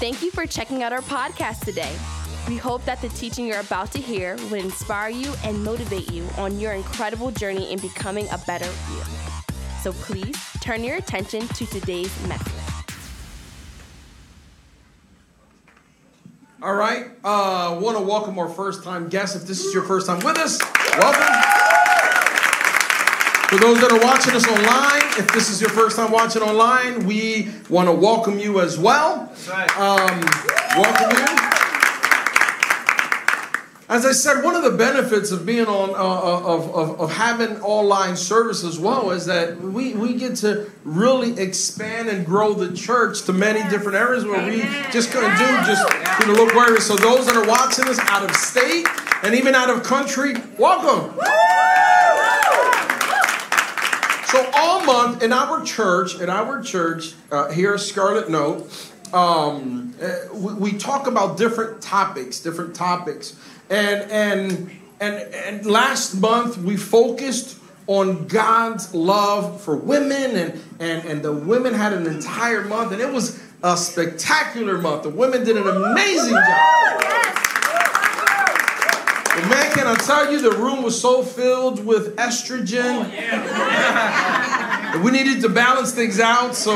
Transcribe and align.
Thank 0.00 0.22
you 0.22 0.30
for 0.32 0.44
checking 0.44 0.82
out 0.82 0.92
our 0.92 1.02
podcast 1.02 1.64
today. 1.64 1.94
We 2.48 2.56
hope 2.56 2.84
that 2.84 3.00
the 3.00 3.08
teaching 3.10 3.46
you're 3.46 3.60
about 3.60 3.92
to 3.92 4.00
hear 4.00 4.36
will 4.50 4.54
inspire 4.54 5.08
you 5.08 5.32
and 5.44 5.62
motivate 5.64 6.10
you 6.10 6.26
on 6.36 6.58
your 6.58 6.72
incredible 6.72 7.30
journey 7.30 7.72
in 7.72 7.78
becoming 7.78 8.28
a 8.30 8.38
better 8.38 8.66
you. 8.66 9.02
So 9.82 9.92
please 9.92 10.36
turn 10.60 10.82
your 10.82 10.96
attention 10.96 11.46
to 11.46 11.66
today's 11.66 12.12
message. 12.26 12.52
All 16.60 16.74
right. 16.74 17.06
Uh, 17.22 17.78
want 17.80 17.96
to 17.96 18.02
welcome 18.02 18.38
our 18.38 18.48
first 18.48 18.82
time 18.82 19.08
guest. 19.08 19.36
If 19.36 19.46
this 19.46 19.64
is 19.64 19.72
your 19.72 19.84
first 19.84 20.06
time 20.06 20.18
with 20.20 20.38
us, 20.38 20.60
welcome. 20.98 21.63
For 23.54 23.60
those 23.60 23.80
that 23.82 23.92
are 23.92 24.00
watching 24.00 24.34
us 24.34 24.48
online, 24.48 25.16
if 25.16 25.32
this 25.32 25.48
is 25.48 25.60
your 25.60 25.70
first 25.70 25.94
time 25.96 26.10
watching 26.10 26.42
online, 26.42 27.06
we 27.06 27.52
want 27.70 27.88
to 27.88 27.92
welcome 27.92 28.36
you 28.36 28.58
as 28.58 28.76
well. 28.76 29.32
Um, 29.78 30.20
welcome 30.76 31.16
you. 31.16 31.24
As 33.88 34.04
I 34.04 34.10
said, 34.10 34.42
one 34.42 34.56
of 34.56 34.64
the 34.64 34.72
benefits 34.76 35.30
of 35.30 35.46
being 35.46 35.66
on 35.66 35.90
uh, 35.90 35.94
of, 35.94 36.74
of, 36.74 37.00
of 37.00 37.12
having 37.12 37.60
online 37.60 38.16
service 38.16 38.64
as 38.64 38.80
well 38.80 39.12
is 39.12 39.26
that 39.26 39.60
we, 39.60 39.94
we 39.94 40.14
get 40.14 40.34
to 40.38 40.68
really 40.82 41.40
expand 41.40 42.08
and 42.08 42.26
grow 42.26 42.54
the 42.54 42.74
church 42.76 43.22
to 43.26 43.32
many 43.32 43.62
different 43.70 43.96
areas 43.96 44.24
where 44.24 44.44
we 44.44 44.62
just 44.90 45.12
couldn't 45.12 45.38
do 45.38 45.46
just 45.64 45.88
you 46.18 46.26
know 46.26 46.32
look 46.32 46.52
where 46.56 46.80
so 46.80 46.96
those 46.96 47.26
that 47.26 47.36
are 47.36 47.46
watching 47.46 47.84
us 47.84 48.00
out 48.00 48.28
of 48.28 48.34
state 48.34 48.88
and 49.22 49.36
even 49.36 49.54
out 49.54 49.70
of 49.70 49.84
country, 49.84 50.34
welcome. 50.58 51.16
So 54.34 54.50
all 54.52 54.84
month 54.84 55.22
in 55.22 55.32
our 55.32 55.62
church, 55.62 56.18
in 56.18 56.28
our 56.28 56.60
church 56.60 57.14
uh, 57.30 57.52
here 57.52 57.74
at 57.74 57.78
Scarlet 57.78 58.28
Note, 58.28 58.68
um, 59.12 59.94
uh, 60.02 60.34
we, 60.34 60.54
we 60.54 60.72
talk 60.72 61.06
about 61.06 61.38
different 61.38 61.80
topics, 61.80 62.40
different 62.40 62.74
topics. 62.74 63.38
And 63.70 64.10
and 64.10 64.70
and 64.98 65.14
and 65.32 65.64
last 65.66 66.14
month 66.14 66.58
we 66.58 66.76
focused 66.76 67.60
on 67.86 68.26
God's 68.26 68.92
love 68.92 69.60
for 69.60 69.76
women, 69.76 70.34
and 70.34 70.60
and 70.80 71.04
and 71.08 71.22
the 71.22 71.32
women 71.32 71.72
had 71.72 71.92
an 71.92 72.08
entire 72.08 72.64
month, 72.64 72.90
and 72.90 73.00
it 73.00 73.12
was 73.12 73.40
a 73.62 73.76
spectacular 73.76 74.78
month. 74.78 75.04
The 75.04 75.10
women 75.10 75.44
did 75.44 75.56
an 75.56 75.68
amazing 75.68 76.34
job. 76.34 77.43
Man, 79.34 79.72
can 79.72 79.86
I 79.88 79.96
tell 79.96 80.30
you, 80.30 80.40
the 80.40 80.56
room 80.56 80.82
was 80.84 81.00
so 81.00 81.24
filled 81.24 81.84
with 81.84 82.14
estrogen. 82.16 83.10
we 85.02 85.10
needed 85.10 85.42
to 85.42 85.48
balance 85.48 85.92
things 85.92 86.20
out. 86.20 86.54
So, 86.54 86.72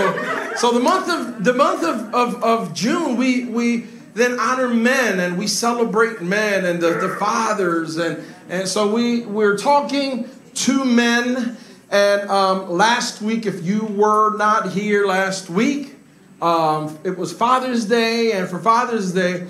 so 0.57 0.73
the 0.73 0.81
month 0.81 1.09
of 1.09 1.45
the 1.45 1.55
month 1.55 1.85
of, 1.85 2.13
of, 2.13 2.43
of 2.43 2.75
June, 2.75 3.17
we 3.17 3.45
we 3.45 3.87
then 4.15 4.41
honor 4.41 4.69
men 4.69 5.21
and 5.21 5.39
we 5.39 5.47
celebrate 5.47 6.21
men 6.21 6.65
and 6.65 6.83
the, 6.83 6.95
the 6.95 7.17
fathers 7.21 7.97
and 7.97 8.23
and 8.49 8.67
so 8.67 8.93
we 8.93 9.25
we're 9.25 9.57
talking 9.57 10.29
to 10.55 10.85
men 10.85 11.57
and 11.91 12.29
um, 12.29 12.69
last 12.69 13.23
week 13.23 13.47
if 13.47 13.65
you 13.65 13.85
were 13.85 14.37
not 14.37 14.73
here 14.73 15.07
last 15.07 15.49
week 15.49 15.95
um, 16.43 16.99
it 17.05 17.17
was 17.17 17.33
father's 17.33 17.85
day 17.85 18.33
and 18.33 18.49
for 18.49 18.59
father's 18.59 19.13
day 19.13 19.47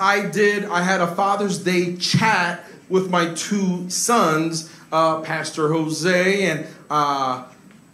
i 0.00 0.26
did 0.26 0.64
i 0.64 0.82
had 0.82 1.00
a 1.00 1.06
father's 1.14 1.58
day 1.58 1.96
chat 1.96 2.64
with 2.88 3.10
my 3.10 3.32
two 3.34 3.88
sons 3.88 4.72
uh, 4.92 5.20
pastor 5.20 5.72
jose 5.72 6.50
and 6.50 6.66
uh, 6.90 7.44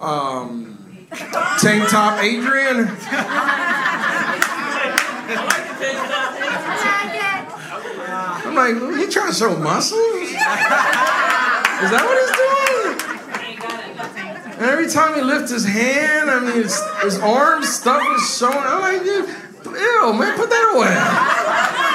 um, 0.00 1.06
tank 1.58 1.88
top 1.88 2.22
adrian 2.22 2.88
I'm 8.46 8.54
like, 8.54 8.76
he 8.98 9.06
trying 9.08 9.30
to 9.30 9.34
show 9.34 9.56
muscles? 9.56 10.00
Is 10.00 10.32
that 10.32 12.02
what 12.04 12.16
he's 12.22 12.32
doing? 12.36 13.16
And 14.56 14.64
every 14.64 14.88
time 14.88 15.14
he 15.14 15.20
lifts 15.20 15.50
his 15.50 15.66
hand, 15.66 16.30
I 16.30 16.40
mean, 16.40 16.54
his, 16.54 16.80
his 17.02 17.18
arms, 17.18 17.68
stuff 17.68 18.02
is 18.16 18.38
showing. 18.38 18.56
I'm 18.56 18.80
like, 18.80 19.02
dude, 19.02 19.28
ew, 19.66 20.12
man, 20.14 20.38
put 20.38 20.48
that 20.48 20.72
away. 20.74 21.85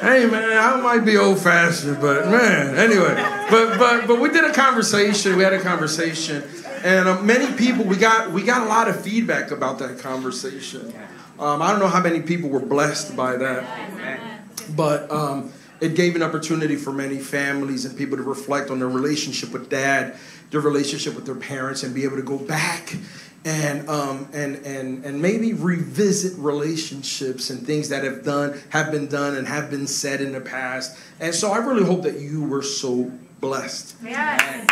Hey, 0.00 0.26
man, 0.26 0.56
I 0.56 0.80
might 0.80 1.04
be 1.04 1.16
old 1.16 1.40
fashioned, 1.40 2.00
but 2.00 2.28
man, 2.28 2.76
anyway. 2.76 3.14
But 3.50 3.78
but 3.78 4.06
but 4.06 4.20
we 4.20 4.30
did 4.30 4.44
a 4.44 4.52
conversation. 4.52 5.36
We 5.36 5.42
had 5.42 5.52
a 5.52 5.60
conversation, 5.60 6.42
and 6.84 7.08
uh, 7.08 7.22
many 7.22 7.52
people 7.56 7.84
we 7.84 7.96
got 7.96 8.32
we 8.32 8.42
got 8.42 8.62
a 8.62 8.66
lot 8.66 8.88
of 8.88 9.00
feedback 9.00 9.50
about 9.50 9.78
that 9.80 9.98
conversation. 9.98 10.92
Um, 11.38 11.62
I 11.62 11.70
don't 11.70 11.78
know 11.78 11.88
how 11.88 12.02
many 12.02 12.20
people 12.20 12.50
were 12.50 12.60
blessed 12.60 13.16
by 13.16 13.36
that, 13.36 14.42
but 14.74 15.10
um, 15.10 15.52
it 15.80 15.94
gave 15.94 16.16
an 16.16 16.22
opportunity 16.22 16.76
for 16.76 16.92
many 16.92 17.18
families 17.18 17.84
and 17.84 17.96
people 17.96 18.16
to 18.16 18.22
reflect 18.22 18.70
on 18.70 18.80
their 18.80 18.88
relationship 18.88 19.52
with 19.52 19.70
dad, 19.70 20.16
their 20.50 20.60
relationship 20.60 21.14
with 21.14 21.26
their 21.26 21.36
parents, 21.36 21.82
and 21.84 21.94
be 21.94 22.04
able 22.04 22.16
to 22.16 22.22
go 22.22 22.38
back 22.38 22.96
and 23.44 23.88
um, 23.88 24.28
and 24.32 24.56
and 24.66 25.04
and 25.04 25.22
maybe 25.22 25.52
revisit 25.52 26.38
relationships 26.38 27.50
and 27.50 27.66
things 27.66 27.88
that 27.88 28.04
have 28.04 28.24
done 28.24 28.60
have 28.70 28.90
been 28.90 29.06
done 29.06 29.36
and 29.36 29.46
have 29.46 29.70
been 29.70 29.86
said 29.86 30.20
in 30.20 30.32
the 30.32 30.40
past. 30.40 30.98
And 31.20 31.34
so 31.34 31.52
I 31.52 31.58
really 31.58 31.84
hope 31.84 32.02
that 32.02 32.20
you 32.20 32.44
were 32.44 32.62
so 32.62 33.10
blessed. 33.40 33.96
Yes. 34.02 34.66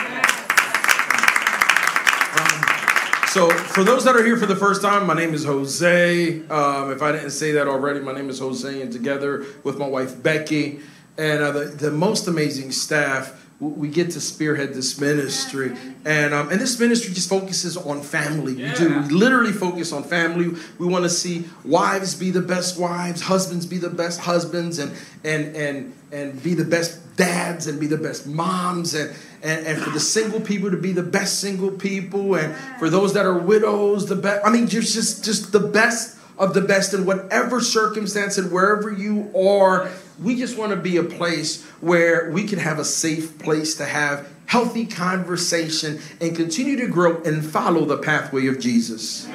So, 3.37 3.51
for 3.51 3.85
those 3.85 4.05
that 4.05 4.17
are 4.17 4.25
here 4.25 4.39
for 4.39 4.47
the 4.47 4.57
first 4.57 4.81
time, 4.81 5.07
my 5.07 5.13
name 5.13 5.35
is 5.35 5.45
Jose. 5.45 6.41
Um, 6.49 6.91
if 6.91 7.03
I 7.03 7.13
didn't 7.13 7.33
say 7.33 7.53
that 7.53 7.69
already, 7.69 8.01
my 8.01 8.13
name 8.13 8.31
is 8.31 8.39
Jose, 8.39 8.81
and 8.81 8.91
together 8.91 9.45
with 9.63 9.77
my 9.77 9.87
wife 9.87 10.23
Becky 10.23 10.81
and 11.19 11.43
uh, 11.43 11.51
the, 11.51 11.65
the 11.65 11.91
most 11.91 12.29
amazing 12.29 12.73
staff, 12.73 13.46
we 13.59 13.89
get 13.89 14.11
to 14.11 14.21
spearhead 14.21 14.75
this 14.75 15.01
ministry, 15.01 15.75
and 16.05 16.35
um, 16.35 16.51
and 16.51 16.61
this 16.61 16.79
ministry 16.79 17.15
just 17.15 17.31
focuses 17.31 17.77
on 17.77 18.03
family. 18.03 18.55
We 18.55 18.71
do. 18.75 19.01
We 19.01 19.09
literally 19.09 19.53
focus 19.53 19.93
on 19.93 20.03
family. 20.03 20.55
We 20.79 20.87
want 20.87 21.05
to 21.05 21.11
see 21.11 21.47
wives 21.65 22.15
be 22.15 22.31
the 22.31 22.43
best 22.43 22.79
wives, 22.79 23.23
husbands 23.23 23.65
be 23.65 23.79
the 23.79 23.89
best 23.89 24.21
husbands, 24.21 24.79
and 24.79 24.93
and 25.25 25.57
and 25.57 25.95
and 26.13 26.43
be 26.43 26.53
the 26.53 26.67
best 26.67 27.17
dads, 27.17 27.67
and 27.67 27.81
be 27.81 27.87
the 27.87 27.97
best 27.97 28.27
moms, 28.27 28.93
and 28.93 29.17
and, 29.43 29.67
and 29.67 29.83
for 29.83 29.89
the 29.89 30.01
single 30.01 30.41
people 30.41 30.71
to 30.71 30.77
be 30.77 30.93
the 30.93 31.03
best 31.03 31.41
single 31.41 31.71
people, 31.71 32.35
and 32.35 32.55
for 32.79 32.91
those 32.91 33.15
that 33.15 33.25
are 33.25 33.39
widows, 33.39 34.05
the 34.05 34.17
best. 34.17 34.47
I 34.47 34.51
mean, 34.51 34.67
just 34.67 34.93
just 34.93 35.25
just 35.25 35.53
the 35.53 35.61
best 35.61 36.19
of 36.39 36.55
the 36.55 36.61
best 36.61 36.95
in 36.95 37.07
whatever 37.07 37.61
circumstance 37.61 38.39
and 38.39 38.53
wherever 38.53 38.93
you 38.93 39.31
are. 39.37 39.91
We 40.23 40.37
just 40.37 40.59
want 40.59 40.71
to 40.71 40.77
be 40.77 40.97
a 40.97 41.03
place 41.03 41.65
where 41.81 42.31
we 42.31 42.45
can 42.45 42.59
have 42.59 42.79
a 42.79 42.85
safe 42.85 43.39
place 43.39 43.75
to 43.77 43.85
have 43.85 44.29
healthy 44.47 44.87
conversation 44.87 46.01
and 46.21 46.37
continue 46.37 46.77
to 46.77 46.87
grow 46.87 47.23
and 47.23 47.45
follow 47.45 47.85
the 47.85 47.99
pathway 47.99 48.47
of 48.47 48.61
Jesus. 48.61 49.29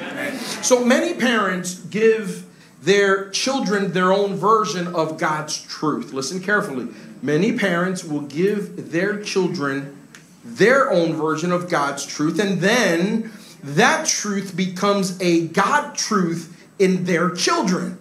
So 0.62 0.84
many 0.84 1.14
parents 1.14 1.74
give 1.74 2.46
their 2.80 3.30
children 3.30 3.92
their 3.92 4.12
own 4.12 4.34
version 4.34 4.88
of 4.94 5.18
God's 5.18 5.60
truth. 5.62 6.12
Listen 6.12 6.40
carefully. 6.40 6.88
Many 7.20 7.56
parents 7.56 8.02
will 8.02 8.22
give 8.22 8.90
their 8.90 9.22
children 9.22 9.96
their 10.44 10.90
own 10.90 11.12
version 11.12 11.52
of 11.52 11.70
God's 11.70 12.04
truth, 12.04 12.40
and 12.40 12.60
then 12.60 13.30
that 13.62 14.06
truth 14.06 14.56
becomes 14.56 15.20
a 15.20 15.46
God 15.46 15.94
truth 15.94 16.51
in 16.78 17.04
their 17.04 17.30
children. 17.30 17.98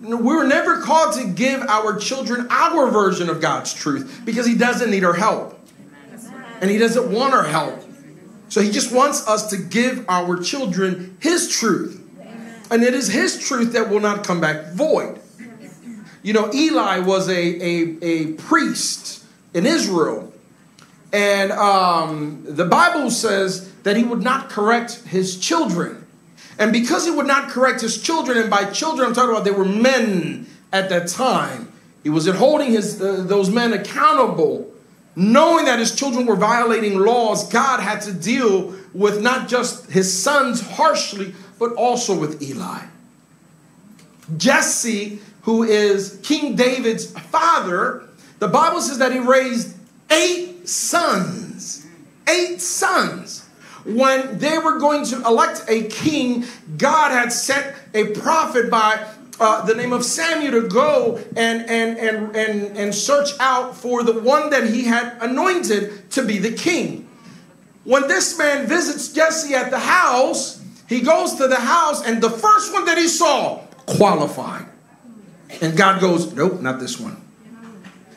We 0.00 0.16
were 0.16 0.46
never 0.46 0.80
called 0.80 1.14
to 1.14 1.28
give 1.28 1.62
our 1.62 1.96
children 1.96 2.48
our 2.50 2.90
version 2.90 3.28
of 3.28 3.40
God's 3.40 3.72
truth 3.72 4.22
because 4.24 4.46
He 4.46 4.56
doesn't 4.56 4.90
need 4.90 5.04
our 5.04 5.14
help. 5.14 5.58
And 6.60 6.70
He 6.70 6.78
doesn't 6.78 7.10
want 7.10 7.34
our 7.34 7.44
help. 7.44 7.82
So 8.48 8.60
He 8.60 8.70
just 8.70 8.92
wants 8.92 9.26
us 9.28 9.48
to 9.50 9.56
give 9.56 10.04
our 10.08 10.40
children 10.40 11.16
His 11.20 11.48
truth. 11.48 12.00
And 12.70 12.82
it 12.82 12.94
is 12.94 13.08
His 13.08 13.38
truth 13.38 13.72
that 13.74 13.90
will 13.90 14.00
not 14.00 14.26
come 14.26 14.40
back 14.40 14.72
void. 14.72 15.20
You 16.22 16.32
know, 16.32 16.52
Eli 16.52 17.00
was 17.00 17.28
a, 17.28 17.32
a, 17.32 17.98
a 18.02 18.32
priest 18.34 19.24
in 19.54 19.66
Israel. 19.66 20.32
And 21.12 21.52
um, 21.52 22.42
the 22.46 22.64
Bible 22.64 23.10
says 23.10 23.70
that 23.82 23.96
he 23.96 24.04
would 24.04 24.22
not 24.22 24.48
correct 24.48 25.02
his 25.02 25.38
children. 25.38 26.01
And 26.62 26.72
because 26.72 27.04
he 27.04 27.10
would 27.10 27.26
not 27.26 27.48
correct 27.48 27.80
his 27.80 28.00
children, 28.00 28.38
and 28.38 28.48
by 28.48 28.66
children 28.66 29.08
I'm 29.08 29.14
talking 29.14 29.30
about 29.30 29.42
they 29.44 29.50
were 29.50 29.64
men 29.64 30.46
at 30.72 30.90
that 30.90 31.08
time, 31.08 31.72
he 32.04 32.08
wasn't 32.08 32.36
holding 32.36 32.70
his, 32.70 33.02
uh, 33.02 33.24
those 33.26 33.50
men 33.50 33.72
accountable. 33.72 34.72
Knowing 35.16 35.64
that 35.64 35.80
his 35.80 35.92
children 35.92 36.24
were 36.24 36.36
violating 36.36 37.00
laws, 37.00 37.48
God 37.48 37.80
had 37.80 38.00
to 38.02 38.12
deal 38.12 38.76
with 38.94 39.20
not 39.20 39.48
just 39.48 39.90
his 39.90 40.16
sons 40.16 40.60
harshly, 40.60 41.34
but 41.58 41.72
also 41.72 42.16
with 42.16 42.40
Eli. 42.40 42.84
Jesse, 44.36 45.18
who 45.42 45.64
is 45.64 46.20
King 46.22 46.54
David's 46.54 47.10
father, 47.10 48.04
the 48.38 48.46
Bible 48.46 48.80
says 48.80 48.98
that 48.98 49.10
he 49.10 49.18
raised 49.18 49.76
eight 50.12 50.68
sons. 50.68 51.88
Eight 52.28 52.60
sons. 52.60 53.41
When 53.84 54.38
they 54.38 54.58
were 54.58 54.78
going 54.78 55.04
to 55.06 55.16
elect 55.22 55.64
a 55.68 55.84
king, 55.84 56.44
God 56.78 57.10
had 57.10 57.32
sent 57.32 57.74
a 57.94 58.12
prophet 58.12 58.70
by 58.70 59.06
uh, 59.40 59.64
the 59.64 59.74
name 59.74 59.92
of 59.92 60.04
Samuel 60.04 60.62
to 60.62 60.68
go 60.68 61.16
and, 61.36 61.62
and, 61.68 61.98
and, 61.98 62.36
and, 62.36 62.76
and 62.76 62.94
search 62.94 63.30
out 63.40 63.76
for 63.76 64.02
the 64.02 64.20
one 64.20 64.50
that 64.50 64.68
he 64.68 64.84
had 64.84 65.16
anointed 65.20 66.10
to 66.12 66.24
be 66.24 66.38
the 66.38 66.52
king. 66.52 67.08
When 67.84 68.06
this 68.06 68.38
man 68.38 68.66
visits 68.66 69.12
Jesse 69.12 69.54
at 69.54 69.70
the 69.70 69.80
house, 69.80 70.62
he 70.88 71.00
goes 71.00 71.34
to 71.36 71.48
the 71.48 71.56
house, 71.56 72.06
and 72.06 72.22
the 72.22 72.30
first 72.30 72.72
one 72.72 72.84
that 72.84 72.98
he 72.98 73.08
saw 73.08 73.58
qualified. 73.86 74.66
And 75.60 75.76
God 75.76 76.00
goes, 76.00 76.32
Nope, 76.32 76.60
not 76.60 76.78
this 76.78 77.00
one. 77.00 77.16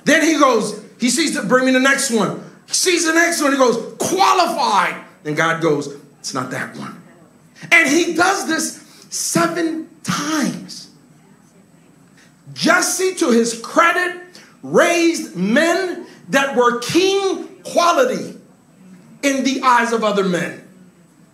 Then 0.04 0.22
he 0.22 0.38
goes, 0.38 0.84
He 1.00 1.10
sees 1.10 1.34
the, 1.34 1.42
bring 1.48 1.66
me 1.66 1.72
the 1.72 1.80
next 1.80 2.12
one. 2.12 2.44
He 2.68 2.74
sees 2.74 3.06
the 3.06 3.14
next 3.14 3.42
one, 3.42 3.52
he 3.52 3.58
goes, 3.58 3.96
qualified. 3.98 5.05
And 5.26 5.36
God 5.36 5.62
goes, 5.62 5.88
It's 6.20 6.34
not 6.34 6.52
that 6.52 6.78
one. 6.78 7.02
And 7.72 7.90
he 7.90 8.14
does 8.14 8.48
this 8.48 8.82
seven 9.10 9.90
times. 10.04 10.92
Jesse, 12.54 13.16
to 13.16 13.32
his 13.32 13.60
credit, 13.60 14.22
raised 14.62 15.36
men 15.36 16.06
that 16.30 16.56
were 16.56 16.80
king 16.80 17.48
quality 17.64 18.40
in 19.24 19.44
the 19.44 19.62
eyes 19.64 19.92
of 19.92 20.04
other 20.04 20.24
men. 20.24 20.62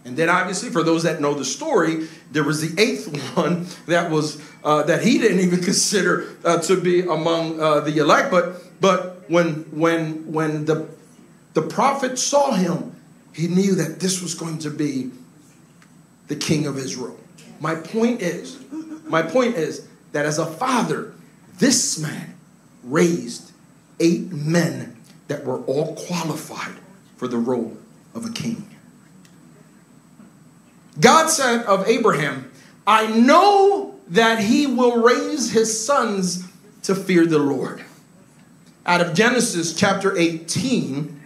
And 0.03 0.17
then, 0.17 0.29
obviously, 0.29 0.69
for 0.69 0.81
those 0.81 1.03
that 1.03 1.21
know 1.21 1.33
the 1.33 1.45
story, 1.45 2.07
there 2.31 2.43
was 2.43 2.61
the 2.61 2.81
eighth 2.81 3.07
one 3.35 3.67
that 3.85 4.09
was 4.09 4.41
uh, 4.63 4.83
that 4.83 5.03
he 5.03 5.17
didn't 5.17 5.39
even 5.39 5.61
consider 5.63 6.35
uh, 6.43 6.59
to 6.61 6.79
be 6.79 7.01
among 7.01 7.59
uh, 7.59 7.81
the 7.81 7.97
elect. 7.97 8.31
But 8.31 8.81
but 8.81 9.29
when 9.29 9.65
when 9.71 10.31
when 10.31 10.65
the 10.65 10.87
the 11.53 11.61
prophet 11.61 12.17
saw 12.17 12.53
him, 12.53 12.95
he 13.33 13.47
knew 13.47 13.75
that 13.75 13.99
this 13.99 14.21
was 14.21 14.35
going 14.35 14.59
to 14.59 14.69
be 14.69 15.11
the 16.27 16.35
king 16.35 16.67
of 16.67 16.77
Israel. 16.77 17.17
My 17.59 17.75
point 17.75 18.21
is, 18.21 18.59
my 19.05 19.21
point 19.21 19.55
is 19.55 19.87
that 20.11 20.25
as 20.25 20.39
a 20.39 20.45
father, 20.45 21.13
this 21.57 21.99
man 21.99 22.35
raised 22.83 23.51
eight 23.99 24.31
men 24.31 24.97
that 25.27 25.45
were 25.45 25.59
all 25.61 25.95
qualified 25.95 26.75
for 27.17 27.27
the 27.27 27.37
role 27.37 27.77
of 28.13 28.25
a 28.25 28.31
king. 28.31 28.67
God 30.99 31.27
said 31.27 31.63
of 31.63 31.87
Abraham, 31.87 32.51
I 32.85 33.07
know 33.07 33.99
that 34.09 34.39
he 34.39 34.67
will 34.67 35.01
raise 35.01 35.51
his 35.51 35.85
sons 35.85 36.43
to 36.83 36.95
fear 36.95 37.25
the 37.25 37.39
Lord. 37.39 37.83
Out 38.85 38.99
of 38.99 39.13
Genesis 39.13 39.73
chapter 39.73 40.17
18, 40.17 41.20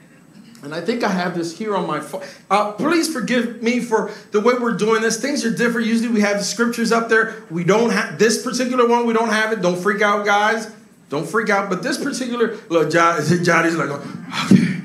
and 0.65 0.73
I 0.73 0.81
think 0.81 1.03
I 1.03 1.09
have 1.09 1.35
this 1.35 1.56
here 1.56 1.75
on 1.75 1.85
my 1.85 2.00
phone. 2.00 2.23
Uh, 2.50 2.71
please 2.71 3.12
forgive 3.13 3.62
me 3.62 3.79
for 3.79 4.12
the 4.31 4.41
way 4.41 4.56
we're 4.56 4.75
doing 4.75 5.03
this. 5.03 5.21
Things 5.21 5.45
are 5.45 5.56
different. 5.56 5.85
Usually 5.85 6.09
we 6.09 6.21
have 6.21 6.39
the 6.39 6.44
scriptures 6.44 6.91
up 6.91 7.07
there. 7.07 7.44
We 7.51 7.63
don't 7.63 7.91
have 7.91 8.17
this 8.17 8.44
particular 8.44 8.88
one. 8.88 9.06
We 9.06 9.13
don't 9.13 9.29
have 9.29 9.53
it. 9.53 9.62
Don't 9.62 9.77
freak 9.77 10.01
out, 10.01 10.25
guys. 10.25 10.73
Don't 11.09 11.27
freak 11.29 11.51
out. 11.51 11.69
But 11.69 11.83
this 11.83 12.03
particular, 12.03 12.57
look, 12.69 12.91
Johnny's 12.91 13.75
like, 13.75 13.89
okay. 13.89 14.81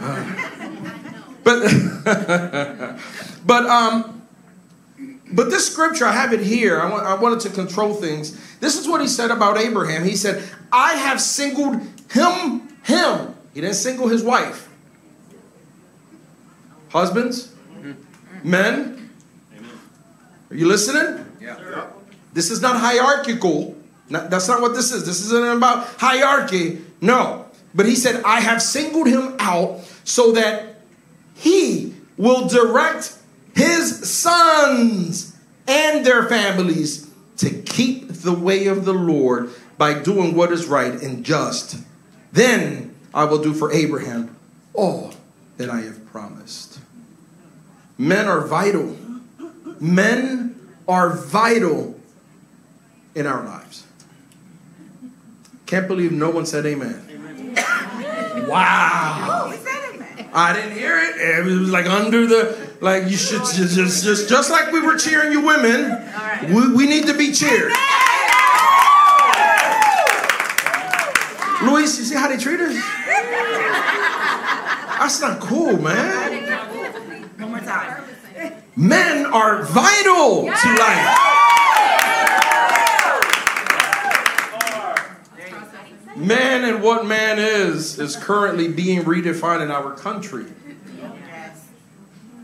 Uh, 0.00 0.50
but, 1.44 1.62
but, 3.46 3.66
um, 3.66 4.26
but 5.32 5.50
this 5.50 5.72
scripture, 5.72 6.06
I 6.06 6.12
have 6.12 6.32
it 6.32 6.40
here. 6.40 6.80
I, 6.80 6.90
want, 6.90 7.06
I 7.06 7.14
wanted 7.14 7.38
to 7.40 7.50
control 7.50 7.94
things. 7.94 8.58
This 8.58 8.76
is 8.76 8.88
what 8.88 9.00
he 9.00 9.06
said 9.06 9.30
about 9.30 9.58
Abraham. 9.58 10.02
He 10.02 10.16
said, 10.16 10.42
I 10.72 10.94
have 10.94 11.20
singled 11.20 11.76
him, 12.10 12.68
him. 12.82 13.36
He 13.54 13.60
didn't 13.60 13.76
single 13.76 14.08
his 14.08 14.24
wife. 14.24 14.70
Husbands? 16.94 17.52
Men? 18.44 19.10
Are 20.48 20.54
you 20.54 20.68
listening? 20.68 21.26
Yeah. 21.40 21.88
This 22.32 22.52
is 22.52 22.62
not 22.62 22.76
hierarchical. 22.76 23.76
that's 24.08 24.46
not 24.46 24.60
what 24.60 24.74
this 24.74 24.92
is. 24.92 25.04
This 25.04 25.20
isn't 25.22 25.56
about 25.56 25.88
hierarchy. 25.98 26.82
No. 27.00 27.46
But 27.74 27.86
he 27.86 27.96
said, 27.96 28.22
I 28.22 28.38
have 28.38 28.62
singled 28.62 29.08
him 29.08 29.34
out 29.40 29.80
so 30.04 30.32
that 30.32 30.76
he 31.34 31.94
will 32.16 32.46
direct 32.46 33.18
his 33.56 34.08
sons 34.08 35.36
and 35.66 36.06
their 36.06 36.28
families 36.28 37.10
to 37.38 37.50
keep 37.50 38.12
the 38.12 38.32
way 38.32 38.68
of 38.68 38.84
the 38.84 38.92
Lord 38.92 39.50
by 39.76 39.98
doing 39.98 40.36
what 40.36 40.52
is 40.52 40.66
right 40.66 40.92
and 40.92 41.24
just. 41.24 41.76
Then 42.30 42.94
I 43.12 43.24
will 43.24 43.42
do 43.42 43.52
for 43.52 43.72
Abraham 43.72 44.36
all 44.74 45.12
that 45.56 45.70
I 45.70 45.80
have 45.80 46.04
promised. 46.06 46.63
Men 47.98 48.26
are 48.26 48.40
vital. 48.40 48.96
Men 49.80 50.58
are 50.88 51.10
vital 51.16 51.98
in 53.14 53.26
our 53.26 53.44
lives. 53.44 53.86
Can't 55.66 55.88
believe 55.88 56.12
no 56.12 56.30
one 56.30 56.46
said 56.46 56.66
amen. 56.66 57.06
amen. 57.10 58.48
Wow. 58.48 59.52
I 60.36 60.52
didn't 60.52 60.76
hear 60.76 60.98
it. 60.98 61.16
It 61.16 61.44
was 61.44 61.70
like 61.70 61.86
under 61.86 62.26
the 62.26 62.70
like 62.80 63.04
you 63.04 63.16
should 63.16 63.40
just 63.40 63.74
just 63.76 64.04
just, 64.04 64.28
just 64.28 64.50
like 64.50 64.72
we 64.72 64.80
were 64.80 64.96
cheering 64.96 65.32
you 65.32 65.40
women. 65.40 65.90
Right. 65.90 66.50
We, 66.50 66.74
we 66.74 66.86
need 66.86 67.06
to 67.06 67.16
be 67.16 67.32
cheered. 67.32 67.72
Luis, 71.62 71.98
you 71.98 72.04
see 72.04 72.16
how 72.16 72.28
they 72.28 72.36
treat 72.36 72.60
us? 72.60 72.74
That's 74.98 75.20
not 75.20 75.40
cool, 75.40 75.80
man. 75.80 76.23
Men 78.76 79.26
are 79.26 79.62
vital 79.62 80.44
yes. 80.44 80.62
to 80.62 80.68
life. 80.74 81.30
Man 86.16 86.64
and 86.64 86.82
what 86.82 87.06
man 87.06 87.38
is 87.38 87.98
is 87.98 88.16
currently 88.16 88.68
being 88.68 89.02
redefined 89.02 89.62
in 89.62 89.70
our 89.70 89.94
country. 89.94 90.46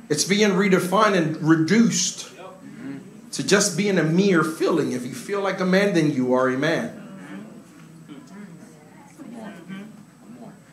It's 0.08 0.24
being 0.24 0.50
redefined 0.50 1.16
and 1.16 1.36
reduced 1.36 2.30
to 3.32 3.46
just 3.46 3.76
being 3.76 3.98
a 3.98 4.02
mere 4.02 4.42
feeling. 4.42 4.92
If 4.92 5.06
you 5.06 5.14
feel 5.14 5.40
like 5.40 5.60
a 5.60 5.66
man, 5.66 5.94
then 5.94 6.12
you 6.12 6.34
are 6.34 6.48
a 6.48 6.58
man. 6.58 6.96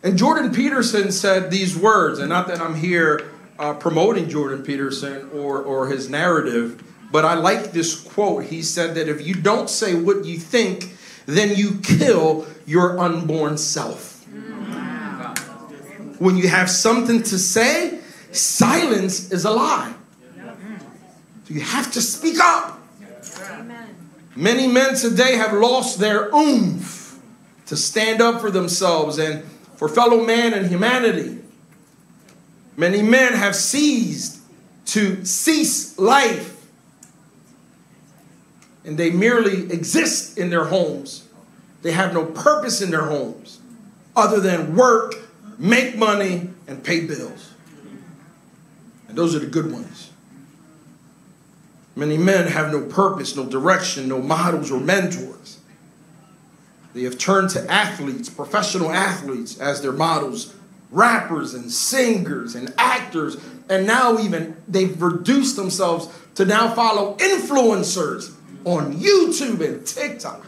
And 0.03 0.17
Jordan 0.17 0.53
Peterson 0.53 1.11
said 1.11 1.51
these 1.51 1.77
words, 1.77 2.19
and 2.19 2.29
not 2.29 2.47
that 2.47 2.61
I'm 2.61 2.75
here 2.75 3.29
uh, 3.59 3.73
promoting 3.73 4.29
Jordan 4.29 4.63
Peterson 4.63 5.29
or, 5.33 5.61
or 5.61 5.87
his 5.87 6.09
narrative, 6.09 6.83
but 7.11 7.25
I 7.25 7.35
like 7.35 7.71
this 7.71 7.99
quote. 7.99 8.45
He 8.45 8.61
said 8.61 8.95
that 8.95 9.07
if 9.07 9.25
you 9.25 9.33
don't 9.33 9.69
say 9.69 9.95
what 9.95 10.25
you 10.25 10.37
think, 10.37 10.93
then 11.25 11.55
you 11.55 11.79
kill 11.83 12.45
your 12.65 12.99
unborn 12.99 13.57
self. 13.57 14.23
When 16.19 16.35
you 16.35 16.47
have 16.47 16.69
something 16.69 17.21
to 17.23 17.37
say, 17.37 17.99
silence 18.31 19.31
is 19.31 19.45
a 19.45 19.51
lie. 19.51 19.93
So 21.45 21.53
you 21.53 21.61
have 21.61 21.91
to 21.93 22.01
speak 22.01 22.39
up. 22.39 22.79
Many 24.35 24.67
men 24.67 24.95
today 24.95 25.35
have 25.35 25.53
lost 25.53 25.99
their 25.99 26.33
oomph 26.33 27.19
to 27.67 27.75
stand 27.75 28.21
up 28.21 28.41
for 28.41 28.51
themselves 28.51 29.17
and 29.17 29.43
for 29.75 29.87
fellow 29.87 30.23
man 30.23 30.53
and 30.53 30.67
humanity. 30.67 31.39
Many 32.77 33.01
men 33.01 33.33
have 33.33 33.55
ceased 33.55 34.39
to 34.85 35.25
cease 35.25 35.97
life. 35.97 36.53
And 38.85 38.97
they 38.97 39.09
merely 39.09 39.71
exist 39.73 40.37
in 40.37 40.51
their 40.51 40.65
homes. 40.65 41.27
They 41.81 41.91
have 41.91 42.13
no 42.13 42.25
purpose 42.25 42.81
in 42.81 42.91
their 42.91 43.05
homes 43.05 43.59
other 44.15 44.39
than 44.39 44.75
work, 44.75 45.15
make 45.57 45.97
money, 45.97 46.49
and 46.67 46.83
pay 46.83 47.05
bills. 47.05 47.53
And 49.09 49.17
those 49.17 49.35
are 49.35 49.39
the 49.39 49.47
good 49.47 49.71
ones. 49.71 50.11
Many 51.95 52.17
men 52.17 52.47
have 52.47 52.71
no 52.71 52.83
purpose, 52.83 53.35
no 53.35 53.45
direction, 53.45 54.07
no 54.07 54.21
models 54.21 54.71
or 54.71 54.79
mentors. 54.79 55.59
They 56.93 57.03
have 57.03 57.17
turned 57.17 57.49
to 57.51 57.71
athletes, 57.71 58.29
professional 58.29 58.91
athletes, 58.91 59.57
as 59.59 59.81
their 59.81 59.91
models 59.91 60.53
rappers 60.91 61.53
and 61.53 61.71
singers 61.71 62.55
and 62.55 62.73
actors, 62.77 63.37
and 63.69 63.85
now 63.85 64.17
even 64.19 64.55
they've 64.67 65.01
reduced 65.01 65.55
themselves 65.55 66.07
to 66.35 66.45
now 66.45 66.73
follow 66.73 67.15
influencers 67.17 68.33
on 68.63 68.93
YouTube 68.93 69.61
and 69.61 69.85
TikTok. 69.85 70.47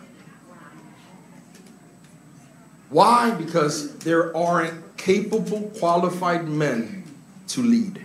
Why? 2.89 3.31
Because 3.31 3.97
there 3.99 4.35
aren't 4.35 4.97
capable, 4.97 5.71
qualified 5.77 6.47
men 6.47 7.03
to 7.49 7.61
lead. 7.61 8.03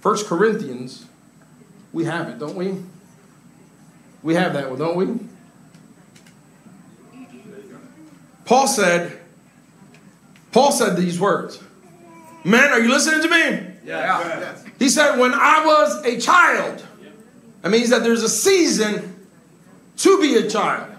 First 0.00 0.26
Corinthians, 0.26 1.06
we 1.92 2.04
have 2.04 2.28
it, 2.28 2.38
don't 2.38 2.54
we? 2.54 2.76
We 4.22 4.34
have 4.34 4.54
that 4.54 4.70
one, 4.70 4.78
don't 4.78 4.96
we? 4.96 5.18
Paul 8.44 8.68
said, 8.68 9.15
Paul 10.52 10.72
said 10.72 10.96
these 10.96 11.20
words. 11.20 11.62
Man, 12.44 12.72
are 12.72 12.80
you 12.80 12.88
listening 12.88 13.22
to 13.22 13.28
me? 13.28 13.66
Yeah. 13.84 14.56
He 14.78 14.88
said, 14.88 15.18
when 15.18 15.32
I 15.34 15.64
was 15.64 16.04
a 16.04 16.20
child, 16.20 16.84
that 17.62 17.70
means 17.70 17.90
that 17.90 18.02
there's 18.02 18.22
a 18.22 18.28
season 18.28 19.26
to 19.98 20.20
be 20.20 20.36
a 20.36 20.48
child. 20.48 20.92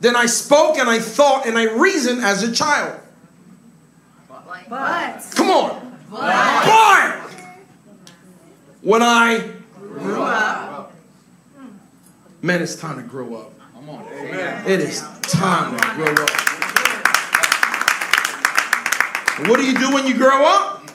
Then 0.00 0.14
I 0.14 0.26
spoke 0.26 0.76
and 0.78 0.88
I 0.88 0.98
thought 0.98 1.46
and 1.46 1.56
I 1.56 1.64
reasoned 1.64 2.22
as 2.22 2.42
a 2.42 2.52
child. 2.52 3.00
But. 4.68 5.24
Come 5.34 5.50
on. 5.50 5.98
But. 6.10 6.20
But 6.20 7.30
when 8.82 9.02
I 9.02 9.52
Grew 9.80 10.22
up. 10.22 10.92
man, 12.42 12.62
it's 12.62 12.76
time 12.76 12.96
to 12.96 13.02
grow 13.02 13.34
up. 13.36 13.52
Come 13.74 13.90
on. 13.90 14.04
It 14.66 14.80
is 14.80 15.00
time 15.22 15.76
to 15.78 15.94
grow 15.94 16.12
up. 16.24 16.55
What 19.38 19.58
do 19.58 19.66
you 19.66 19.76
do 19.76 19.92
when 19.92 20.06
you 20.06 20.16
grow 20.16 20.44
up? 20.44 20.88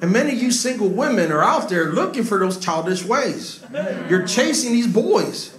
And 0.00 0.12
many 0.12 0.32
of 0.32 0.38
you 0.38 0.50
single 0.50 0.88
women 0.88 1.32
are 1.32 1.42
out 1.42 1.68
there 1.68 1.92
looking 1.92 2.24
for 2.24 2.38
those 2.38 2.58
childish 2.58 3.04
ways. 3.04 3.62
You're 4.08 4.26
chasing 4.26 4.72
these 4.72 4.86
boys. 4.86 5.54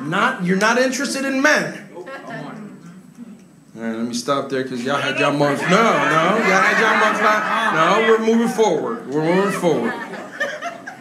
Not 0.00 0.44
you're 0.44 0.58
not 0.58 0.78
interested 0.78 1.24
in 1.24 1.40
men. 1.40 1.88
All 1.94 3.80
right, 3.80 3.96
let 3.96 4.06
me 4.06 4.14
stop 4.14 4.50
there 4.50 4.64
because 4.64 4.84
y'all 4.84 5.00
had 5.00 5.18
y'all 5.18 5.32
months. 5.32 5.62
No, 5.62 5.68
no, 5.68 5.74
y'all 5.74 6.42
had 6.42 6.80
y'all 6.80 6.98
months. 7.00 7.20
Like, 7.22 7.74
no, 7.74 8.08
we're 8.08 8.18
moving 8.26 8.54
forward. 8.54 9.08
We're 9.08 9.24
moving 9.24 9.60
forward. 9.60 9.94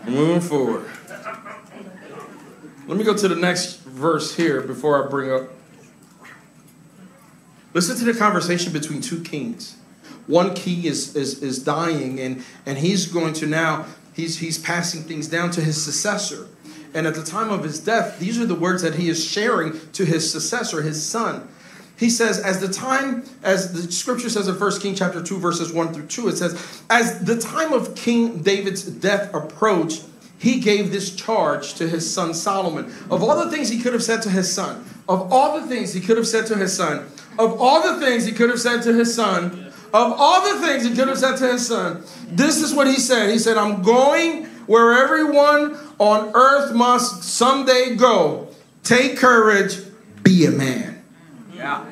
We're 0.06 0.12
moving 0.12 0.42
forward. 0.42 0.86
Let 2.88 2.98
me 2.98 3.04
go 3.04 3.16
to 3.16 3.28
the 3.28 3.36
next 3.36 3.82
verse 3.82 4.36
here 4.36 4.62
before 4.62 5.06
I 5.06 5.10
bring 5.10 5.32
up. 5.32 5.50
Listen 7.74 7.98
to 7.98 8.04
the 8.04 8.14
conversation 8.14 8.74
between 8.74 9.02
two 9.02 9.22
kings. 9.24 9.78
One 10.28 10.54
king 10.54 10.84
is, 10.84 11.16
is, 11.16 11.42
is 11.42 11.64
dying, 11.64 12.20
and, 12.20 12.44
and 12.66 12.78
he's 12.78 13.08
going 13.08 13.34
to 13.34 13.48
now, 13.48 13.86
he's, 14.14 14.40
he's 14.40 14.58
passing 14.58 15.04
things 15.04 15.28
down 15.28 15.52
to 15.52 15.62
his 15.62 15.82
successor. 15.82 16.48
And 16.94 17.08
at 17.08 17.16
the 17.16 17.24
time 17.24 17.50
of 17.50 17.64
his 17.64 17.80
death, 17.80 18.20
these 18.20 18.40
are 18.40 18.46
the 18.46 18.56
words 18.56 18.82
that 18.82 18.96
he 18.96 19.10
is 19.10 19.24
sharing 19.24 19.80
to 19.94 20.06
his 20.06 20.30
successor, 20.30 20.82
his 20.82 21.04
son. 21.04 21.48
He 21.98 22.10
says, 22.10 22.40
as 22.40 22.60
the 22.60 22.68
time, 22.68 23.24
as 23.44 23.74
the 23.74 23.92
scripture 23.92 24.30
says 24.30 24.48
in 24.48 24.60
1 24.60 24.80
King 24.80 24.96
chapter 24.96 25.22
2, 25.22 25.38
verses 25.38 25.72
1 25.72 25.94
through 25.94 26.08
2, 26.08 26.30
it 26.30 26.38
says, 26.38 26.82
as 26.90 27.20
the 27.20 27.40
time 27.40 27.74
of 27.74 27.96
King 27.96 28.42
David's 28.42 28.84
death 28.84 29.34
approached, 29.34 30.04
he 30.40 30.60
gave 30.60 30.92
this 30.92 31.16
charge 31.16 31.76
to 31.76 31.88
his 31.88 32.12
son 32.12 32.34
Solomon. 32.34 32.86
Of 33.12 33.22
all 33.22 33.46
the 33.46 33.52
things 33.52 33.70
he 33.70 33.80
could 33.80 33.94
have 33.94 34.02
said 34.02 34.24
to 34.24 34.30
his 34.30 34.52
son, 34.52 34.84
of 35.08 35.32
all 35.32 35.62
the 35.62 35.68
things 35.68 35.94
he 35.94 36.02
could 36.02 36.18
have 36.18 36.28
said 36.28 36.48
to 36.48 36.58
his 36.58 36.76
son, 36.76 37.08
of 37.40 37.60
all 37.60 37.82
the 37.82 38.06
things 38.06 38.26
he 38.26 38.32
could 38.32 38.50
have 38.50 38.60
said 38.60 38.82
to 38.84 38.94
his 38.94 39.14
son, 39.14 39.72
of 39.94 40.14
all 40.18 40.54
the 40.54 40.66
things 40.66 40.84
he 40.84 40.96
could 40.96 41.08
have 41.08 41.18
said 41.18 41.38
to 41.38 41.52
his 41.52 41.68
son, 41.68 42.04
this 42.28 42.62
is 42.62 42.74
what 42.74 42.88
he 42.88 42.96
said. 42.96 43.30
He 43.30 43.40
said, 43.40 43.58
I'm 43.58 43.82
going 43.82 44.46
where 44.68 45.04
everyone 45.04 45.78
on 46.00 46.32
earth 46.34 46.74
must 46.74 47.24
someday 47.24 47.96
go. 47.96 48.50
Take 48.84 49.18
courage, 49.18 49.78
be 50.24 50.46
a 50.46 50.52
man. 50.52 51.04
Yeah. 51.54 51.86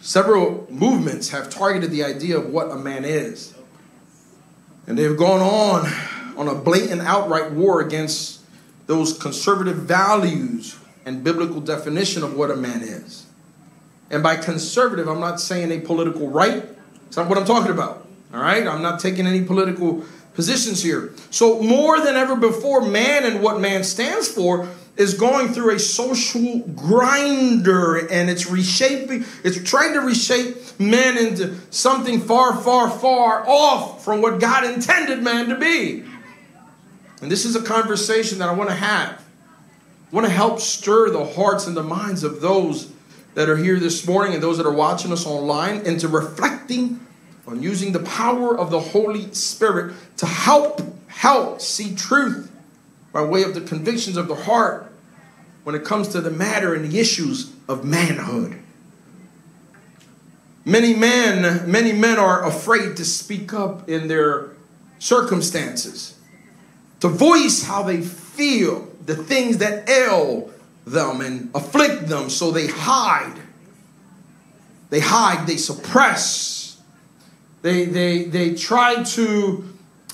Several 0.00 0.68
movements 0.70 1.30
have 1.30 1.50
targeted 1.50 1.90
the 1.90 2.04
idea 2.04 2.38
of 2.38 2.50
what 2.50 2.70
a 2.70 2.76
man 2.76 3.04
is. 3.04 3.54
And 4.86 4.96
they've 4.96 5.16
gone 5.16 5.40
on 5.40 5.92
on 6.38 6.46
a 6.46 6.54
blatant 6.54 7.02
outright 7.02 7.50
war 7.50 7.80
against 7.80 8.35
those 8.86 9.18
conservative 9.18 9.76
values 9.76 10.78
and 11.04 11.22
biblical 11.22 11.60
definition 11.60 12.22
of 12.22 12.36
what 12.36 12.50
a 12.50 12.56
man 12.56 12.82
is. 12.82 13.26
And 14.10 14.22
by 14.22 14.36
conservative, 14.36 15.08
I'm 15.08 15.20
not 15.20 15.40
saying 15.40 15.72
a 15.72 15.80
political 15.80 16.28
right. 16.28 16.64
It's 17.06 17.16
not 17.16 17.28
what 17.28 17.38
I'm 17.38 17.44
talking 17.44 17.72
about. 17.72 18.06
All 18.32 18.40
right? 18.40 18.66
I'm 18.66 18.82
not 18.82 19.00
taking 19.00 19.26
any 19.26 19.44
political 19.44 20.04
positions 20.34 20.82
here. 20.82 21.12
So, 21.30 21.62
more 21.62 22.00
than 22.00 22.14
ever 22.16 22.36
before, 22.36 22.82
man 22.82 23.24
and 23.24 23.42
what 23.42 23.60
man 23.60 23.82
stands 23.82 24.28
for 24.28 24.68
is 24.96 25.14
going 25.14 25.48
through 25.48 25.74
a 25.74 25.78
social 25.78 26.60
grinder 26.74 28.06
and 28.08 28.30
it's 28.30 28.48
reshaping, 28.48 29.24
it's 29.44 29.62
trying 29.68 29.92
to 29.92 30.00
reshape 30.00 30.56
men 30.78 31.18
into 31.18 31.54
something 31.70 32.20
far, 32.20 32.56
far, 32.56 32.90
far 32.90 33.46
off 33.46 34.04
from 34.04 34.22
what 34.22 34.40
God 34.40 34.64
intended 34.64 35.22
man 35.22 35.48
to 35.48 35.56
be. 35.56 36.04
And 37.22 37.30
this 37.30 37.44
is 37.44 37.56
a 37.56 37.62
conversation 37.62 38.38
that 38.38 38.48
I 38.48 38.52
want 38.52 38.70
to 38.70 38.76
have. 38.76 39.22
I 40.12 40.14
want 40.14 40.26
to 40.26 40.32
help 40.32 40.60
stir 40.60 41.10
the 41.10 41.24
hearts 41.24 41.66
and 41.66 41.76
the 41.76 41.82
minds 41.82 42.22
of 42.22 42.40
those 42.40 42.92
that 43.34 43.48
are 43.48 43.56
here 43.56 43.78
this 43.78 44.06
morning 44.06 44.34
and 44.34 44.42
those 44.42 44.56
that 44.56 44.66
are 44.66 44.72
watching 44.72 45.12
us 45.12 45.26
online 45.26 45.80
into 45.86 46.08
reflecting 46.08 47.00
on 47.46 47.62
using 47.62 47.92
the 47.92 48.00
power 48.00 48.56
of 48.56 48.70
the 48.70 48.80
Holy 48.80 49.32
Spirit 49.32 49.94
to 50.16 50.26
help 50.26 50.80
help 51.06 51.60
see 51.60 51.94
truth 51.94 52.50
by 53.12 53.22
way 53.22 53.42
of 53.42 53.54
the 53.54 53.60
convictions 53.60 54.16
of 54.16 54.28
the 54.28 54.34
heart 54.34 54.92
when 55.64 55.74
it 55.74 55.84
comes 55.84 56.08
to 56.08 56.20
the 56.20 56.30
matter 56.30 56.74
and 56.74 56.90
the 56.90 56.98
issues 56.98 57.52
of 57.68 57.84
manhood. 57.84 58.58
Many 60.64 60.94
men, 60.94 61.70
many 61.70 61.92
men 61.92 62.18
are 62.18 62.44
afraid 62.44 62.96
to 62.96 63.04
speak 63.04 63.52
up 63.52 63.88
in 63.88 64.08
their 64.08 64.50
circumstances, 64.98 66.15
to 67.00 67.08
voice 67.08 67.62
how 67.62 67.82
they 67.82 68.00
feel, 68.00 68.88
the 69.04 69.16
things 69.16 69.58
that 69.58 69.88
ail 69.88 70.50
them 70.86 71.20
and 71.20 71.50
afflict 71.54 72.08
them, 72.08 72.30
so 72.30 72.50
they 72.50 72.66
hide. 72.66 73.40
They 74.90 75.00
hide, 75.00 75.46
they 75.46 75.56
suppress, 75.56 76.80
they, 77.62 77.86
they, 77.86 78.24
they 78.24 78.54
try 78.54 79.02
to 79.02 79.64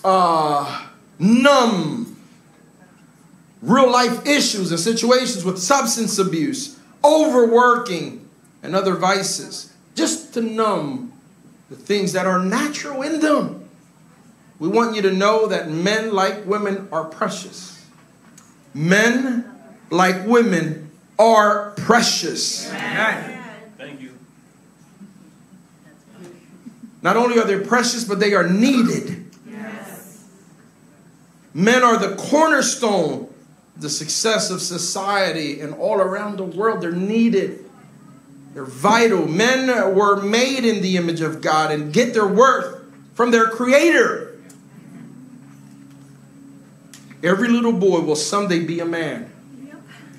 uh, 0.03 0.87
numb 1.19 2.17
real 3.61 3.91
life 3.91 4.27
issues 4.27 4.71
and 4.71 4.81
situations 4.81 5.45
with 5.45 5.59
substance 5.59 6.19
abuse, 6.19 6.79
overworking, 7.05 8.29
and 8.63 8.75
other 8.75 8.95
vices, 8.95 9.73
just 9.95 10.35
to 10.35 10.41
numb 10.41 11.13
the 11.69 11.77
things 11.77 12.13
that 12.13 12.27
are 12.27 12.43
natural 12.43 13.03
in 13.03 13.21
them. 13.21 13.62
We 14.63 14.69
want 14.69 14.95
you 14.95 15.03
to 15.03 15.13
know 15.13 15.49
that 15.49 15.69
men, 15.69 16.13
like 16.13 16.47
women, 16.47 16.87
are 16.93 17.07
precious. 17.07 17.85
Men, 18.73 19.45
like 19.91 20.25
women, 20.25 20.89
are 21.19 21.73
precious. 21.73 22.71
Thank 23.77 24.01
you. 24.01 24.17
Not 27.03 27.17
only 27.17 27.41
are 27.41 27.45
they 27.45 27.59
precious, 27.59 28.05
but 28.05 28.21
they 28.21 28.35
are 28.35 28.49
needed. 28.49 29.25
Men 31.53 31.83
are 31.83 31.97
the 31.97 32.15
cornerstone 32.15 33.35
the 33.77 33.91
success 33.91 34.49
of 34.53 34.63
society 34.63 35.61
and 35.61 35.75
all 35.75 36.01
around 36.01 36.37
the 36.37 36.45
world. 36.45 36.83
They're 36.83 36.93
needed. 36.93 37.69
They're 38.55 38.65
vital. 38.65 39.27
Men 39.27 39.93
were 39.97 40.23
made 40.23 40.65
in 40.65 40.83
the 40.83 40.99
image 40.99 41.21
of 41.21 41.41
God 41.41 41.73
and 41.73 41.93
get 41.93 42.15
their 42.15 42.29
worth 42.29 42.81
from 43.15 43.33
their 43.33 43.49
creator. 43.49 44.22
Every 47.23 47.49
little 47.49 47.73
boy 47.73 48.01
will 48.01 48.17
someday 48.17 48.65
be 48.65 48.81
a 48.81 48.85
man. 48.85 49.33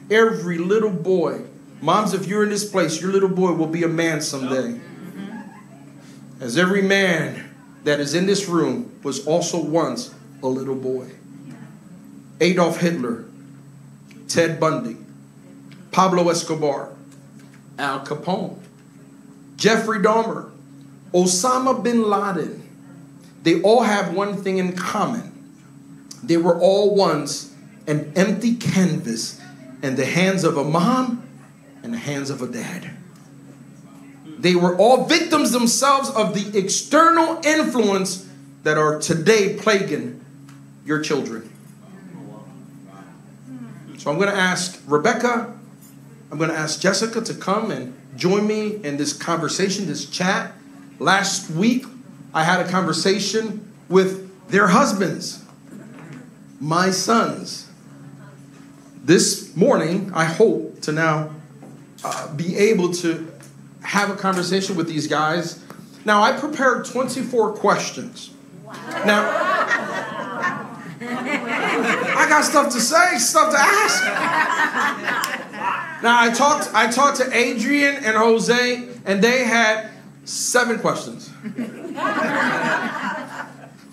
Every 0.10 0.58
little 0.58 0.90
boy. 0.90 1.42
Moms, 1.82 2.14
if 2.14 2.28
you're 2.28 2.44
in 2.44 2.50
this 2.50 2.70
place, 2.70 3.02
your 3.02 3.12
little 3.12 3.30
boy 3.30 3.52
will 3.52 3.68
be 3.68 3.84
a 3.84 3.90
man 3.90 4.22
someday. 4.22 4.80
Mm-hmm. 4.80 6.42
As 6.42 6.58
every 6.58 6.82
man 6.82 7.50
that 7.84 8.00
is 8.00 8.14
in 8.14 8.26
this 8.26 8.48
room 8.48 8.98
was 9.04 9.28
also 9.28 9.62
once 9.62 10.14
a 10.42 10.48
little 10.48 10.76
boy. 10.76 11.10
Adolf 12.40 12.80
Hitler, 12.80 13.26
Ted 14.28 14.60
Bundy, 14.60 14.98
Pablo 15.92 16.30
Escobar, 16.30 16.90
Al 17.78 18.06
Capone, 18.06 18.58
Jeffrey 19.58 20.00
Dahmer, 20.00 20.52
Osama 21.14 21.84
bin 21.84 22.10
Laden, 22.10 22.62
they 23.44 23.62
all 23.62 23.84
have 23.84 24.14
one 24.14 24.42
thing 24.42 24.58
in 24.58 24.74
common. 24.74 25.33
They 26.24 26.38
were 26.38 26.60
all 26.60 26.96
once 26.96 27.53
an 27.86 28.13
empty 28.15 28.56
canvas 28.56 29.39
in 29.82 29.96
the 29.96 30.06
hands 30.06 30.44
of 30.44 30.58
a 30.58 30.63
mom 30.63 31.27
and 31.84 31.94
the 31.94 31.98
hands 31.98 32.30
of 32.30 32.42
a 32.42 32.48
dad. 32.48 32.89
They 34.25 34.56
were 34.56 34.75
all 34.77 35.06
victims 35.06 35.51
themselves 35.51 36.10
of 36.10 36.34
the 36.34 36.58
external 36.58 37.42
influence 37.46 38.27
that 38.63 38.77
are 38.77 39.00
today 39.00 39.58
plaguing 39.58 40.24
your 40.86 41.01
children. 41.01 41.50
So 43.98 44.12
I'm 44.12 44.18
going 44.18 44.30
to 44.30 44.36
ask 44.36 44.82
Rebecca, 44.88 45.58
I'm 46.32 46.38
going 46.38 46.50
to 46.50 46.58
ask 46.58 46.80
Jessica 46.82 47.22
to 47.22 47.34
come 47.34 47.72
and 47.72 47.96
join 48.15 48.48
me 48.48 48.84
in 48.84 48.98
this 48.98 49.13
conversation, 49.13 49.86
this 49.88 50.10
chat. 50.10 50.53
Last 51.00 51.50
week, 51.50 51.86
I 52.34 52.44
had 52.44 52.65
a 52.65 52.70
conversation 52.70 53.72
with 53.88 54.50
their 54.50 54.68
husbands, 54.68 55.43
my 56.60 56.92
sons. 56.92 57.70
this 59.04 59.54
morning, 59.56 60.12
I 60.14 60.24
hope 60.24 60.80
to 60.82 60.92
now 60.94 61.32
uh, 62.06 62.34
be 62.36 62.56
able 62.56 62.94
to 62.94 63.30
have 63.82 64.10
a 64.10 64.16
conversation 64.16 64.78
with 64.78 64.88
these 64.88 65.08
guys. 65.08 65.62
Now, 66.06 66.22
I 66.22 66.32
prepared 66.32 66.86
24 66.86 67.54
questions. 67.54 68.32
Now, 69.06 69.30
I 71.02 72.26
got 72.30 72.46
stuff 72.46 72.72
to 72.74 72.80
say, 72.80 73.18
stuff 73.18 73.52
to 73.52 73.60
ask. 73.60 74.04
Now, 76.02 76.22
I 76.22 76.32
talked, 76.32 76.70
I 76.74 76.90
talked 76.90 77.18
to 77.18 77.36
Adrian 77.36 77.96
and 77.96 78.16
Jose, 78.16 78.88
and 79.06 79.22
they 79.22 79.44
had 79.44 79.90
seven 80.24 80.80
questions. 80.80 81.30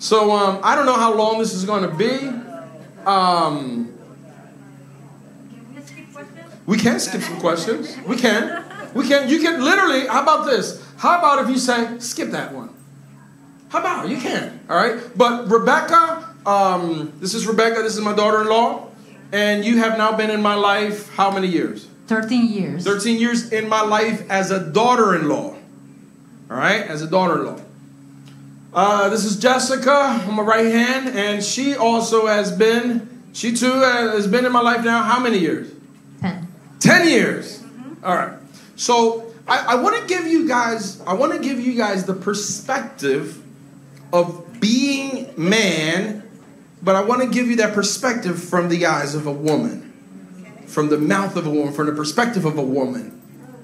So 0.01 0.31
um, 0.31 0.59
I 0.63 0.75
don't 0.75 0.87
know 0.87 0.95
how 0.95 1.13
long 1.13 1.37
this 1.37 1.53
is 1.53 1.63
going 1.63 1.83
to 1.83 1.95
be. 1.95 2.17
Um, 3.07 3.97
we 6.65 6.77
can 6.77 6.99
skip 6.99 7.21
some 7.21 7.39
questions. 7.39 7.97
We 8.07 8.15
can. 8.17 8.63
We 8.93 9.07
can. 9.07 9.29
You 9.29 9.39
can 9.39 9.63
literally. 9.63 10.07
How 10.07 10.21
about 10.21 10.45
this? 10.45 10.85
How 10.97 11.17
about 11.17 11.43
if 11.43 11.49
you 11.49 11.57
say 11.57 11.99
skip 11.99 12.29
that 12.31 12.53
one? 12.53 12.69
How 13.69 13.79
about 13.79 14.09
you 14.09 14.17
can? 14.17 14.59
All 14.69 14.75
right. 14.75 14.99
But 15.17 15.49
Rebecca, 15.49 16.35
um, 16.45 17.13
this 17.19 17.33
is 17.33 17.47
Rebecca. 17.47 17.81
This 17.81 17.95
is 17.95 18.01
my 18.01 18.13
daughter-in-law, 18.13 18.89
and 19.31 19.65
you 19.65 19.77
have 19.77 19.97
now 19.97 20.15
been 20.15 20.29
in 20.29 20.41
my 20.41 20.55
life 20.55 21.09
how 21.13 21.31
many 21.31 21.47
years? 21.47 21.87
13 22.07 22.51
years. 22.51 22.83
13 22.83 23.19
years 23.19 23.51
in 23.51 23.69
my 23.69 23.81
life 23.81 24.29
as 24.29 24.51
a 24.51 24.71
daughter-in-law. 24.71 25.55
All 26.51 26.57
right, 26.57 26.81
as 26.81 27.01
a 27.01 27.07
daughter-in-law. 27.07 27.59
Uh, 28.73 29.09
this 29.09 29.25
is 29.25 29.37
Jessica 29.37 30.23
on 30.27 30.35
my 30.35 30.43
right 30.43 30.65
hand, 30.65 31.09
and 31.09 31.43
she 31.43 31.75
also 31.75 32.27
has 32.27 32.53
been, 32.53 33.23
she 33.33 33.53
too 33.53 33.73
has 33.73 34.27
been 34.27 34.45
in 34.45 34.51
my 34.53 34.61
life 34.61 34.85
now 34.85 35.03
how 35.03 35.19
many 35.19 35.39
years? 35.39 35.69
10. 36.21 36.47
10 36.79 37.07
years. 37.09 37.61
All 38.01 38.15
right. 38.15 38.37
So 38.77 39.33
I, 39.45 39.73
I 39.73 39.75
want 39.75 39.99
to 40.01 40.07
give 40.07 40.25
you 40.25 40.47
guys, 40.47 41.01
I 41.01 41.13
want 41.13 41.33
to 41.33 41.39
give 41.39 41.59
you 41.59 41.75
guys 41.75 42.05
the 42.05 42.13
perspective 42.13 43.43
of 44.13 44.61
being 44.61 45.33
man, 45.35 46.23
but 46.81 46.95
I 46.95 47.01
want 47.01 47.21
to 47.23 47.29
give 47.29 47.47
you 47.47 47.57
that 47.57 47.73
perspective 47.73 48.41
from 48.41 48.69
the 48.69 48.85
eyes 48.85 49.15
of 49.15 49.27
a 49.27 49.33
woman, 49.33 50.63
from 50.67 50.87
the 50.87 50.97
mouth 50.97 51.35
of 51.35 51.45
a 51.45 51.49
woman, 51.49 51.73
from 51.73 51.87
the 51.87 51.93
perspective 51.93 52.45
of 52.45 52.57
a 52.57 52.63
woman, 52.63 53.21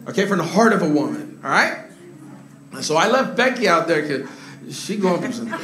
okay, 0.10 0.26
from 0.26 0.40
the 0.40 0.44
heart 0.44 0.74
of 0.74 0.82
a 0.82 0.90
woman. 0.90 1.40
All 1.46 1.50
right. 1.50 1.86
So 2.82 2.98
I 2.98 3.08
left 3.08 3.38
Becky 3.38 3.70
out 3.70 3.88
there 3.88 4.02
because 4.02 4.30
she 4.72 4.98
going 4.98 5.22
through 5.22 5.32
something. 5.32 5.60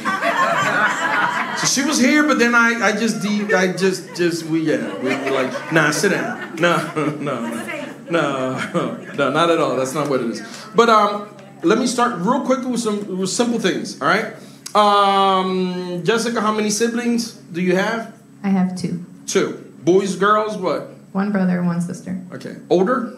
so 1.58 1.66
she 1.66 1.86
was 1.86 1.98
here, 1.98 2.26
but 2.26 2.38
then 2.38 2.54
I, 2.54 2.88
I 2.88 2.92
just, 2.92 3.22
de- 3.22 3.54
I 3.54 3.72
just, 3.72 4.14
just 4.16 4.44
we, 4.44 4.60
yeah, 4.60 4.94
we 4.98 5.10
were 5.10 5.30
like, 5.30 5.72
nah, 5.72 5.90
sit 5.90 6.10
down, 6.12 6.56
no, 6.60 6.76
no, 7.20 7.40
no, 8.10 9.12
no, 9.16 9.30
not 9.30 9.50
at 9.50 9.58
all. 9.58 9.76
That's 9.76 9.94
not 9.94 10.08
what 10.08 10.20
it 10.20 10.30
is. 10.30 10.42
But 10.74 10.88
um, 10.88 11.34
let 11.62 11.78
me 11.78 11.86
start 11.86 12.16
real 12.18 12.44
quick 12.44 12.64
with 12.64 12.80
some 12.80 13.18
with 13.18 13.30
simple 13.30 13.58
things. 13.58 14.00
All 14.00 14.08
right, 14.08 14.34
um, 14.74 16.02
Jessica, 16.04 16.40
how 16.40 16.52
many 16.52 16.70
siblings 16.70 17.32
do 17.32 17.60
you 17.62 17.76
have? 17.76 18.14
I 18.42 18.48
have 18.48 18.76
two. 18.76 19.04
Two. 19.26 19.72
Boys, 19.82 20.16
girls, 20.16 20.56
what? 20.56 20.88
One 21.12 21.30
brother, 21.30 21.62
one 21.62 21.80
sister. 21.80 22.20
Okay. 22.32 22.56
Older? 22.68 23.16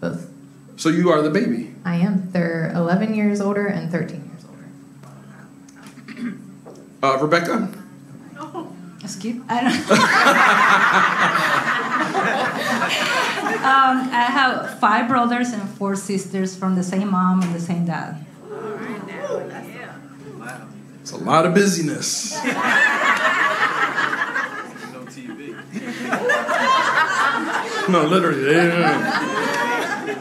Both. 0.00 0.30
So 0.76 0.88
you 0.88 1.10
are 1.10 1.22
the 1.22 1.30
baby. 1.30 1.74
I 1.84 1.96
am. 1.96 2.30
They're 2.30 2.70
11 2.74 3.14
years 3.14 3.40
older 3.40 3.66
and 3.66 3.90
13 3.90 4.16
years 4.16 4.24
older. 4.26 4.31
Uh, 7.02 7.18
Rebecca? 7.20 7.68
Skip. 9.06 9.36
I 9.48 9.60
don't. 9.60 9.74
um, 13.64 14.08
I 14.12 14.22
have 14.30 14.78
five 14.78 15.08
brothers 15.08 15.50
and 15.52 15.68
four 15.70 15.96
sisters 15.96 16.56
from 16.56 16.76
the 16.76 16.84
same 16.84 17.10
mom 17.10 17.42
and 17.42 17.52
the 17.52 17.60
same 17.60 17.86
dad. 17.86 18.24
It's 21.00 21.10
a 21.10 21.16
lot 21.16 21.44
of 21.44 21.54
busyness. 21.54 22.32
No 22.44 22.50
TV. 25.10 25.58
No, 27.88 28.04
literally. 28.04 28.54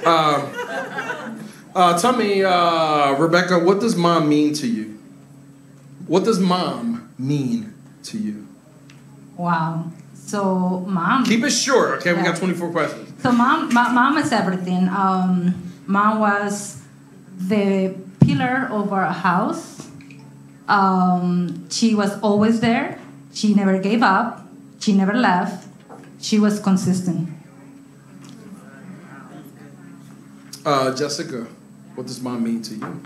Um, 0.03 0.49
uh, 1.75 1.99
tell 1.99 2.13
me, 2.13 2.43
uh, 2.43 3.11
Rebecca, 3.13 3.59
what 3.59 3.79
does 3.79 3.95
mom 3.95 4.27
mean 4.27 4.55
to 4.55 4.65
you? 4.67 4.90
What 6.11 6.25
does 6.25 6.41
mom 6.41 7.09
mean 7.17 7.73
to 8.03 8.17
you? 8.17 8.45
Wow. 9.37 9.85
So 10.13 10.83
mom. 10.85 11.23
Keep 11.23 11.45
it 11.45 11.51
short, 11.51 11.99
okay? 11.99 12.11
We 12.11 12.21
got 12.21 12.35
24 12.35 12.69
questions. 12.69 13.23
So 13.23 13.31
mom, 13.31 13.73
ma- 13.73 13.93
mom 13.93 14.17
is 14.17 14.33
everything. 14.33 14.89
Um, 14.89 15.71
mom 15.87 16.19
was 16.19 16.81
the 17.37 17.95
pillar 18.19 18.67
of 18.69 18.91
our 18.91 19.09
house. 19.09 19.87
Um, 20.67 21.69
she 21.69 21.95
was 21.95 22.19
always 22.19 22.59
there. 22.59 22.99
She 23.33 23.53
never 23.53 23.79
gave 23.79 24.03
up. 24.03 24.45
She 24.81 24.91
never 24.91 25.13
left. 25.13 25.65
She 26.19 26.39
was 26.39 26.59
consistent. 26.59 27.29
Uh, 30.65 30.93
Jessica, 30.93 31.47
what 31.95 32.05
does 32.05 32.19
mom 32.19 32.43
mean 32.43 32.61
to 32.63 32.75
you? 32.75 33.01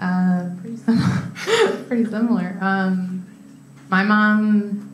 Uh, 0.00 0.50
pretty 0.60 0.76
similar. 0.76 1.84
pretty 1.88 2.04
similar. 2.04 2.58
Um, 2.60 3.26
my 3.88 4.02
mom 4.02 4.90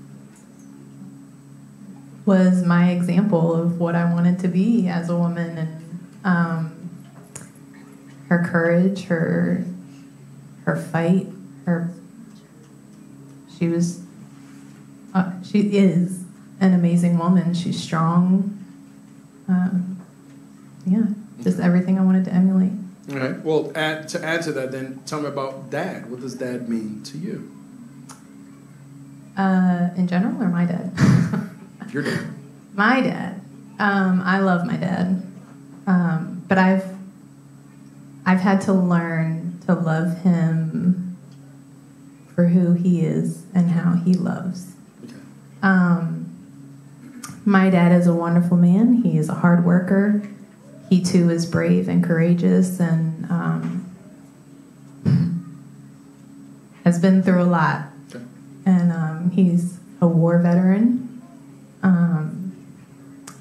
was 2.27 2.65
my 2.65 2.91
example 2.91 3.55
of 3.55 3.81
what 3.81 3.95
I 3.95 4.13
wanted 4.13 4.39
to 4.41 4.49
be 4.49 4.89
as 4.89 5.09
a 5.09 5.17
woman, 5.17 5.59
and 5.59 6.01
um, 6.25 6.91
her 8.29 8.45
courage, 8.47 9.05
her 9.05 9.65
her 10.65 10.77
fight, 10.77 11.27
her 11.65 11.93
she 13.59 13.69
was 13.69 14.03
uh, 15.13 15.33
she 15.43 15.77
is 15.77 16.25
an 16.61 16.75
amazing 16.75 17.19
woman. 17.19 17.55
She's 17.55 17.83
strong. 17.83 18.57
Um, 19.49 20.01
yeah, 20.87 21.07
just 21.43 21.59
everything 21.59 21.99
I 21.99 22.05
wanted 22.05 22.25
to 22.27 22.33
emulate. 22.33 22.73
All 23.11 23.17
right. 23.17 23.41
Well, 23.43 23.73
add, 23.75 24.09
to 24.11 24.25
add 24.25 24.43
to 24.43 24.53
that, 24.53 24.71
then 24.71 25.03
tell 25.05 25.21
me 25.21 25.29
about 25.29 25.71
dad. 25.71 26.11
What 26.11 26.21
does 26.21 26.35
dad 26.35 26.69
mean 26.69 27.03
to 27.05 27.19
you? 27.19 27.51
Uh, 29.37 29.91
in 29.97 30.07
general, 30.07 30.41
or 30.41 30.49
my 30.49 30.65
dad? 30.65 30.93
Your 31.93 32.03
dad. 32.03 32.27
my 32.75 33.01
dad. 33.01 33.41
Um, 33.81 34.23
I 34.25 34.39
love 34.41 34.67
my 34.67 34.77
dad, 34.77 35.23
um, 35.87 36.45
but 36.47 36.59
I've 36.59 36.85
I've 38.27 38.41
had 38.41 38.61
to 38.63 38.73
learn 38.73 39.59
to 39.67 39.75
love 39.75 40.19
him 40.19 41.17
for 42.35 42.47
who 42.47 42.75
he 42.75 43.05
is 43.05 43.45
and 43.55 43.71
how 43.71 43.95
he 43.95 44.13
loves. 44.15 44.75
Okay. 45.03 45.15
Um, 45.63 46.27
my 47.45 47.71
dad 47.71 47.93
is 47.93 48.07
a 48.07 48.15
wonderful 48.15 48.57
man. 48.57 49.03
He 49.03 49.17
is 49.17 49.29
a 49.29 49.35
hard 49.35 49.65
worker. 49.65 50.23
He 50.91 51.01
too 51.01 51.31
is 51.31 51.47
brave 51.47 51.89
and 51.89 52.03
courageous 52.03 52.81
and 52.81 53.31
um, 53.31 53.87
has 56.85 56.99
been 56.99 57.23
through 57.23 57.43
a 57.43 57.45
lot. 57.45 57.85
Okay. 58.13 58.25
And 58.67 58.91
um, 58.91 59.31
he's 59.31 59.79
a 60.01 60.09
war 60.09 60.39
veteran, 60.41 61.23
um, 61.85 62.53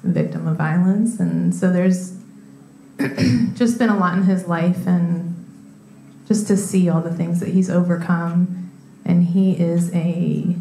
victim 0.04 0.46
of 0.46 0.56
violence. 0.56 1.18
And 1.18 1.52
so 1.52 1.72
there's 1.72 2.16
just 3.54 3.80
been 3.80 3.90
a 3.90 3.98
lot 3.98 4.16
in 4.16 4.22
his 4.22 4.46
life 4.46 4.86
and 4.86 5.34
just 6.28 6.46
to 6.46 6.56
see 6.56 6.88
all 6.88 7.00
the 7.00 7.12
things 7.12 7.40
that 7.40 7.48
he's 7.48 7.68
overcome. 7.68 8.70
And 9.04 9.24
he 9.24 9.58
is 9.58 9.92
a 9.92 10.54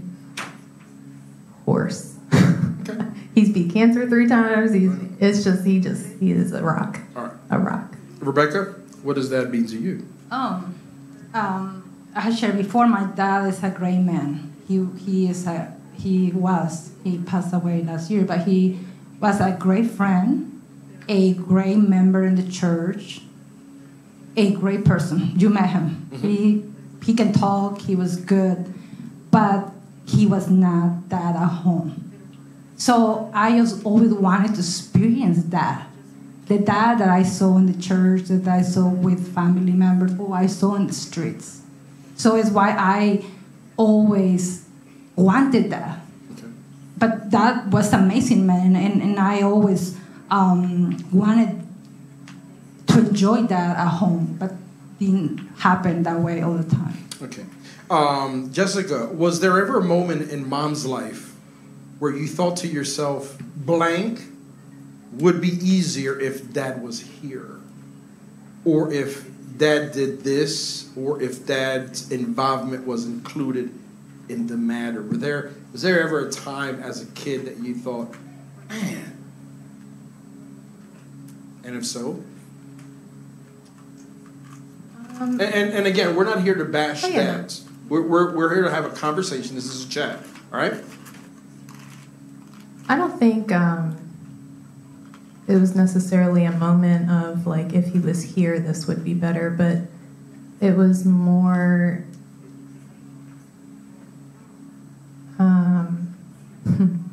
horse. 1.66 2.19
Okay. 3.32 3.42
he's 3.42 3.54
beat 3.54 3.72
cancer 3.74 4.08
three 4.08 4.28
times. 4.28 4.74
He's 4.74 4.92
it's 5.20 5.44
just 5.44 5.66
he 5.66 5.80
just 5.80 6.06
he 6.20 6.32
is 6.32 6.52
a 6.54 6.64
rock. 6.64 7.00
All 7.16 7.24
right. 7.24 7.34
A 7.52 7.60
rock. 7.60 7.96
Rebecca, 8.20 8.76
what 9.04 9.16
does 9.16 9.30
that 9.30 9.50
mean 9.50 9.66
to 9.68 9.78
you? 9.78 10.06
Um, 10.32 10.76
um, 11.34 11.84
I 12.16 12.22
had 12.22 12.38
shared 12.38 12.58
before. 12.58 12.88
My 12.88 13.06
dad 13.16 13.48
is 13.48 13.64
a 13.64 13.70
great 13.70 14.00
man. 14.00 14.54
He 14.68 14.86
he 14.98 15.28
is 15.30 15.48
a 15.48 15.74
he 15.94 16.32
was 16.32 16.92
he 17.04 17.18
passed 17.20 17.54
away 17.54 17.84
last 17.84 18.10
year, 18.12 18.24
but 18.24 18.42
he 18.48 18.80
was 19.20 19.40
a 19.42 19.52
great 19.60 19.90
friend, 19.90 20.62
a 21.08 21.34
great 21.34 21.78
member 21.78 22.24
in 22.24 22.36
the 22.36 22.50
church, 22.50 23.22
a 24.38 24.52
great 24.52 24.86
person. 24.86 25.32
You 25.38 25.50
met 25.50 25.70
him. 25.70 26.10
He 26.22 26.64
he 27.04 27.14
can 27.14 27.32
talk. 27.34 27.82
He 27.82 27.96
was 27.96 28.18
good, 28.18 28.74
but 29.32 29.72
he 30.06 30.26
was 30.26 30.50
not 30.50 31.10
that 31.10 31.36
at 31.36 31.48
home. 31.48 32.09
So 32.80 33.30
I 33.34 33.58
just 33.58 33.86
always 33.86 34.14
wanted 34.14 34.56
to 34.56 34.62
experience 34.62 35.44
that. 35.52 35.86
The 36.48 36.58
dad 36.58 36.98
that 37.00 37.10
I 37.10 37.24
saw 37.24 37.58
in 37.58 37.66
the 37.68 37.80
church, 37.80 38.24
that 38.24 38.48
I 38.48 38.62
saw 38.62 38.88
with 38.88 39.36
family 39.36 39.74
members, 39.74 40.18
or 40.18 40.34
I 40.34 40.48
saw 40.48 40.76
in 40.76 40.88
the 40.88 40.94
streets. 40.94 41.62
So 42.16 42.38
it's 42.38 42.50
why 42.50 42.72
I 42.72 43.26
always 43.76 44.66
wanted 45.18 45.70
that. 45.72 46.00
But 46.98 47.32
that 47.32 47.68
was 47.68 47.92
amazing, 47.92 48.46
man, 48.48 48.76
and, 48.76 49.02
and 49.02 49.20
I 49.20 49.42
always 49.42 49.98
um, 50.32 50.98
wanted 51.12 51.62
to 52.88 53.00
enjoy 53.00 53.44
that 53.44 53.78
at 53.78 53.88
home, 53.88 54.38
but 54.40 54.54
didn't 55.00 55.38
happen 55.60 56.04
that 56.04 56.20
way 56.20 56.42
all 56.42 56.54
the 56.54 56.70
time. 56.70 56.98
Okay. 57.22 57.46
Um, 57.90 58.52
Jessica, 58.54 59.08
was 59.08 59.42
there 59.42 59.60
ever 59.62 59.80
a 59.80 59.84
moment 59.84 60.32
in 60.32 60.48
mom's 60.48 60.86
life 60.86 61.29
where 62.00 62.16
you 62.16 62.28
thought 62.28 62.58
to 62.58 62.68
yourself, 62.68 63.38
blank 63.56 64.22
would 65.14 65.42
be 65.42 65.50
easier 65.50 66.20
if 66.20 66.52
dad 66.54 66.82
was 66.82 67.02
here? 67.02 67.60
Or 68.66 68.92
if 68.92 69.26
dad 69.58 69.92
did 69.92 70.24
this, 70.24 70.90
or 70.96 71.22
if 71.22 71.46
dad's 71.46 72.12
involvement 72.12 72.86
was 72.88 73.06
included 73.06 73.74
in 74.30 74.48
the 74.48 74.58
matter? 74.58 75.02
Were 75.02 75.18
there, 75.18 75.52
was 75.72 75.82
there 75.82 76.02
ever 76.02 76.28
a 76.28 76.32
time 76.32 76.82
as 76.82 77.02
a 77.02 77.06
kid 77.08 77.46
that 77.46 77.58
you 77.58 77.76
thought, 77.76 78.14
man? 78.70 79.18
And 81.64 81.76
if 81.76 81.86
so? 81.86 82.24
Um, 85.20 85.32
And, 85.32 85.42
and, 85.42 85.74
and 85.74 85.88
again, 85.88 86.16
we're 86.16 86.24
not 86.24 86.42
here 86.44 86.56
to 86.56 86.66
bash 86.66 87.04
Oh, 87.04 87.08
yeah. 87.08 87.24
dads. 87.38 87.66
We're, 87.90 88.02
we're, 88.02 88.36
we're 88.36 88.54
here 88.54 88.64
to 88.64 88.72
have 88.72 88.86
a 88.86 88.90
conversation. 88.92 89.56
This 89.56 89.66
is 89.66 89.86
a 89.86 89.90
chat. 89.90 90.20
All 90.54 90.60
right? 90.60 90.76
I 93.20 93.22
don't 93.22 93.32
think 93.32 93.52
um, 93.52 93.98
it 95.46 95.56
was 95.56 95.76
necessarily 95.76 96.46
a 96.46 96.52
moment 96.52 97.12
of 97.12 97.46
like, 97.46 97.74
if 97.74 97.88
he 97.88 98.00
was 98.00 98.36
here, 98.36 98.60
this 98.60 98.88
would 98.88 99.04
be 99.04 99.14
better, 99.14 99.50
but 99.50 99.80
it 100.66 100.78
was 100.78 101.06
more. 101.06 102.06
Um, 105.38 106.16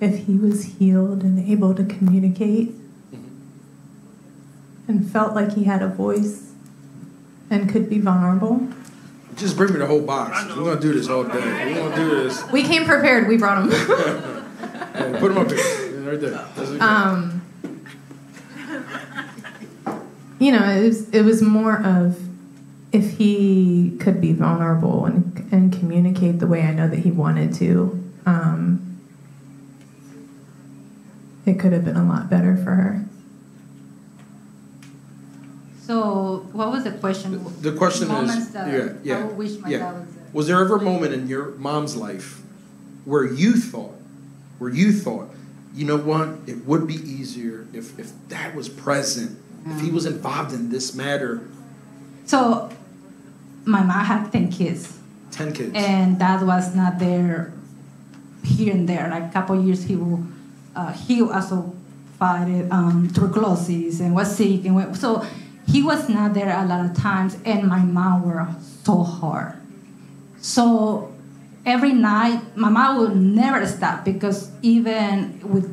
if 0.00 0.26
he 0.26 0.36
was 0.36 0.64
healed 0.64 1.24
and 1.24 1.50
able 1.50 1.74
to 1.74 1.84
communicate 1.84 2.74
and 4.86 5.10
felt 5.10 5.34
like 5.34 5.54
he 5.54 5.64
had 5.64 5.82
a 5.82 5.88
voice 5.88 6.52
and 7.50 7.68
could 7.68 7.90
be 7.90 7.98
vulnerable. 7.98 8.68
Just 9.38 9.56
bring 9.56 9.72
me 9.72 9.78
the 9.78 9.86
whole 9.86 10.00
box. 10.00 10.44
We're 10.48 10.64
going 10.64 10.76
to 10.76 10.82
do 10.82 10.92
this 10.92 11.08
all 11.08 11.22
day. 11.22 11.38
We're 11.38 11.74
going 11.74 11.92
to 11.92 11.96
do 11.96 12.10
this. 12.24 12.42
We 12.50 12.64
came 12.64 12.84
prepared, 12.84 13.28
we 13.28 13.36
brought 13.36 13.62
him. 13.62 13.70
Hey, 13.70 13.76
put 15.20 15.28
them 15.28 15.38
up 15.38 15.50
here. 15.50 16.00
Right 16.10 16.20
there. 16.20 16.30
That's 16.30 16.70
okay. 16.70 16.80
um, 16.80 17.46
you 20.38 20.52
know, 20.52 20.68
it 20.68 20.82
was 20.82 21.08
it 21.10 21.22
was 21.22 21.42
more 21.42 21.76
of 21.84 22.18
if 22.92 23.18
he 23.18 23.96
could 24.00 24.20
be 24.20 24.32
vulnerable 24.32 25.04
and 25.04 25.48
and 25.52 25.72
communicate 25.72 26.38
the 26.40 26.46
way 26.46 26.62
I 26.62 26.72
know 26.72 26.88
that 26.88 27.00
he 27.00 27.10
wanted 27.10 27.54
to, 27.54 28.02
um, 28.26 29.00
it 31.46 31.60
could 31.60 31.72
have 31.72 31.84
been 31.84 31.96
a 31.96 32.04
lot 32.04 32.30
better 32.30 32.56
for 32.56 32.70
her. 32.70 33.04
So, 35.88 36.46
what 36.52 36.70
was 36.70 36.84
the 36.84 36.90
question? 36.90 37.42
the 37.62 37.72
question 37.72 38.08
Moments 38.08 38.36
is 38.36 38.50
that 38.50 38.70
yeah, 38.70 38.92
yeah, 39.02 39.24
I 39.24 39.32
wish 39.32 39.56
my 39.56 39.70
yeah. 39.70 39.78
dad 39.78 39.94
was 39.94 40.14
there. 40.14 40.26
Was 40.34 40.46
there 40.46 40.60
ever 40.60 40.76
a 40.76 40.82
moment 40.82 41.14
in 41.14 41.28
your 41.28 41.52
mom's 41.52 41.96
life 41.96 42.42
where 43.06 43.24
you 43.24 43.54
thought, 43.56 43.94
where 44.58 44.68
you 44.68 44.92
thought, 44.92 45.30
you 45.74 45.86
know 45.86 45.96
what, 45.96 46.28
it 46.46 46.66
would 46.66 46.86
be 46.86 46.96
easier 46.96 47.66
if, 47.72 47.98
if 47.98 48.12
dad 48.28 48.54
was 48.54 48.68
present, 48.68 49.38
if 49.64 49.80
he 49.80 49.90
was 49.90 50.04
involved 50.04 50.52
in 50.52 50.68
this 50.68 50.94
matter? 50.94 51.48
So, 52.26 52.68
my 53.64 53.82
mom 53.82 54.04
had 54.04 54.30
10 54.30 54.52
kids, 54.52 54.94
10 55.30 55.54
kids. 55.54 55.72
and 55.74 56.18
dad 56.18 56.46
was 56.46 56.76
not 56.76 56.98
there 56.98 57.54
here 58.44 58.74
and 58.74 58.86
there. 58.86 59.08
Like 59.08 59.30
a 59.30 59.32
couple 59.32 59.58
years, 59.64 59.84
he 59.84 59.96
will, 59.96 60.22
uh, 60.76 60.92
he 60.92 61.22
also 61.22 61.74
fight 62.18 62.66
um, 62.70 63.08
tuberculosis 63.14 64.00
and 64.00 64.14
was 64.14 64.36
sick, 64.36 64.66
and 64.66 64.74
went, 64.74 64.94
so 64.94 65.24
he 65.70 65.82
was 65.82 66.08
not 66.08 66.32
there 66.34 66.48
a 66.48 66.64
lot 66.64 66.84
of 66.84 66.96
times. 66.96 67.36
And 67.44 67.68
my 67.68 67.80
mom 67.80 68.22
were 68.26 68.48
so 68.84 69.02
hard. 69.02 69.54
So 70.40 71.12
every 71.66 71.92
night, 71.92 72.56
my 72.56 72.70
mom 72.70 72.98
would 72.98 73.16
never 73.16 73.66
stop 73.66 74.04
because 74.04 74.50
even 74.62 75.40
with 75.42 75.68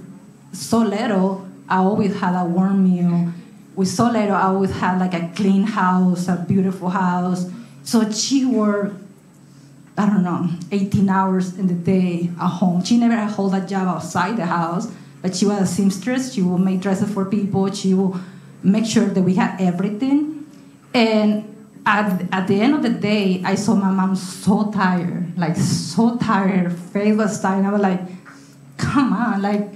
so 0.52 0.80
little, 0.80 1.48
I 1.70 1.78
always 1.78 2.20
had 2.20 2.40
a 2.40 2.46
warm 2.46 2.84
meal. 2.84 3.34
With 3.76 3.88
so 3.88 4.10
little, 4.10 4.36
I 4.36 4.44
always 4.44 4.72
had 4.72 5.00
like 5.00 5.14
a 5.14 5.32
clean 5.36 5.64
house, 5.64 6.28
a 6.28 6.44
beautiful 6.48 6.90
house. 6.90 7.50
So 7.84 8.10
she 8.12 8.46
worked, 8.46 8.96
I 9.98 10.08
don't 10.08 10.24
know, 10.24 10.50
18 10.72 11.08
hours 11.08 11.58
in 11.58 11.68
the 11.68 11.74
day 11.74 12.30
at 12.40 12.48
home. 12.48 12.84
She 12.84 12.98
never 12.98 13.16
had 13.16 13.32
hold 13.32 13.54
a 13.54 13.66
job 13.66 13.88
outside 13.88 14.38
the 14.38 14.46
house, 14.46 14.92
but 15.22 15.36
she 15.36 15.46
was 15.46 15.62
a 15.62 15.66
seamstress. 15.66 16.34
She 16.34 16.42
would 16.42 16.60
make 16.60 16.82
dresses 16.82 17.14
for 17.14 17.26
people. 17.26 17.72
She 17.72 17.94
will 17.94 18.20
make 18.66 18.86
sure 18.86 19.06
that 19.06 19.22
we 19.22 19.36
had 19.36 19.62
everything. 19.62 20.46
And 20.94 21.56
at, 21.86 22.22
at 22.32 22.48
the 22.48 22.60
end 22.60 22.74
of 22.74 22.82
the 22.82 22.90
day, 22.90 23.42
I 23.46 23.56
saw 23.56 23.76
my 23.76 23.92
mom 23.92 24.16
so 24.16 24.72
tired, 24.72 25.38
like 25.38 25.56
so 25.56 26.18
tired, 26.18 26.74
face 26.74 27.16
was 27.16 27.40
tired. 27.40 27.66
I 27.66 27.72
was 27.72 27.82
like, 27.82 28.02
come 28.78 29.14
on, 29.14 29.42
like, 29.42 29.70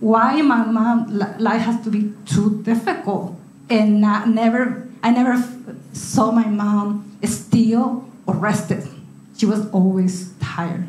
why 0.00 0.40
my 0.40 0.64
mom 0.64 1.18
life 1.38 1.60
has 1.62 1.84
to 1.84 1.90
be 1.90 2.12
too 2.24 2.62
difficult? 2.62 3.36
And 3.68 4.00
not, 4.00 4.28
never, 4.28 4.88
I 5.02 5.10
never 5.10 5.44
saw 5.92 6.30
my 6.30 6.46
mom 6.46 7.18
still 7.24 8.08
or 8.26 8.34
rested. 8.34 8.88
She 9.36 9.46
was 9.46 9.68
always 9.70 10.32
tired. 10.40 10.86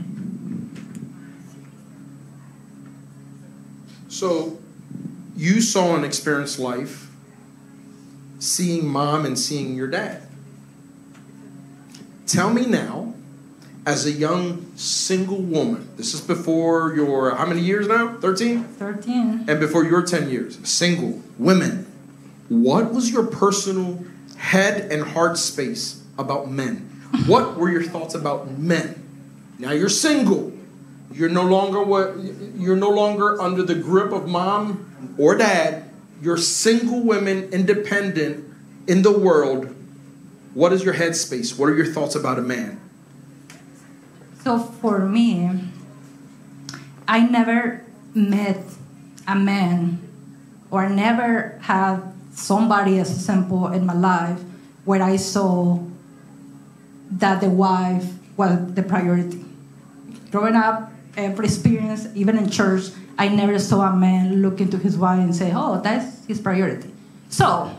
So 4.07 4.60
you 5.41 5.59
saw 5.59 5.95
and 5.95 6.05
experienced 6.05 6.59
life 6.59 7.09
seeing 8.37 8.87
mom 8.87 9.25
and 9.25 9.37
seeing 9.39 9.75
your 9.75 9.87
dad. 9.87 10.21
Tell 12.27 12.53
me 12.53 12.67
now, 12.67 13.15
as 13.83 14.05
a 14.05 14.11
young 14.11 14.71
single 14.75 15.41
woman, 15.41 15.89
this 15.97 16.13
is 16.13 16.21
before 16.21 16.93
your, 16.93 17.35
how 17.35 17.47
many 17.47 17.61
years 17.61 17.87
now? 17.87 18.19
13? 18.19 18.63
13. 18.65 19.45
And 19.47 19.59
before 19.59 19.83
your 19.83 20.03
10 20.03 20.29
years, 20.29 20.59
single 20.67 21.23
women, 21.39 21.91
what 22.47 22.93
was 22.93 23.09
your 23.09 23.25
personal 23.25 24.05
head 24.37 24.91
and 24.91 25.01
heart 25.01 25.39
space 25.39 26.03
about 26.19 26.51
men? 26.51 26.77
What 27.25 27.57
were 27.57 27.71
your 27.71 27.83
thoughts 27.83 28.13
about 28.13 28.59
men? 28.59 29.03
Now 29.57 29.71
you're 29.71 29.89
single. 29.89 30.53
You're 31.13 31.29
no 31.29 31.43
longer 31.43 31.83
what 31.83 32.15
you're 32.55 32.75
no 32.75 32.89
longer 32.89 33.41
under 33.41 33.63
the 33.63 33.75
grip 33.75 34.11
of 34.11 34.27
mom 34.27 35.15
or 35.17 35.35
dad. 35.35 35.89
You're 36.21 36.37
single 36.37 37.01
women, 37.01 37.49
independent 37.51 38.45
in 38.87 39.01
the 39.01 39.11
world. 39.11 39.75
What 40.53 40.73
is 40.73 40.83
your 40.83 40.93
headspace? 40.93 41.57
What 41.57 41.69
are 41.69 41.75
your 41.75 41.85
thoughts 41.85 42.15
about 42.15 42.37
a 42.37 42.41
man? 42.41 42.79
So 44.43 44.59
for 44.59 44.99
me, 44.99 45.49
I 47.07 47.21
never 47.21 47.85
met 48.13 48.63
a 49.27 49.35
man 49.35 49.99
or 50.69 50.89
never 50.89 51.59
had 51.61 52.01
somebody 52.33 52.99
as 52.99 53.23
simple 53.23 53.67
in 53.67 53.85
my 53.85 53.93
life 53.93 54.41
where 54.85 55.01
I 55.01 55.15
saw 55.15 55.79
that 57.11 57.41
the 57.41 57.49
wife 57.49 58.07
was 58.37 58.73
the 58.73 58.83
priority. 58.83 59.45
Growing 60.31 60.55
up, 60.55 60.90
every 61.17 61.45
experience, 61.45 62.07
even 62.15 62.37
in 62.37 62.49
church, 62.49 62.89
I 63.17 63.27
never 63.27 63.59
saw 63.59 63.91
a 63.91 63.95
man 63.95 64.41
look 64.41 64.59
into 64.61 64.77
his 64.77 64.97
wife 64.97 65.19
and 65.19 65.35
say, 65.35 65.51
"Oh, 65.55 65.79
that's 65.81 66.25
his 66.25 66.39
priority." 66.39 66.91
So, 67.29 67.69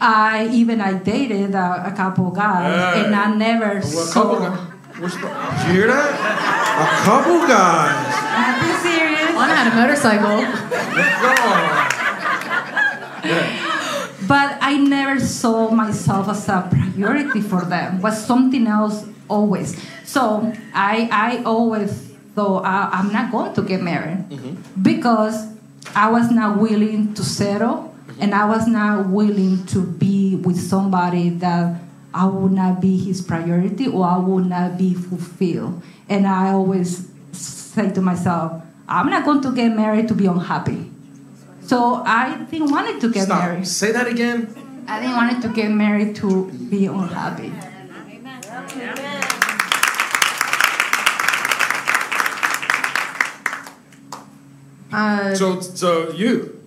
I 0.00 0.48
even 0.52 0.80
I 0.80 0.94
dated 0.94 1.54
a, 1.54 1.86
a 1.86 1.92
couple 1.96 2.30
guys, 2.30 2.94
Hey. 2.94 3.04
and 3.06 3.14
I 3.14 3.34
never 3.34 3.66
Well, 3.66 3.78
a 3.78 3.82
saw. 3.82 4.22
couple 4.22 4.40
guys. 4.40 4.58
We're 5.00 5.08
Did 5.08 5.20
you 5.66 5.72
hear 5.74 5.86
that? 5.88 6.10
A 6.14 6.86
couple 7.04 7.38
guys. 7.48 8.14
Are 8.14 8.62
you 8.66 8.74
serious? 8.78 9.34
One 9.34 9.48
had 9.50 9.66
a 9.66 9.74
motorcycle. 9.74 10.44
But 14.26 14.58
I 14.60 14.76
never 14.76 15.20
saw 15.20 15.70
myself 15.70 16.28
as 16.28 16.48
a 16.48 16.68
priority 16.70 17.40
for 17.40 17.64
them. 17.64 18.00
Was 18.00 18.24
something 18.24 18.66
else 18.66 19.06
always. 19.28 19.76
So 20.04 20.52
I 20.74 21.08
I 21.10 21.42
always 21.44 22.12
thought 22.34 22.64
I, 22.64 22.90
I'm 22.92 23.12
not 23.12 23.30
going 23.30 23.54
to 23.54 23.62
get 23.62 23.82
married 23.82 24.28
mm-hmm. 24.28 24.82
because 24.82 25.46
I 25.94 26.10
was 26.10 26.30
not 26.30 26.58
willing 26.58 27.14
to 27.14 27.22
settle 27.22 27.94
mm-hmm. 27.94 28.22
and 28.22 28.34
I 28.34 28.46
was 28.46 28.66
not 28.66 29.08
willing 29.08 29.64
to 29.66 29.82
be 29.82 30.36
with 30.36 30.58
somebody 30.58 31.30
that 31.38 31.80
I 32.12 32.26
would 32.26 32.52
not 32.52 32.80
be 32.80 32.96
his 32.96 33.22
priority 33.22 33.88
or 33.88 34.06
I 34.06 34.18
would 34.18 34.46
not 34.46 34.78
be 34.78 34.94
fulfilled. 34.94 35.82
And 36.08 36.26
I 36.26 36.52
always 36.52 37.10
say 37.32 37.90
to 37.90 38.00
myself, 38.00 38.62
I'm 38.86 39.10
not 39.10 39.24
going 39.24 39.42
to 39.42 39.52
get 39.52 39.74
married 39.74 40.08
to 40.08 40.14
be 40.14 40.26
unhappy. 40.26 40.90
So 41.66 42.02
I 42.04 42.44
didn't 42.50 42.70
wanted 42.70 43.00
to 43.00 43.10
get 43.10 43.24
Stop. 43.24 43.40
married. 43.40 43.66
Say 43.66 43.92
that 43.92 44.06
again. 44.06 44.52
I 44.86 45.00
didn't 45.00 45.16
wanted 45.16 45.40
to 45.42 45.48
get 45.48 45.70
married 45.70 46.14
to 46.16 46.50
be 46.68 46.84
unhappy. 46.86 47.52
Amen. 47.56 48.40
Amen. 48.52 49.24
Uh, 54.92 55.34
so, 55.34 55.60
so 55.60 56.12
you. 56.12 56.60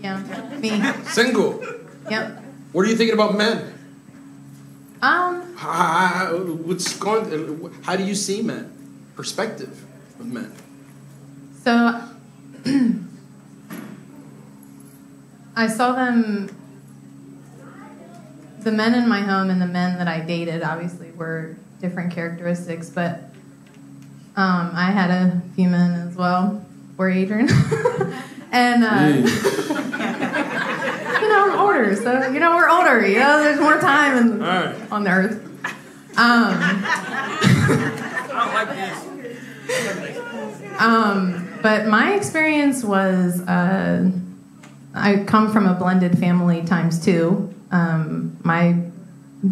Yeah, 0.00 0.16
me. 0.58 0.82
Single. 1.12 1.62
Yep. 2.10 2.42
What 2.72 2.86
are 2.86 2.88
you 2.88 2.96
thinking 2.96 3.14
about 3.14 3.36
men? 3.36 3.74
Um. 5.02 5.54
How, 5.56 6.36
what's 6.64 6.96
going? 6.96 7.70
How 7.82 7.96
do 7.96 8.04
you 8.04 8.14
see 8.14 8.40
men? 8.40 8.72
Perspective 9.14 9.84
of 10.18 10.26
men. 10.26 10.52
So. 11.62 12.02
I 15.58 15.66
saw 15.66 15.90
them. 15.90 16.48
The 18.60 18.70
men 18.70 18.94
in 18.94 19.08
my 19.08 19.22
home 19.22 19.50
and 19.50 19.60
the 19.60 19.66
men 19.66 19.98
that 19.98 20.06
I 20.06 20.20
dated 20.20 20.62
obviously 20.62 21.10
were 21.10 21.56
different 21.80 22.12
characteristics, 22.12 22.88
but 22.90 23.24
um, 24.36 24.70
I 24.72 24.92
had 24.92 25.10
a 25.10 25.42
few 25.56 25.68
men 25.68 26.08
as 26.08 26.14
well. 26.14 26.64
Were 26.96 27.10
Adrian, 27.10 27.48
and 28.52 28.84
uh, 28.84 29.14
you 31.20 31.28
know 31.28 31.50
I'm 31.50 31.58
older, 31.58 31.96
so 31.96 32.28
you 32.28 32.38
know 32.38 32.54
we're 32.54 32.68
older. 32.68 33.04
You 33.04 33.18
know, 33.18 33.42
there's 33.42 33.58
more 33.60 33.80
time 33.80 34.16
in, 34.16 34.40
All 34.42 34.48
right. 34.48 34.92
on 34.92 35.02
the 35.02 35.10
earth. 35.10 35.44
Um, 36.16 36.84
um, 40.78 41.48
but 41.62 41.86
my 41.86 42.14
experience 42.14 42.84
was 42.84 43.40
uh, 43.42 44.10
I 44.94 45.24
come 45.24 45.52
from 45.52 45.66
a 45.66 45.74
blended 45.74 46.18
family 46.18 46.64
times 46.64 47.04
two. 47.04 47.54
Um, 47.70 48.38
my 48.42 48.76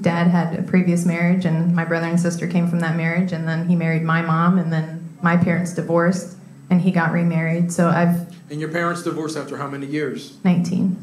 dad 0.01 0.27
had 0.27 0.59
a 0.59 0.63
previous 0.63 1.05
marriage, 1.05 1.45
and 1.45 1.75
my 1.75 1.85
brother 1.85 2.07
and 2.07 2.19
sister 2.19 2.47
came 2.47 2.69
from 2.69 2.81
that 2.81 2.97
marriage, 2.97 3.33
and 3.33 3.47
then 3.47 3.69
he 3.69 3.77
married 3.77 4.03
my 4.03 4.23
mom, 4.23 4.59
and 4.59 4.73
then 4.73 5.17
my 5.23 5.37
parents 5.37 5.75
divorced, 5.75 6.37
and 6.71 6.81
he 6.81 6.91
got 6.91 7.13
remarried. 7.13 7.73
So 7.73 7.89
I've 7.89 8.35
And 8.51 8.61
your 8.61 8.71
parents 8.71 9.03
divorced 9.03 9.37
after 9.37 9.57
how 9.57 9.69
many 9.69 9.87
years? 9.87 10.37
19. 10.45 10.97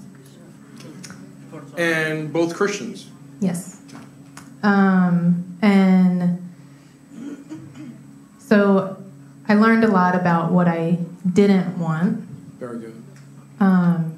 And 1.78 2.32
both 2.32 2.56
Christians. 2.56 3.10
Yes. 3.39 3.80
Um, 4.62 5.58
and 5.62 6.39
so 8.39 9.04
I 9.48 9.56
learned 9.56 9.84
a 9.84 9.88
lot 9.88 10.15
about 10.15 10.52
what 10.52 10.67
I 10.67 11.00
didn't 11.32 11.78
want. 11.80 12.19
Very 12.60 12.80
good. 12.80 13.04
Um, 13.60 14.12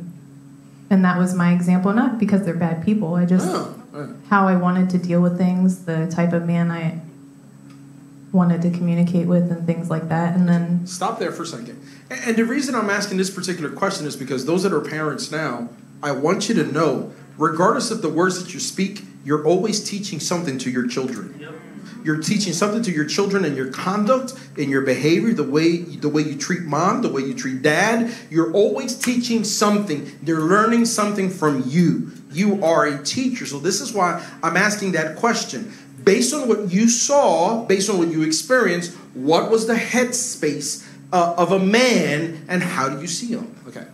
and 0.89 1.03
that 1.03 1.17
was 1.17 1.33
my 1.33 1.53
example, 1.53 1.93
not 1.93 2.19
because 2.19 2.43
they're 2.45 2.53
bad 2.55 2.83
people. 2.85 3.15
I 3.15 3.25
just, 3.25 3.47
Oh, 3.49 3.75
yeah. 3.93 4.07
how 4.29 4.47
I 4.47 4.55
wanted 4.55 4.89
to 4.91 4.97
deal 4.97 5.21
with 5.21 5.37
things, 5.37 5.85
the 5.85 6.07
type 6.07 6.33
of 6.33 6.45
man 6.45 6.71
I 6.71 6.99
wanted 8.31 8.61
to 8.63 8.69
communicate 8.69 9.27
with, 9.27 9.49
and 9.51 9.65
things 9.65 9.89
like 9.89 10.09
that. 10.09 10.35
And 10.35 10.47
then, 10.47 10.85
Stop 10.85 11.19
there 11.19 11.31
for 11.31 11.43
a 11.43 11.47
second. 11.47 11.81
And 12.09 12.19
and 12.25 12.35
the 12.37 12.45
reason 12.45 12.75
I'm 12.75 12.89
asking 12.89 13.17
this 13.17 13.29
particular 13.29 13.69
question 13.69 14.05
is 14.05 14.15
because 14.15 14.45
those 14.45 14.63
that 14.63 14.73
are 14.73 14.81
parents 14.81 15.31
now, 15.31 15.69
I 16.03 16.11
want 16.11 16.49
you 16.49 16.55
to 16.55 16.63
know, 16.65 17.13
regardless 17.37 17.91
of 17.91 18.01
the 18.01 18.09
words 18.09 18.41
that 18.43 18.53
you 18.53 18.59
speak, 18.59 19.03
you're 19.23 19.45
always 19.45 19.83
teaching 19.83 20.19
something 20.19 20.57
to 20.59 20.69
your 20.69 20.85
children. 20.87 21.39
You're 22.03 22.21
teaching 22.21 22.53
something 22.53 22.83
to 22.83 22.91
your 22.91 23.05
children 23.05 23.45
and 23.45 23.55
your 23.55 23.71
conduct, 23.71 24.33
and 24.57 24.69
your 24.69 24.81
behavior, 24.81 25.33
the 25.33 25.43
way 25.43 25.77
the 25.77 26.09
way 26.09 26.21
you 26.21 26.37
treat 26.37 26.61
mom, 26.61 27.01
the 27.01 27.09
way 27.09 27.21
you 27.21 27.33
treat 27.33 27.61
dad. 27.61 28.13
You're 28.29 28.51
always 28.53 28.97
teaching 28.97 29.43
something. 29.43 30.17
They're 30.21 30.41
learning 30.41 30.85
something 30.85 31.29
from 31.29 31.63
you. 31.65 32.11
You 32.31 32.63
are 32.63 32.85
a 32.85 33.03
teacher. 33.03 33.45
So 33.45 33.59
this 33.59 33.81
is 33.81 33.93
why 33.93 34.25
I'm 34.43 34.57
asking 34.57 34.93
that 34.93 35.15
question. 35.15 35.71
Based 36.03 36.33
on 36.33 36.47
what 36.47 36.71
you 36.71 36.87
saw, 36.89 37.65
based 37.65 37.89
on 37.89 37.97
what 37.97 38.09
you 38.09 38.21
experienced, 38.21 38.93
what 39.13 39.49
was 39.49 39.65
the 39.65 39.73
headspace 39.73 40.87
uh, 41.11 41.33
of 41.37 41.51
a 41.51 41.59
man, 41.59 42.45
and 42.47 42.61
how 42.61 42.89
do 42.89 43.01
you 43.01 43.07
see 43.07 43.27
him? 43.27 43.55
Okay. 43.67 43.87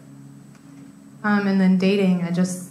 um, 1.24 1.48
and 1.48 1.62
then 1.62 1.78
dating, 1.78 2.24
I 2.24 2.32
just, 2.32 2.70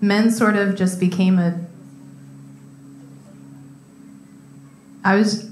men 0.00 0.30
sort 0.30 0.56
of 0.56 0.74
just 0.74 0.98
became 0.98 1.38
a, 1.38 1.65
I 5.06 5.14
was, 5.14 5.48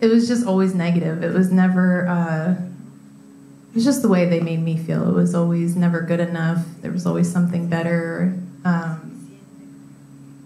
it 0.00 0.06
was 0.06 0.26
just 0.26 0.46
always 0.46 0.74
negative. 0.74 1.22
It 1.22 1.34
was 1.34 1.52
never, 1.52 2.08
uh, 2.08 2.52
it 2.52 3.74
was 3.74 3.84
just 3.84 4.00
the 4.00 4.08
way 4.08 4.24
they 4.24 4.40
made 4.40 4.60
me 4.62 4.78
feel. 4.78 5.06
It 5.06 5.12
was 5.12 5.34
always 5.34 5.76
never 5.76 6.00
good 6.00 6.18
enough. 6.18 6.64
There 6.80 6.90
was 6.90 7.06
always 7.06 7.30
something 7.30 7.68
better. 7.68 8.34
Um, 8.64 9.38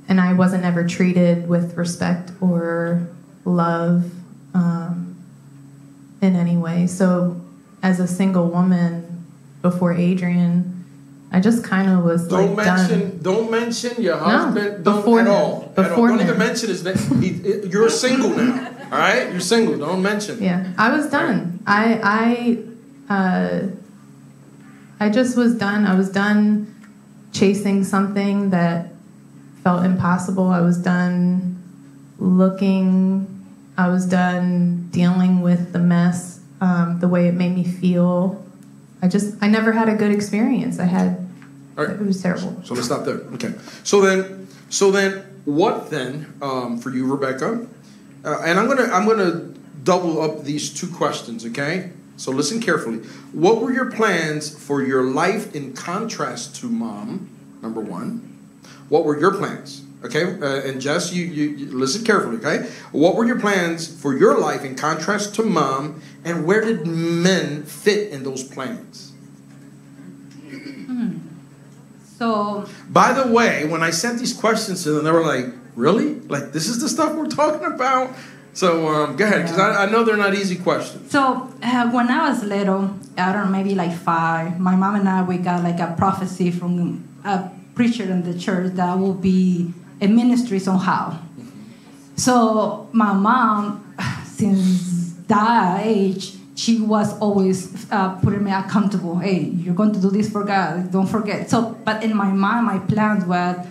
and 0.09 0.21
I 0.21 0.33
wasn't 0.33 0.65
ever 0.65 0.85
treated 0.85 1.49
with 1.49 1.77
respect 1.77 2.33
or 2.41 3.07
love 3.45 4.11
um, 4.53 5.17
in 6.21 6.35
any 6.35 6.57
way. 6.57 6.89
So, 6.89 7.41
as 7.85 8.01
a 8.01 8.09
single 8.09 8.49
woman 8.49 9.27
before 9.63 9.93
Adrian, 9.93 10.74
I 11.35 11.41
just 11.41 11.65
kind 11.65 11.91
of 11.91 12.05
was 12.05 12.29
Don't 12.29 12.55
like 12.55 12.67
mention. 12.67 13.01
done. 13.01 13.19
Don't 13.29 13.51
mention 13.51 14.01
your 14.01 14.15
No, 14.17 14.25
husband. 14.25 14.85
don't 14.85 14.97
before 15.01 15.21
at 15.21 15.27
all. 15.27 15.73
At 15.77 15.91
all. 15.91 16.07
Don't 16.07 16.21
even 16.21 16.39
mention 16.39 16.69
his 16.69 16.85
name. 16.85 16.95
You're 17.73 17.91
single 17.91 18.31
now. 18.31 18.71
All 18.93 18.99
right. 18.99 19.33
You're 19.33 19.41
single. 19.41 19.77
Don't 19.79 20.01
mention. 20.03 20.41
Yeah, 20.41 20.73
I 20.79 20.95
was 20.97 21.11
done. 21.11 21.59
I 21.67 21.85
I 22.19 23.13
uh, 23.13 23.67
I 25.01 25.09
just 25.11 25.37
was 25.37 25.57
done. 25.57 25.87
I 25.87 25.95
was 25.97 26.09
done 26.11 26.73
chasing 27.33 27.83
something 27.83 28.51
that 28.51 28.93
felt 29.65 29.85
impossible. 29.85 30.47
I 30.47 30.61
was 30.61 30.79
done 30.79 31.59
looking. 32.19 33.27
I 33.77 33.89
was 33.89 34.07
done 34.07 34.89
dealing 34.93 35.41
with 35.43 35.73
the 35.73 35.81
mess, 35.81 36.39
um, 36.61 37.01
the 37.01 37.09
way 37.09 37.27
it 37.27 37.35
made 37.35 37.55
me 37.57 37.65
feel. 37.65 38.41
I 39.03 39.09
just 39.09 39.35
I 39.43 39.49
never 39.49 39.73
had 39.73 39.89
a 39.89 39.97
good 39.97 40.13
experience. 40.13 40.79
I 40.79 40.85
had 40.85 41.24
All 41.77 41.85
right. 41.85 41.95
it 41.95 42.07
was 42.07 42.23
terrible. 42.23 42.63
So 42.65 42.75
let's 42.75 42.87
stop 42.87 43.05
there. 43.05 43.17
Okay. 43.35 43.53
So 43.83 44.01
then, 44.01 44.49
so 44.71 44.91
then, 44.91 45.25
what 45.45 45.91
then 45.91 46.33
um, 46.41 46.79
for 46.79 46.91
you, 46.91 47.07
Rebecca? 47.07 47.67
Uh, 48.25 48.43
and 48.45 48.59
I'm 48.59 48.67
gonna 48.69 48.93
I'm 48.93 49.07
gonna 49.07 49.53
double 49.83 50.21
up 50.23 50.45
these 50.45 50.73
two 50.73 50.89
questions. 50.89 51.45
Okay. 51.47 51.91
So 52.17 52.31
listen 52.31 52.61
carefully. 52.61 52.99
What 53.33 53.61
were 53.61 53.73
your 53.73 53.91
plans 53.91 54.57
for 54.57 54.83
your 54.83 55.03
life 55.03 55.55
in 55.55 55.73
contrast 55.73 56.57
to 56.57 56.67
mom? 56.67 57.29
Number 57.61 57.81
one. 57.81 58.39
What 58.89 59.05
were 59.05 59.19
your 59.19 59.35
plans? 59.35 59.83
Okay. 60.05 60.39
Uh, 60.41 60.69
and 60.69 60.81
Jess, 60.81 61.13
you, 61.13 61.25
you 61.25 61.51
you 61.57 61.67
listen 61.77 62.05
carefully. 62.05 62.37
Okay. 62.37 62.71
What 62.93 63.17
were 63.17 63.25
your 63.25 63.41
plans 63.41 63.89
for 63.89 64.17
your 64.17 64.39
life 64.39 64.65
in 64.65 64.77
contrast 64.77 65.35
to 65.37 65.43
mom? 65.43 66.03
And 66.25 66.47
where 66.47 66.61
did 66.61 66.87
men 66.87 67.65
fit 67.65 68.13
in 68.13 68.23
those 68.23 68.45
plans? 68.45 69.14
So 72.19 72.69
By 72.89 73.13
the 73.13 73.33
way, 73.33 73.65
when 73.67 73.83
I 73.83 73.91
sent 73.91 74.19
these 74.19 74.33
questions 74.33 74.85
to 74.85 74.93
them, 74.93 75.05
they 75.05 75.11
were 75.11 75.27
like, 75.27 75.47
"Really? 75.75 76.21
Like 76.21 76.53
this 76.53 76.69
is 76.69 76.81
the 76.81 76.89
stuff 76.89 77.15
we're 77.15 77.27
talking 77.27 77.65
about?" 77.67 78.15
So 78.53 78.87
um, 78.87 79.17
go 79.17 79.25
ahead, 79.25 79.43
because 79.43 79.59
I, 79.59 79.85
I 79.85 79.91
know 79.91 80.05
they're 80.05 80.17
not 80.17 80.35
easy 80.35 80.55
questions. 80.55 81.11
So 81.11 81.51
uh, 81.61 81.91
when 81.91 82.09
I 82.09 82.31
was 82.31 82.45
little, 82.45 82.97
I 83.19 83.33
don't 83.33 83.47
know, 83.47 83.51
maybe 83.51 83.75
like 83.75 83.93
five, 83.93 84.61
my 84.61 84.77
mom 84.77 84.95
and 84.95 85.09
I 85.09 85.25
we 85.25 85.39
got 85.39 85.65
like 85.65 85.81
a 85.81 85.93
prophecy 85.99 86.53
from 86.53 87.03
a 87.25 87.51
preacher 87.75 88.05
in 88.05 88.23
the 88.23 88.39
church 88.39 88.75
that 88.75 88.97
will 88.97 89.15
be 89.15 89.75
a 90.01 90.07
ministry 90.07 90.61
somehow. 90.61 91.19
So 92.17 92.89
my 92.93 93.13
mom, 93.13 93.95
since 94.25 95.15
that 95.27 95.85
age, 95.85 96.35
she 96.65 96.81
was 96.81 97.19
always 97.19 97.91
uh, 97.93 98.15
putting 98.23 98.43
me 98.43 98.51
accountable. 98.51 99.19
Hey, 99.19 99.41
you're 99.41 99.75
going 99.75 99.93
to 99.93 100.01
do 100.01 100.11
this 100.11 100.31
for 100.31 100.45
God. 100.45 100.91
Don't 100.91 101.07
forget. 101.07 101.51
So, 101.51 101.77
but 101.85 102.03
in 102.03 102.17
my 102.17 102.33
mind, 102.33 102.67
my 102.67 102.79
plans 102.79 103.25
were, 103.27 103.67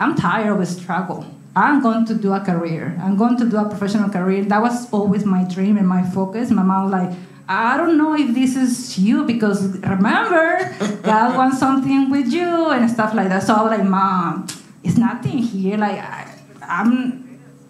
I'm 0.00 0.16
tired 0.16 0.50
of 0.52 0.58
the 0.58 0.66
struggle. 0.66 1.24
I'm 1.54 1.80
going 1.80 2.04
to 2.06 2.14
do 2.14 2.32
a 2.32 2.40
career. 2.40 2.98
I'm 3.00 3.16
going 3.16 3.36
to 3.36 3.48
do 3.48 3.56
a 3.56 3.68
professional 3.68 4.10
career. 4.10 4.44
That 4.44 4.60
was 4.60 4.92
always 4.92 5.24
my 5.24 5.44
dream 5.44 5.76
and 5.76 5.86
my 5.86 6.02
focus. 6.10 6.50
My 6.50 6.64
mom 6.64 6.90
was 6.90 6.92
like, 6.92 7.16
I 7.48 7.76
don't 7.76 7.96
know 7.96 8.14
if 8.16 8.34
this 8.34 8.56
is 8.56 8.98
you 8.98 9.24
because 9.24 9.78
remember, 9.78 10.74
God 11.02 11.36
wants 11.36 11.60
something 11.60 12.10
with 12.10 12.32
you 12.32 12.70
and 12.70 12.90
stuff 12.90 13.14
like 13.14 13.28
that. 13.28 13.44
So 13.44 13.54
I 13.54 13.62
was 13.62 13.78
like, 13.78 13.88
Mom, 13.88 14.48
it's 14.82 14.96
nothing 14.96 15.38
here. 15.38 15.76
Like 15.76 15.98
I, 16.00 16.34
I'm, 16.62 17.23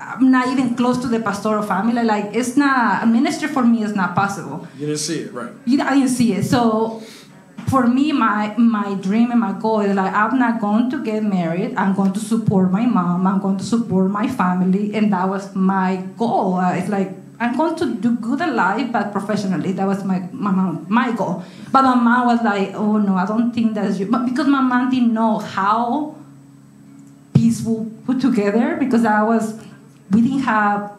I'm 0.05 0.31
not 0.31 0.49
even 0.49 0.75
close 0.77 0.99
to 0.99 1.09
the 1.09 1.21
pastoral 1.21 1.63
family. 1.63 2.03
Like 2.03 2.35
it's 2.35 2.57
not 2.57 3.03
a 3.03 3.07
ministry 3.07 3.49
for 3.49 3.63
me. 3.63 3.83
is 3.83 3.95
not 3.95 4.15
possible. 4.15 4.67
You 4.79 4.87
didn't 4.87 5.01
see 5.01 5.21
it, 5.21 5.33
right? 5.33 5.53
You, 5.65 5.83
I 5.83 5.95
didn't 5.95 6.11
see 6.11 6.35
it. 6.35 6.45
So 6.45 7.03
for 7.69 7.87
me, 7.87 8.13
my 8.13 8.55
my 8.57 8.95
dream 8.95 9.31
and 9.31 9.41
my 9.41 9.53
goal 9.59 9.81
is 9.81 9.97
like 9.97 10.13
I'm 10.13 10.39
not 10.39 10.61
going 10.61 10.91
to 10.91 11.03
get 11.03 11.25
married. 11.25 11.75
I'm 11.77 11.95
going 11.95 12.13
to 12.13 12.21
support 12.21 12.71
my 12.71 12.87
mom. 12.87 13.27
I'm 13.27 13.41
going 13.41 13.57
to 13.59 13.65
support 13.65 14.11
my 14.11 14.29
family, 14.29 14.95
and 14.95 15.13
that 15.13 15.29
was 15.29 15.55
my 15.55 16.05
goal. 16.19 16.55
Uh, 16.55 16.75
it's 16.75 16.89
like 16.89 17.11
I'm 17.41 17.57
going 17.57 17.75
to 17.77 17.95
do 17.95 18.17
good 18.17 18.41
in 18.41 18.55
life, 18.55 18.93
but 18.93 19.11
professionally. 19.13 19.73
That 19.73 19.87
was 19.87 20.05
my 20.05 20.29
my 20.33 20.51
mom, 20.53 20.87
my 20.89 21.13
goal. 21.13 21.43
But 21.73 21.83
my 21.83 21.95
mom 21.97 22.27
was 22.27 22.43
like, 22.45 22.75
"Oh 22.75 22.99
no, 22.99 23.17
I 23.17 23.27
don't 23.27 23.53
think 23.53 23.75
that's 23.75 23.99
you." 23.99 24.07
But 24.07 24.27
because 24.27 24.47
my 24.47 24.61
mom 24.61 24.91
didn't 24.91 25.13
know 25.13 25.39
how 25.39 26.15
peaceful 27.35 27.91
put 28.07 28.21
together, 28.21 28.77
because 28.79 29.05
I 29.05 29.23
was, 29.23 29.59
we 30.11 30.21
didn't 30.21 30.41
have 30.41 30.93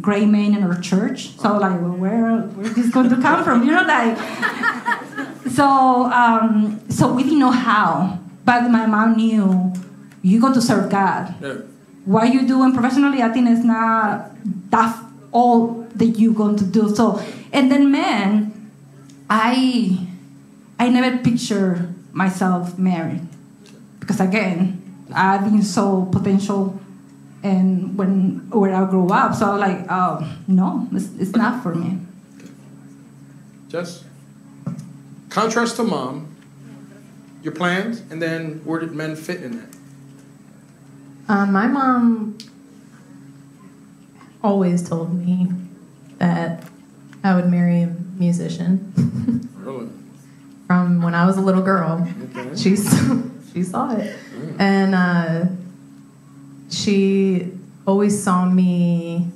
gray 0.00 0.24
men 0.26 0.54
in 0.54 0.62
our 0.62 0.80
church. 0.80 1.36
So 1.38 1.58
like, 1.58 1.80
well, 1.80 1.92
where 1.92 2.38
where 2.38 2.66
is 2.66 2.74
this 2.74 2.90
going 2.90 3.10
to 3.10 3.20
come 3.20 3.44
from? 3.44 3.64
You 3.64 3.72
know, 3.72 3.82
like 3.82 4.16
So, 5.50 5.66
um, 5.66 6.80
so 6.88 7.12
we 7.12 7.24
didn't 7.24 7.40
know 7.40 7.50
how, 7.50 8.18
but 8.44 8.62
my 8.70 8.86
mom 8.86 9.16
knew 9.16 9.72
you 10.22 10.40
go 10.40 10.54
to 10.54 10.62
serve 10.62 10.90
God. 10.90 11.34
Yeah. 11.42 11.54
What 12.04 12.32
you 12.32 12.46
doing 12.46 12.72
professionally, 12.72 13.22
I 13.22 13.28
think 13.30 13.48
it's 13.48 13.64
not 13.64 14.30
that's 14.70 14.98
all 15.32 15.86
that 15.94 16.18
you're 16.18 16.34
going 16.34 16.56
to 16.56 16.64
do. 16.64 16.94
So, 16.94 17.20
and 17.52 17.70
then 17.70 17.90
man, 17.90 18.70
I, 19.28 20.06
I 20.78 20.88
never 20.88 21.18
picture 21.18 21.92
myself 22.12 22.78
married 22.78 23.26
because 23.98 24.20
again, 24.20 24.80
I 25.12 25.38
didn't 25.38 25.64
saw 25.64 26.04
potential 26.06 26.80
and 27.42 27.96
when 27.96 28.48
where 28.50 28.74
I 28.74 28.88
grew 28.88 29.08
up. 29.08 29.34
So 29.34 29.46
I 29.46 29.50
was 29.50 29.60
like, 29.60 29.86
oh 29.90 30.36
no, 30.46 30.88
it's, 30.92 31.08
it's 31.18 31.32
not 31.36 31.62
for 31.62 31.74
me. 31.74 31.98
Jess? 33.68 34.04
Contrast 35.28 35.76
to 35.76 35.84
mom, 35.84 36.34
your 37.42 37.52
plans, 37.54 38.00
and 38.10 38.20
then 38.20 38.60
where 38.64 38.80
did 38.80 38.92
men 38.92 39.14
fit 39.14 39.42
in 39.42 39.58
that? 39.58 39.76
Um, 41.28 41.52
my 41.52 41.68
mom 41.68 42.36
always 44.42 44.88
told 44.88 45.14
me 45.14 45.46
that 46.18 46.64
I 47.22 47.34
would 47.36 47.48
marry 47.48 47.82
a 47.82 47.94
musician 48.18 48.92
Really? 49.58 49.88
from 50.66 51.02
when 51.02 51.14
I 51.14 51.24
was 51.26 51.36
a 51.36 51.40
little 51.40 51.62
girl. 51.62 52.06
Okay. 52.36 52.56
She 52.56 52.76
she 53.52 53.62
saw 53.62 53.92
it, 53.96 54.16
and 54.58 54.94
uh, 54.94 55.44
she 56.70 57.50
always 57.86 58.22
saw 58.22 58.44
me 58.44 59.28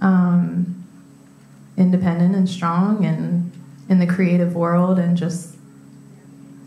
um, 0.00 0.86
independent 1.76 2.34
and 2.34 2.48
strong, 2.48 3.04
and 3.04 3.50
in 3.88 3.98
the 3.98 4.06
creative 4.06 4.54
world, 4.54 4.98
and 4.98 5.16
just 5.16 5.56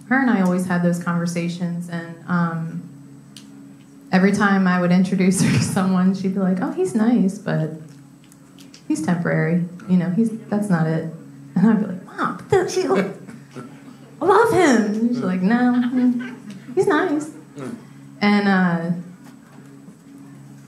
her 0.09 0.19
and 0.19 0.29
I 0.29 0.41
always 0.41 0.65
had 0.65 0.83
those 0.83 1.01
conversations, 1.01 1.89
and 1.89 2.15
um, 2.27 2.89
every 4.11 4.33
time 4.33 4.67
I 4.67 4.81
would 4.81 4.91
introduce 4.91 5.41
her 5.41 5.49
to 5.57 5.63
someone, 5.63 6.13
she'd 6.13 6.33
be 6.33 6.39
like, 6.39 6.57
"Oh, 6.61 6.71
he's 6.71 6.93
nice, 6.93 7.37
but 7.39 7.71
he's 8.87 9.01
temporary. 9.05 9.65
You 9.89 9.97
know, 9.97 10.09
he's 10.09 10.37
that's 10.49 10.69
not 10.69 10.87
it." 10.87 11.13
And 11.55 11.67
I'd 11.67 11.79
be 11.79 11.85
like, 11.85 12.05
"Mom, 12.05 12.67
she, 12.69 12.83
I 12.83 14.25
love 14.25 14.51
him." 14.53 14.85
And 14.85 15.09
she's 15.09 15.19
like, 15.19 15.41
"No, 15.41 15.81
mm, 15.93 16.35
he's 16.75 16.87
nice." 16.87 17.31
And 18.21 18.47
uh, 18.47 18.91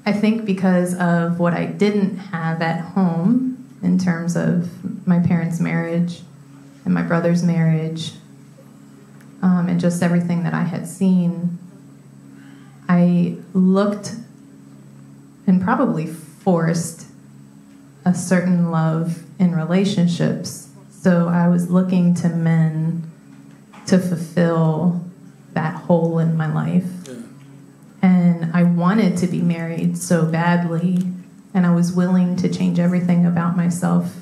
I 0.05 0.11
think 0.11 0.45
because 0.45 0.95
of 0.95 1.39
what 1.39 1.53
I 1.53 1.65
didn't 1.65 2.17
have 2.17 2.61
at 2.61 2.81
home 2.81 3.77
in 3.81 3.97
terms 3.97 4.35
of 4.35 5.07
my 5.07 5.19
parents' 5.19 5.59
marriage 5.59 6.21
and 6.85 6.93
my 6.93 7.01
brother's 7.01 7.43
marriage, 7.43 8.13
um, 9.41 9.67
and 9.67 9.79
just 9.79 10.01
everything 10.01 10.43
that 10.43 10.53
I 10.53 10.63
had 10.63 10.87
seen, 10.87 11.57
I 12.87 13.37
looked 13.53 14.15
and 15.47 15.61
probably 15.61 16.07
forced 16.07 17.07
a 18.05 18.13
certain 18.13 18.71
love 18.71 19.23
in 19.39 19.55
relationships. 19.55 20.69
So 20.89 21.27
I 21.27 21.47
was 21.47 21.69
looking 21.69 22.13
to 22.15 22.29
men 22.29 23.09
to 23.87 23.99
fulfill 23.99 25.03
that 25.53 25.75
hole 25.75 26.19
in 26.19 26.35
my 26.35 26.51
life. 26.51 26.85
Yeah. 27.05 27.13
And 28.03 28.51
I 28.53 28.63
wanted 28.63 29.17
to 29.19 29.27
be 29.27 29.41
married 29.41 29.97
so 29.97 30.25
badly, 30.25 30.99
and 31.53 31.65
I 31.65 31.73
was 31.73 31.93
willing 31.93 32.35
to 32.35 32.49
change 32.49 32.77
everything 32.77 33.25
about 33.25 33.55
myself 33.55 34.13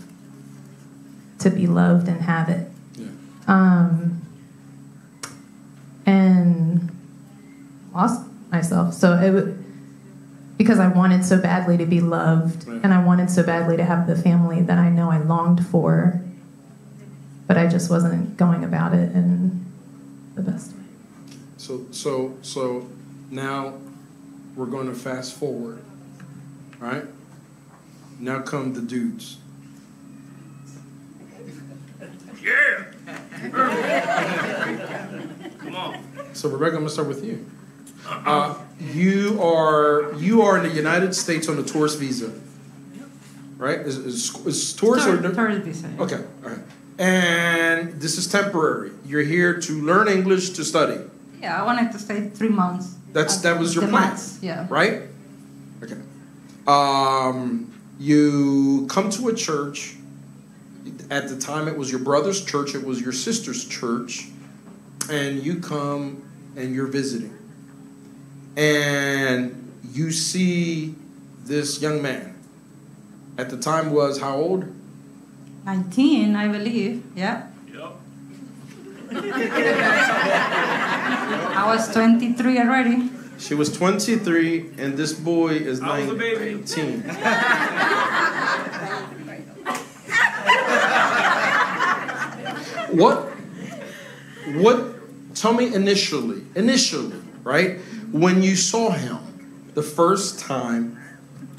to 1.39 1.49
be 1.49 1.65
loved 1.65 2.07
and 2.07 2.21
have 2.21 2.47
it. 2.47 2.69
Yeah. 2.95 3.07
Um, 3.47 4.21
and 6.05 6.95
lost 7.93 8.23
myself. 8.51 8.93
So 8.93 9.13
it 9.15 9.57
because 10.59 10.79
I 10.79 10.89
wanted 10.89 11.25
so 11.25 11.41
badly 11.41 11.75
to 11.77 11.87
be 11.87 12.01
loved, 12.01 12.67
and 12.67 12.93
I 12.93 13.03
wanted 13.03 13.31
so 13.31 13.41
badly 13.41 13.77
to 13.77 13.83
have 13.83 14.05
the 14.05 14.15
family 14.15 14.61
that 14.61 14.77
I 14.77 14.89
know 14.89 15.09
I 15.09 15.17
longed 15.17 15.65
for, 15.65 16.21
but 17.47 17.57
I 17.57 17.65
just 17.65 17.89
wasn't 17.89 18.37
going 18.37 18.63
about 18.63 18.93
it 18.93 19.11
in 19.13 19.65
the 20.35 20.43
best 20.43 20.73
way. 20.73 20.83
So, 21.57 21.87
so, 21.89 22.37
so 22.43 22.87
now 23.31 23.73
we're 24.55 24.65
going 24.67 24.87
to 24.87 24.93
fast 24.93 25.33
forward, 25.35 25.81
right? 26.79 27.05
Now 28.19 28.41
come 28.41 28.73
the 28.73 28.81
dudes. 28.81 29.37
Yeah! 32.43 32.85
come 35.59 35.75
on. 35.75 36.03
So 36.33 36.49
Rebecca, 36.49 36.75
I'm 36.75 36.81
gonna 36.81 36.89
start 36.89 37.07
with 37.07 37.23
you. 37.23 37.45
Uh, 38.07 38.55
you 38.79 39.39
are 39.41 40.13
you 40.17 40.41
are 40.41 40.57
in 40.57 40.63
the 40.63 40.75
United 40.75 41.13
States 41.13 41.47
on 41.47 41.59
a 41.59 41.63
tourist 41.63 41.99
visa, 41.99 42.31
right? 43.57 43.79
Is, 43.79 43.97
is, 43.97 44.35
is 44.45 44.73
tourist 44.73 45.07
or 45.07 45.17
Third, 45.17 45.35
third 45.35 45.63
visa. 45.63 45.87
okay, 45.99 46.23
all 46.43 46.49
right. 46.49 46.59
And 46.97 47.99
this 48.01 48.17
is 48.17 48.27
temporary. 48.27 48.91
You're 49.05 49.23
here 49.23 49.59
to 49.59 49.81
learn 49.81 50.07
English 50.07 50.51
to 50.51 50.63
study, 50.65 50.99
Yeah, 51.41 51.61
I 51.61 51.65
wanted 51.65 51.91
to 51.91 51.99
stay 51.99 52.29
three 52.29 52.49
months. 52.49 52.95
That's- 53.13 53.41
that 53.41 53.59
was 53.59 53.73
your 53.75 53.85
the 53.85 53.89
plan? 53.91 54.09
max, 54.09 54.37
Yeah. 54.41 54.67
right? 54.69 55.03
Okay. 55.83 55.97
Um, 56.67 57.67
you 57.99 58.85
come 58.89 59.09
to 59.11 59.27
a 59.29 59.33
church. 59.33 59.95
At 61.09 61.27
the 61.29 61.35
time, 61.37 61.67
it 61.67 61.77
was 61.77 61.91
your 61.91 61.99
brother's 61.99 62.41
church. 62.43 62.73
It 62.73 62.83
was 62.85 63.01
your 63.01 63.11
sister's 63.11 63.65
church, 63.65 64.27
and 65.09 65.43
you 65.43 65.55
come 65.59 66.23
and 66.55 66.73
you're 66.73 66.87
visiting, 66.87 67.33
and 68.57 69.55
you 69.93 70.11
see 70.11 70.95
this 71.45 71.81
young 71.81 72.01
man. 72.01 72.33
At 73.37 73.49
the 73.49 73.57
time, 73.57 73.91
was 73.91 74.19
how 74.19 74.35
old? 74.37 74.65
19, 75.65 76.35
I 76.35 76.47
believe. 76.47 77.03
Yeah. 77.15 77.43
Yep. 77.73 77.93
I 81.33 81.65
was 81.73 81.91
23 81.93 82.59
already. 82.59 83.09
She 83.37 83.55
was 83.55 83.71
23, 83.75 84.71
and 84.77 84.95
this 84.97 85.13
boy 85.13 85.49
is 85.49 85.81
I 85.81 86.01
was 86.01 86.09
a 86.09 86.13
baby. 86.15 86.55
19. 86.55 87.03
what? 92.91 93.29
What? 94.55 95.35
Tell 95.35 95.53
me 95.53 95.73
initially, 95.73 96.43
initially, 96.55 97.17
right? 97.43 97.79
When 98.11 98.43
you 98.43 98.55
saw 98.55 98.91
him 98.91 99.17
the 99.73 99.81
first 99.81 100.39
time, 100.39 100.99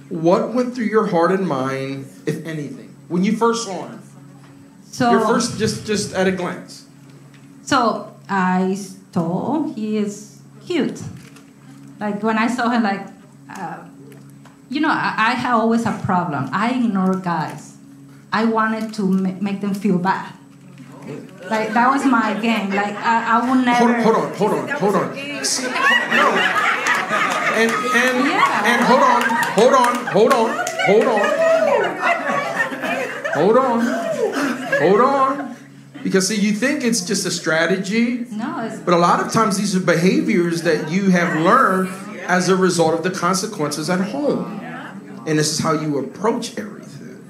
what 0.08 0.52
went 0.52 0.74
through 0.74 0.84
your 0.84 1.06
heart 1.06 1.32
and 1.32 1.48
mind, 1.48 2.06
if 2.26 2.44
anything, 2.44 2.94
when 3.08 3.24
you 3.24 3.36
first 3.36 3.64
saw 3.64 3.88
him? 3.88 4.02
So, 4.84 5.10
Your 5.10 5.20
first, 5.26 5.58
just 5.58 5.86
just 5.86 6.12
at 6.14 6.26
a 6.26 6.32
glance. 6.32 6.86
so 7.62 8.14
I 8.28 8.76
saw 9.12 9.64
he 9.74 9.96
is 9.98 10.40
cute. 10.64 11.00
Like 12.00 12.22
when 12.22 12.38
I 12.38 12.46
saw 12.48 12.68
him, 12.70 12.82
like, 12.82 13.06
uh, 13.50 13.78
you 14.68 14.80
know, 14.80 14.88
I, 14.90 15.14
I 15.18 15.30
have 15.34 15.60
always 15.60 15.86
a 15.86 15.92
problem. 16.04 16.48
I 16.52 16.70
ignore 16.70 17.14
guys. 17.16 17.76
I 18.32 18.44
wanted 18.46 18.94
to 18.94 19.02
ma- 19.06 19.36
make 19.40 19.60
them 19.60 19.74
feel 19.74 19.98
bad. 19.98 20.32
Like 21.50 21.74
that 21.74 21.88
was 21.90 22.04
my 22.06 22.34
game. 22.40 22.70
Like 22.70 22.94
I, 22.96 23.36
I 23.36 23.40
would 23.40 23.66
Hold, 23.66 23.90
never. 23.90 24.02
hold 24.02 24.16
on, 24.16 24.34
hold 24.34 24.52
on, 24.52 24.68
hold 24.68 24.94
on. 24.94 25.44
See, 25.44 25.64
no. 25.64 26.28
And 27.60 27.70
and 27.70 28.26
Yeah. 28.28 28.70
and 28.70 28.80
hold 28.86 29.02
on, 29.02 29.22
hold 29.58 29.74
on, 29.74 30.06
hold 30.06 30.32
on, 30.32 30.48
hold 30.86 31.06
on, 31.06 31.20
hold 33.34 33.56
on, 33.58 33.80
hold 34.80 35.00
on. 35.00 35.56
Because 36.02 36.28
see, 36.28 36.36
you 36.36 36.52
think 36.52 36.84
it's 36.84 37.00
just 37.00 37.24
a 37.26 37.30
strategy, 37.30 38.26
No, 38.30 38.60
it's 38.60 38.78
but 38.80 38.94
a 38.94 38.98
lot 38.98 39.20
of 39.20 39.32
times 39.32 39.56
these 39.58 39.74
are 39.76 39.80
behaviors 39.80 40.62
that 40.62 40.90
you 40.90 41.10
have 41.10 41.40
learned 41.40 41.88
as 42.26 42.48
a 42.48 42.56
result 42.56 42.94
of 42.94 43.02
the 43.02 43.10
consequences 43.10 43.88
at 43.90 44.00
home, 44.00 44.60
and 45.26 45.38
this 45.38 45.52
is 45.52 45.58
how 45.60 45.72
you 45.72 45.98
approach 45.98 46.58
everything. 46.58 47.20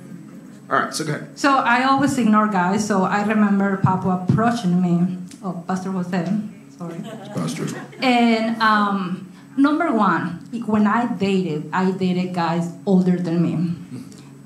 All 0.70 0.78
right, 0.78 0.94
so 0.94 1.04
go 1.04 1.12
ahead. 1.14 1.38
So 1.38 1.56
I 1.56 1.84
always 1.84 2.16
ignore 2.16 2.48
guys. 2.48 2.86
So 2.86 3.02
I 3.04 3.24
remember 3.24 3.76
Papa 3.76 4.26
approaching 4.26 4.80
me. 4.80 5.18
Oh, 5.44 5.62
Pastor 5.68 5.90
Jose. 5.90 6.24
Sorry. 6.78 6.98
Pastor. 7.34 7.66
And 8.00 8.60
um, 8.62 9.30
number 9.58 9.92
one, 9.92 10.40
when 10.64 10.86
I 10.86 11.12
dated, 11.14 11.68
I 11.74 11.90
dated 11.90 12.34
guys 12.34 12.72
older 12.86 13.18
than 13.18 13.42
me 13.42 13.76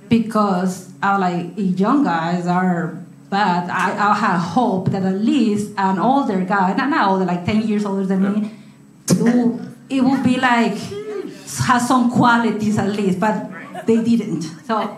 because 0.09 0.93
I 1.01 1.17
like 1.17 1.53
young 1.57 2.03
guys 2.03 2.49
are 2.49 3.06
bad. 3.31 3.69
I 3.71 3.93
I 4.11 4.15
have 4.15 4.41
hope 4.41 4.91
that 4.93 5.03
at 5.03 5.19
least 5.21 5.73
an 5.77 5.99
older 5.99 6.41
guy, 6.45 6.75
not 6.75 6.89
not 6.91 7.09
older, 7.11 7.25
like 7.25 7.45
ten 7.45 7.63
years 7.67 7.85
older 7.85 8.07
than 8.07 8.21
me, 8.23 8.51
it 9.11 9.19
will, 9.21 9.61
it 9.89 10.01
will 10.03 10.23
be 10.23 10.37
like 10.41 10.77
has 11.67 11.87
some 11.89 12.11
qualities 12.11 12.79
at 12.79 12.91
least, 12.91 13.19
but 13.21 13.37
they 13.87 14.03
didn't. 14.03 14.43
So. 14.67 14.97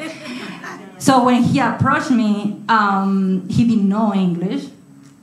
So 0.99 1.22
when 1.24 1.45
he 1.45 1.61
approached 1.61 2.11
me, 2.11 2.61
um, 2.68 3.47
he 3.49 3.62
didn't 3.68 3.89
know 3.89 4.12
English, 4.12 4.64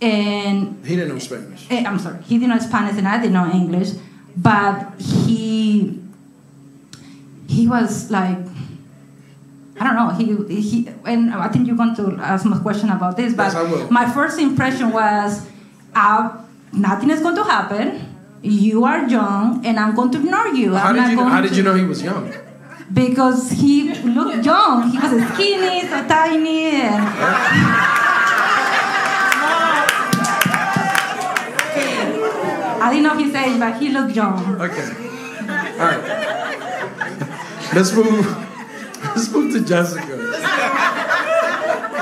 and 0.02 0.80
He 0.86 0.96
didn't 0.96 1.10
know 1.10 1.20
Spanish. 1.20 1.68
eh, 1.70 1.84
I'm 1.86 2.00
sorry, 2.00 2.24
he 2.24 2.38
didn't 2.40 2.56
know 2.56 2.60
Spanish 2.64 2.96
and 2.98 3.06
I 3.06 3.18
didn't 3.20 3.34
know 3.34 3.52
English, 3.52 3.90
but 4.38 4.94
he 5.02 6.00
he 7.50 7.68
was 7.68 8.10
like 8.10 8.40
I 9.80 9.84
don't 9.84 9.96
know. 9.96 10.10
He 10.16 10.62
he 10.62 10.88
and 11.06 11.34
I 11.34 11.48
think 11.50 11.68
you're 11.68 11.76
going 11.76 11.96
to 11.96 12.18
ask 12.22 12.46
my 12.46 12.58
question 12.60 12.90
about 12.90 13.18
this, 13.18 13.34
but 13.34 13.44
Yes, 13.52 13.56
I 13.56 13.64
will. 13.64 13.92
my 13.92 14.10
first 14.10 14.40
impression 14.40 14.92
was, 14.92 15.46
uh, 15.94 16.30
nothing 16.72 17.10
is 17.10 17.20
going 17.22 17.36
to 17.36 17.44
happen. 17.44 18.14
You 18.42 18.86
are 18.86 19.08
young, 19.08 19.66
and 19.66 19.80
I'm 19.80 19.96
going 19.96 20.12
to 20.12 20.20
ignore 20.20 20.48
you. 20.48 20.76
How 20.76 20.90
I'm 20.90 20.96
did 20.96 21.02
not 21.02 21.10
you 21.12 21.18
going 21.18 21.30
How 21.30 21.42
did 21.42 21.56
you 21.58 21.64
know 21.64 21.74
he 21.74 21.84
was 21.84 22.02
young? 22.04 22.32
Because 22.94 23.50
he 23.52 23.94
looked 24.04 24.46
young. 24.46 24.92
He 24.92 24.98
was 25.00 25.12
skinny, 25.34 25.82
so 25.90 26.08
tiny, 26.08 26.66
and 26.86 27.04
I 32.82 32.90
didn't 32.92 33.04
know 33.04 33.18
his 33.18 33.34
age, 33.34 33.60
but 33.60 33.78
he 33.80 33.90
looked 33.90 34.16
young. 34.16 34.62
Okay. 34.62 34.88
All 35.80 35.88
right. 35.88 36.04
Let's 37.74 37.94
move. 37.94 38.26
Let's 39.16 39.32
move 39.32 39.54
to 39.54 39.62
Jessica. 39.64 40.18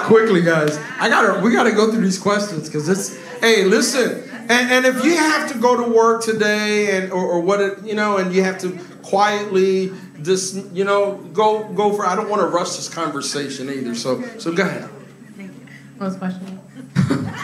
Quickly, 0.06 0.42
guys. 0.42 0.78
I 1.00 1.10
gotta. 1.10 1.40
We 1.42 1.52
gotta 1.52 1.72
go 1.72 1.92
through 1.92 2.02
these 2.02 2.20
questions 2.20 2.68
because 2.68 2.90
it's. 2.90 3.18
Hey, 3.40 3.64
listen. 3.66 4.30
And, 4.50 4.72
and 4.72 4.86
if 4.86 5.04
you 5.06 5.16
have 5.16 5.52
to 5.54 5.58
go 5.58 5.78
to 5.82 5.90
work 5.90 6.24
today, 6.24 6.98
and 6.98 7.12
or, 7.12 7.24
or 7.26 7.40
what 7.40 7.62
it, 7.62 7.84
you 7.86 7.96
know, 7.96 8.18
and 8.18 8.34
you 8.34 8.44
have 8.44 8.60
to 8.60 8.78
quietly 9.02 9.92
just 10.22 10.72
you 10.72 10.84
know 10.84 11.16
go 11.34 11.64
go 11.74 11.94
for. 11.94 12.06
I 12.06 12.16
don't 12.16 12.30
want 12.30 12.42
to 12.42 12.48
rush 12.48 12.76
this 12.76 12.90
conversation 12.90 13.70
either. 13.70 13.96
So 13.96 14.22
so 14.40 14.54
go 14.54 14.64
ahead. 14.64 14.90
What 15.98 16.08
was 16.08 16.14
the 16.14 16.20
question? 16.20 16.60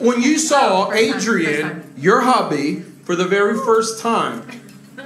When 0.00 0.20
you 0.20 0.38
saw 0.38 0.86
First 0.86 0.98
time, 0.98 1.12
first 1.12 1.26
Adrian, 1.28 1.94
your 1.96 2.22
hubby, 2.22 2.80
for 2.80 3.14
the 3.14 3.24
very 3.24 3.54
first 3.54 4.00
time, 4.00 4.42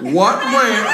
what 0.01 0.43
went? 0.43 0.87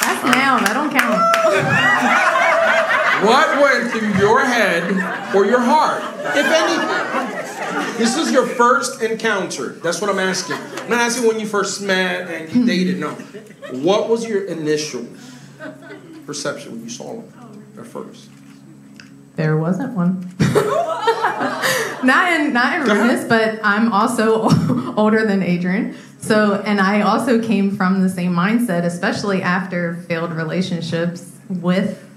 That's 0.00 0.24
now. 0.24 0.58
That 0.58 0.74
don't 0.74 0.90
count. 0.90 1.20
What 3.24 3.62
went 3.62 3.92
through 3.92 4.14
your 4.18 4.44
head 4.44 4.82
or 5.34 5.46
your 5.46 5.60
heart, 5.60 6.02
if 6.36 6.46
anything? 6.46 7.98
This 7.98 8.16
is 8.16 8.32
your 8.32 8.46
first 8.46 9.00
encounter. 9.00 9.68
That's 9.68 10.00
what 10.00 10.10
I'm 10.10 10.18
asking. 10.18 10.56
I'm 10.56 10.90
not 10.90 11.00
asking 11.00 11.28
when 11.28 11.38
you 11.38 11.46
first 11.46 11.80
met 11.82 12.28
and 12.28 12.52
you 12.52 12.66
dated. 12.66 12.98
No. 12.98 13.10
What 13.70 14.08
was 14.08 14.26
your 14.26 14.44
initial 14.46 15.06
perception 16.26 16.72
when 16.72 16.82
you 16.82 16.90
saw 16.90 17.20
him 17.20 17.32
at 17.78 17.86
first? 17.86 18.28
There 19.36 19.56
wasn't 19.56 19.94
one. 19.94 20.34
not 22.02 22.32
in 22.32 22.52
not 22.52 22.74
in 22.74 22.82
rudeness, 22.82 23.24
but 23.28 23.60
I'm 23.62 23.92
also 23.92 24.48
older 24.96 25.24
than 25.24 25.42
Adrian. 25.42 25.96
So, 26.22 26.54
and 26.64 26.80
I 26.80 27.00
also 27.00 27.42
came 27.42 27.76
from 27.76 28.00
the 28.00 28.08
same 28.08 28.32
mindset, 28.32 28.84
especially 28.84 29.42
after 29.42 29.96
failed 30.08 30.32
relationships 30.32 31.36
with 31.48 32.08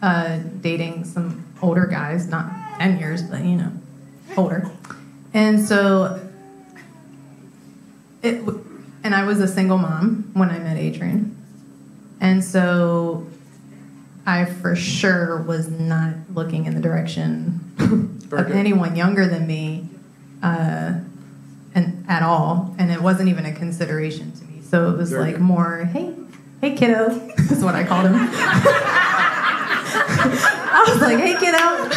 uh, 0.00 0.38
dating 0.60 1.04
some 1.04 1.44
older 1.60 1.86
guys, 1.86 2.28
not 2.28 2.50
ten 2.78 2.98
years, 3.00 3.22
but 3.22 3.44
you 3.44 3.56
know, 3.56 3.72
older. 4.36 4.70
And 5.34 5.60
so, 5.60 6.24
it 8.22 8.42
and 9.02 9.14
I 9.14 9.24
was 9.24 9.40
a 9.40 9.48
single 9.48 9.78
mom 9.78 10.30
when 10.34 10.50
I 10.50 10.60
met 10.60 10.76
Adrian, 10.76 11.36
and 12.20 12.44
so 12.44 13.26
I 14.24 14.44
for 14.44 14.76
sure 14.76 15.42
was 15.42 15.68
not 15.68 16.14
looking 16.32 16.66
in 16.66 16.74
the 16.76 16.80
direction 16.80 17.74
of 18.30 18.52
anyone 18.52 18.94
younger 18.94 19.26
than 19.26 19.48
me, 19.48 19.88
uh, 20.44 21.00
and 21.78 22.04
at 22.08 22.22
all, 22.22 22.74
and 22.78 22.90
it 22.90 23.00
wasn't 23.00 23.28
even 23.28 23.46
a 23.46 23.52
consideration 23.52 24.32
to 24.32 24.44
me. 24.44 24.60
So 24.62 24.90
it 24.90 24.96
was 24.96 25.10
Very 25.10 25.22
like 25.22 25.34
good. 25.34 25.42
more, 25.42 25.84
hey, 25.84 26.14
hey, 26.60 26.74
kiddo, 26.76 27.10
is 27.38 27.62
what 27.64 27.74
I 27.74 27.84
called 27.84 28.06
him. 28.06 28.14
I 30.70 30.84
was 30.88 31.00
like, 31.00 31.18
hey, 31.18 31.34
kiddo. 31.38 31.88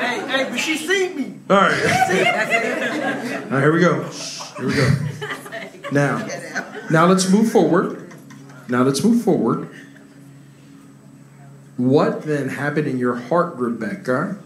Hey, 0.00 0.26
hey, 0.26 0.50
but 0.50 0.58
she 0.58 0.76
seen 0.76 1.16
me. 1.16 1.38
All 1.50 1.56
right. 1.56 1.72
All 1.74 3.50
right, 3.50 3.60
here 3.62 3.72
we 3.72 3.80
go. 3.80 4.02
Here 4.56 4.66
we 4.66 4.74
go. 4.74 4.90
Now, 5.92 6.26
now 6.90 7.06
let's 7.06 7.30
move 7.30 7.52
forward. 7.52 8.12
Now 8.68 8.82
let's 8.82 9.04
move 9.04 9.22
forward. 9.22 9.68
What 11.76 12.22
then 12.22 12.48
happened 12.48 12.86
in 12.88 12.98
your 12.98 13.16
heart, 13.16 13.56
Rebecca? 13.56 14.38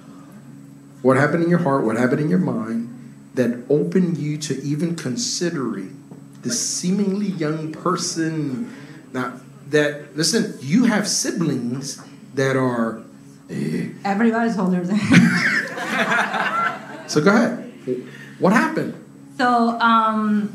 What 1.02 1.16
happened 1.16 1.44
in 1.44 1.50
your 1.50 1.60
heart? 1.60 1.84
What 1.84 1.96
happened 1.96 2.20
in 2.20 2.28
your 2.28 2.40
mind 2.40 2.87
that 3.38 3.64
opened 3.70 4.18
you 4.18 4.36
to 4.38 4.60
even 4.62 4.96
considering 4.96 6.02
this 6.42 6.60
seemingly 6.60 7.28
young 7.28 7.72
person? 7.72 8.74
Now, 9.12 9.40
that 9.70 10.16
listen, 10.16 10.58
you 10.60 10.84
have 10.84 11.08
siblings 11.08 12.02
that 12.34 12.56
are. 12.56 13.02
Everybody's 14.04 14.58
older 14.58 14.84
than. 14.84 14.98
So 17.08 17.22
go 17.22 17.34
ahead. 17.34 17.72
What 18.38 18.52
happened? 18.52 18.92
So, 19.38 19.80
um, 19.80 20.52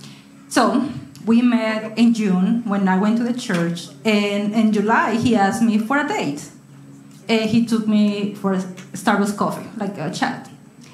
so 0.49 0.88
we 1.25 1.41
met 1.41 1.97
in 1.97 2.13
June 2.13 2.63
when 2.65 2.88
I 2.88 2.97
went 2.97 3.17
to 3.17 3.23
the 3.23 3.34
church, 3.34 3.88
and 4.05 4.53
in 4.53 4.71
July 4.71 5.15
he 5.15 5.36
asked 5.36 5.63
me 5.63 5.79
for 5.79 5.97
a 5.97 6.07
date. 6.07 6.49
And 7.27 7.49
he 7.49 7.65
took 7.65 7.88
me 7.88 8.36
for 8.36 8.53
a 8.53 8.57
Starbucks 8.93 9.36
coffee, 9.36 9.67
like 9.77 9.97
a 9.97 10.11
chat. 10.11 10.49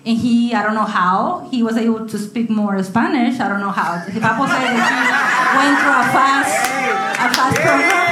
And 0.06 0.18
he, 0.18 0.54
I 0.54 0.64
don't 0.64 0.76
know 0.76 0.86
how, 0.86 1.48
he 1.52 1.62
was 1.62 1.76
able 1.78 2.08
to 2.08 2.18
speak 2.18 2.50
more 2.50 2.82
Spanish. 2.84 3.40
I 3.40 3.50
don't 3.50 3.60
know 3.60 3.72
how. 3.72 4.02
Said 4.06 4.22
that 4.22 4.38
he 4.72 5.58
went 5.58 5.76
through 5.80 5.92
a 5.92 6.06
fast, 6.16 6.56
a 7.20 7.28
fast 7.36 7.58
program. 7.60 8.10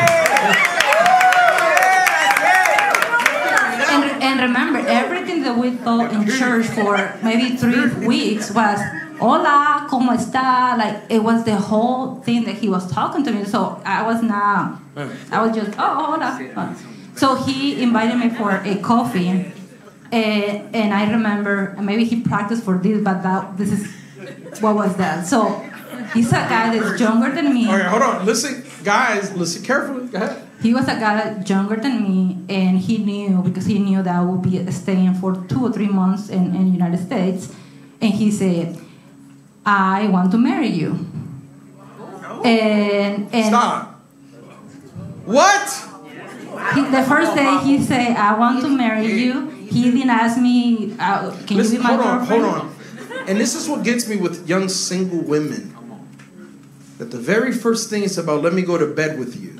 And, 3.89 4.23
and 4.23 4.39
remember, 4.41 4.79
everything 4.87 5.43
that 5.43 5.57
we 5.57 5.71
thought 5.71 6.11
in 6.11 6.27
church 6.27 6.65
for 6.67 7.17
maybe 7.23 7.55
three 7.55 8.05
weeks 8.05 8.51
was 8.51 8.79
hola, 9.19 9.87
¿cómo 9.89 10.13
está? 10.13 10.77
Like, 10.77 11.03
it 11.09 11.23
was 11.23 11.43
the 11.43 11.55
whole 11.55 12.15
thing 12.21 12.43
that 12.45 12.55
he 12.55 12.69
was 12.69 12.91
talking 12.91 13.23
to 13.23 13.31
me. 13.31 13.45
So 13.45 13.81
I 13.85 14.03
was 14.03 14.21
not, 14.21 14.79
I 15.31 15.41
was 15.41 15.55
just, 15.55 15.71
oh, 15.79 16.17
hola. 16.17 16.75
So 17.15 17.35
he 17.35 17.81
invited 17.81 18.17
me 18.17 18.29
for 18.29 18.61
a 18.63 18.75
coffee. 18.77 19.51
And, 20.11 20.75
and 20.75 20.93
I 20.93 21.11
remember, 21.11 21.75
and 21.77 21.85
maybe 21.85 22.05
he 22.05 22.21
practiced 22.21 22.63
for 22.63 22.77
this, 22.77 23.03
but 23.03 23.23
that 23.23 23.57
this 23.57 23.71
is 23.71 24.61
what 24.61 24.75
was 24.75 24.95
that. 24.97 25.27
So 25.27 25.59
he's 26.13 26.29
a 26.29 26.35
guy 26.35 26.77
that's 26.77 26.99
younger 26.99 27.31
than 27.33 27.53
me. 27.53 27.67
Right, 27.67 27.85
hold 27.85 28.01
on. 28.01 28.25
Listen, 28.25 28.63
guys, 28.83 29.35
listen 29.35 29.63
carefully. 29.63 30.07
Go 30.07 30.17
ahead. 30.17 30.47
He 30.61 30.73
was 30.73 30.85
a 30.85 30.95
guy 30.99 31.43
younger 31.45 31.75
than 31.75 32.03
me, 32.03 32.37
and 32.49 32.79
he 32.79 32.97
knew 32.97 33.43
because 33.43 33.65
he 33.65 33.77
knew 33.77 34.01
that 34.01 34.15
I 34.15 34.23
would 34.23 34.41
be 34.41 34.71
staying 34.71 35.13
for 35.15 35.35
two 35.47 35.65
or 35.65 35.71
three 35.71 35.87
months 35.87 36.29
in 36.29 36.55
in 36.55 36.73
United 36.73 37.05
States, 37.05 37.53
and 38.01 38.11
he 38.13 38.31
said, 38.31 38.75
"I 39.65 40.07
want 40.07 40.31
to 40.31 40.37
marry 40.37 40.67
you." 40.67 41.05
And 42.43 43.29
and 43.31 43.45
Stop. 43.45 44.01
What? 45.25 45.67
he, 46.73 46.81
the 46.89 47.03
first 47.03 47.35
day 47.35 47.59
he 47.63 47.83
said, 47.83 48.17
"I 48.17 48.33
want 48.39 48.61
to 48.61 48.69
marry 48.69 49.05
you." 49.05 49.56
He 49.67 49.87
even 49.87 50.09
asked 50.09 50.39
me, 50.39 50.95
uh, 50.99 51.31
"Can 51.45 51.57
Listen, 51.57 51.75
you 51.75 51.79
be 51.79 51.83
my 51.83 51.89
hold 51.89 52.01
on, 52.01 52.17
girlfriend?" 52.17 52.43
hold 52.43 52.55
on. 52.55 52.75
And 53.27 53.39
this 53.39 53.55
is 53.55 53.67
what 53.67 53.83
gets 53.83 54.07
me 54.07 54.15
with 54.15 54.47
young 54.47 54.69
single 54.69 55.19
women. 55.19 55.73
That 56.97 57.11
the 57.11 57.19
very 57.19 57.51
first 57.51 57.89
thing 57.89 58.03
is 58.03 58.17
about, 58.17 58.41
let 58.41 58.53
me 58.53 58.63
go 58.63 58.77
to 58.77 58.87
bed 58.87 59.19
with 59.19 59.35
you. 59.39 59.59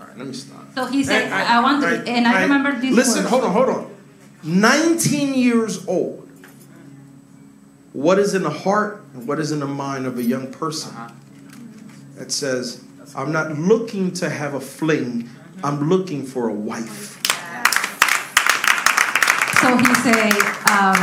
All 0.00 0.06
right, 0.06 0.18
let 0.18 0.26
me 0.26 0.34
stop. 0.34 0.66
So 0.74 0.86
he 0.86 1.02
said, 1.04 1.32
"I, 1.32 1.60
want 1.60 1.82
to," 1.82 2.10
and 2.10 2.26
I, 2.26 2.42
remember 2.42 2.78
this. 2.78 2.94
Listen, 2.94 3.22
words. 3.22 3.30
hold 3.30 3.44
on, 3.44 3.52
hold 3.52 3.68
on. 3.68 3.94
19 4.42 5.34
years 5.34 5.86
old. 5.86 6.28
What 7.92 8.18
is 8.18 8.34
in 8.34 8.42
the 8.42 8.50
heart 8.50 9.04
and 9.14 9.26
what 9.26 9.38
is 9.38 9.52
in 9.52 9.60
the 9.60 9.66
mind 9.66 10.04
of 10.06 10.18
a 10.18 10.22
young 10.22 10.52
person 10.52 10.92
that 12.16 12.32
says, 12.32 12.82
I'm 13.14 13.32
not 13.32 13.56
looking 13.56 14.12
to 14.14 14.28
have 14.28 14.54
a 14.54 14.60
fling, 14.60 15.30
I'm 15.64 15.88
looking 15.88 16.26
for 16.26 16.50
a 16.50 16.52
wife? 16.52 17.16
So 19.62 19.74
he 19.78 19.94
said, 20.04 20.36
um, 20.68 21.00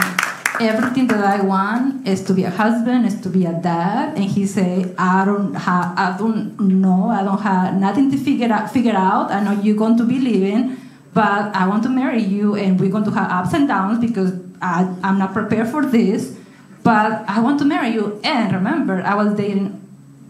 everything 0.61 1.07
that 1.07 1.23
I 1.25 1.41
want 1.41 2.07
is 2.07 2.23
to 2.25 2.33
be 2.35 2.43
a 2.43 2.51
husband, 2.51 3.07
is 3.07 3.19
to 3.21 3.29
be 3.29 3.47
a 3.47 3.53
dad, 3.53 4.15
and 4.15 4.25
he 4.25 4.45
said, 4.45 4.93
I 4.99 5.25
don't 5.25 5.55
have, 5.55 5.97
I 5.97 6.15
don't 6.15 6.59
know, 6.59 7.09
I 7.09 7.23
don't 7.23 7.41
have 7.41 7.73
nothing 7.73 8.11
to 8.11 8.17
figure 8.17 8.53
out. 8.53 8.69
Figure 8.69 8.93
out. 8.93 9.31
I 9.31 9.41
know 9.43 9.59
you're 9.59 9.75
going 9.75 9.97
to 9.97 10.05
be 10.05 10.19
living, 10.19 10.77
but 11.11 11.55
I 11.55 11.67
want 11.67 11.81
to 11.83 11.89
marry 11.89 12.21
you, 12.21 12.55
and 12.55 12.79
we're 12.79 12.91
going 12.91 13.05
to 13.05 13.11
have 13.11 13.31
ups 13.31 13.55
and 13.55 13.67
downs 13.67 13.97
because 13.97 14.33
I, 14.61 14.95
I'm 15.01 15.17
not 15.17 15.33
prepared 15.33 15.69
for 15.69 15.83
this. 15.83 16.37
But 16.83 17.27
I 17.27 17.39
want 17.39 17.57
to 17.59 17.65
marry 17.65 17.89
you. 17.89 18.21
And 18.23 18.53
remember, 18.53 19.01
I 19.01 19.15
was 19.15 19.33
dating 19.33 19.81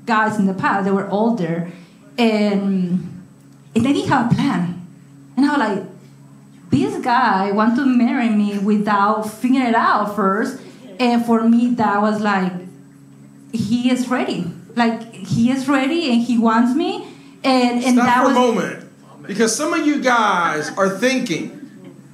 guys 0.06 0.40
in 0.40 0.46
the 0.46 0.54
past 0.54 0.86
that 0.86 0.94
were 0.94 1.10
older, 1.10 1.70
and 2.18 3.11
and 3.76 3.86
they 3.86 3.94
didn't 3.94 4.10
have 4.10 4.32
a 4.32 4.36
plan. 4.36 4.88
And 5.38 5.46
I 5.46 5.50
was 5.50 5.58
like, 5.58 5.88
this 6.70 7.04
guy 7.04 7.52
want 7.52 7.76
to 7.78 7.86
marry 7.86 8.30
me 8.30 8.58
without 8.60 9.24
figuring 9.24 9.68
it 9.68 9.76
out 9.76 10.16
first. 10.16 10.62
And 11.00 11.26
for 11.26 11.48
me, 11.48 11.74
that 11.76 12.02
was 12.02 12.22
like, 12.22 12.54
he 13.52 13.90
is 13.90 14.08
ready. 14.08 14.46
Like 14.76 15.14
he 15.14 15.52
is 15.52 15.68
ready, 15.68 16.12
and 16.12 16.22
he 16.22 16.38
wants 16.38 16.76
me. 16.76 17.08
And 17.44 17.84
and 17.84 17.96
Stop 17.96 18.06
that 18.06 18.18
for 18.22 18.28
was 18.28 18.38
a 18.38 18.40
moment. 18.40 18.88
Because 19.28 19.56
some 19.56 19.74
of 19.74 19.86
you 19.86 20.02
guys 20.02 20.70
are 20.78 20.90
thinking 20.90 21.58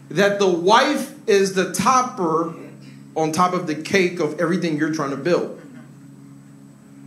that 0.10 0.39
the 0.39 0.47
wife 0.47 1.14
is 1.28 1.53
the 1.53 1.74
topper 1.74 2.53
on 3.16 3.32
top 3.32 3.53
of 3.53 3.68
the 3.68 3.76
cake 3.76 4.20
of 4.20 4.39
everything 4.39 4.78
you're 4.78 4.93
trying 4.93 5.12
to 5.12 5.18
build, 5.18 5.60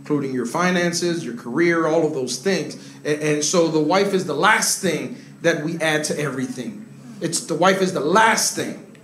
including 0.01 0.33
your 0.33 0.47
finances, 0.47 1.23
your 1.23 1.35
career, 1.35 1.85
all 1.85 2.07
of 2.07 2.15
those 2.15 2.37
things. 2.37 2.75
And, 3.05 3.21
and 3.21 3.45
so 3.45 3.67
the 3.67 3.79
wife 3.79 4.15
is 4.15 4.25
the 4.25 4.33
last 4.33 4.81
thing 4.81 5.15
that 5.43 5.63
we 5.63 5.77
add 5.77 6.05
to 6.05 6.19
everything. 6.19 6.87
It's 7.21 7.41
the 7.41 7.53
wife 7.53 7.83
is 7.83 7.93
the 7.93 7.99
last 7.99 8.55
thing. 8.55 8.97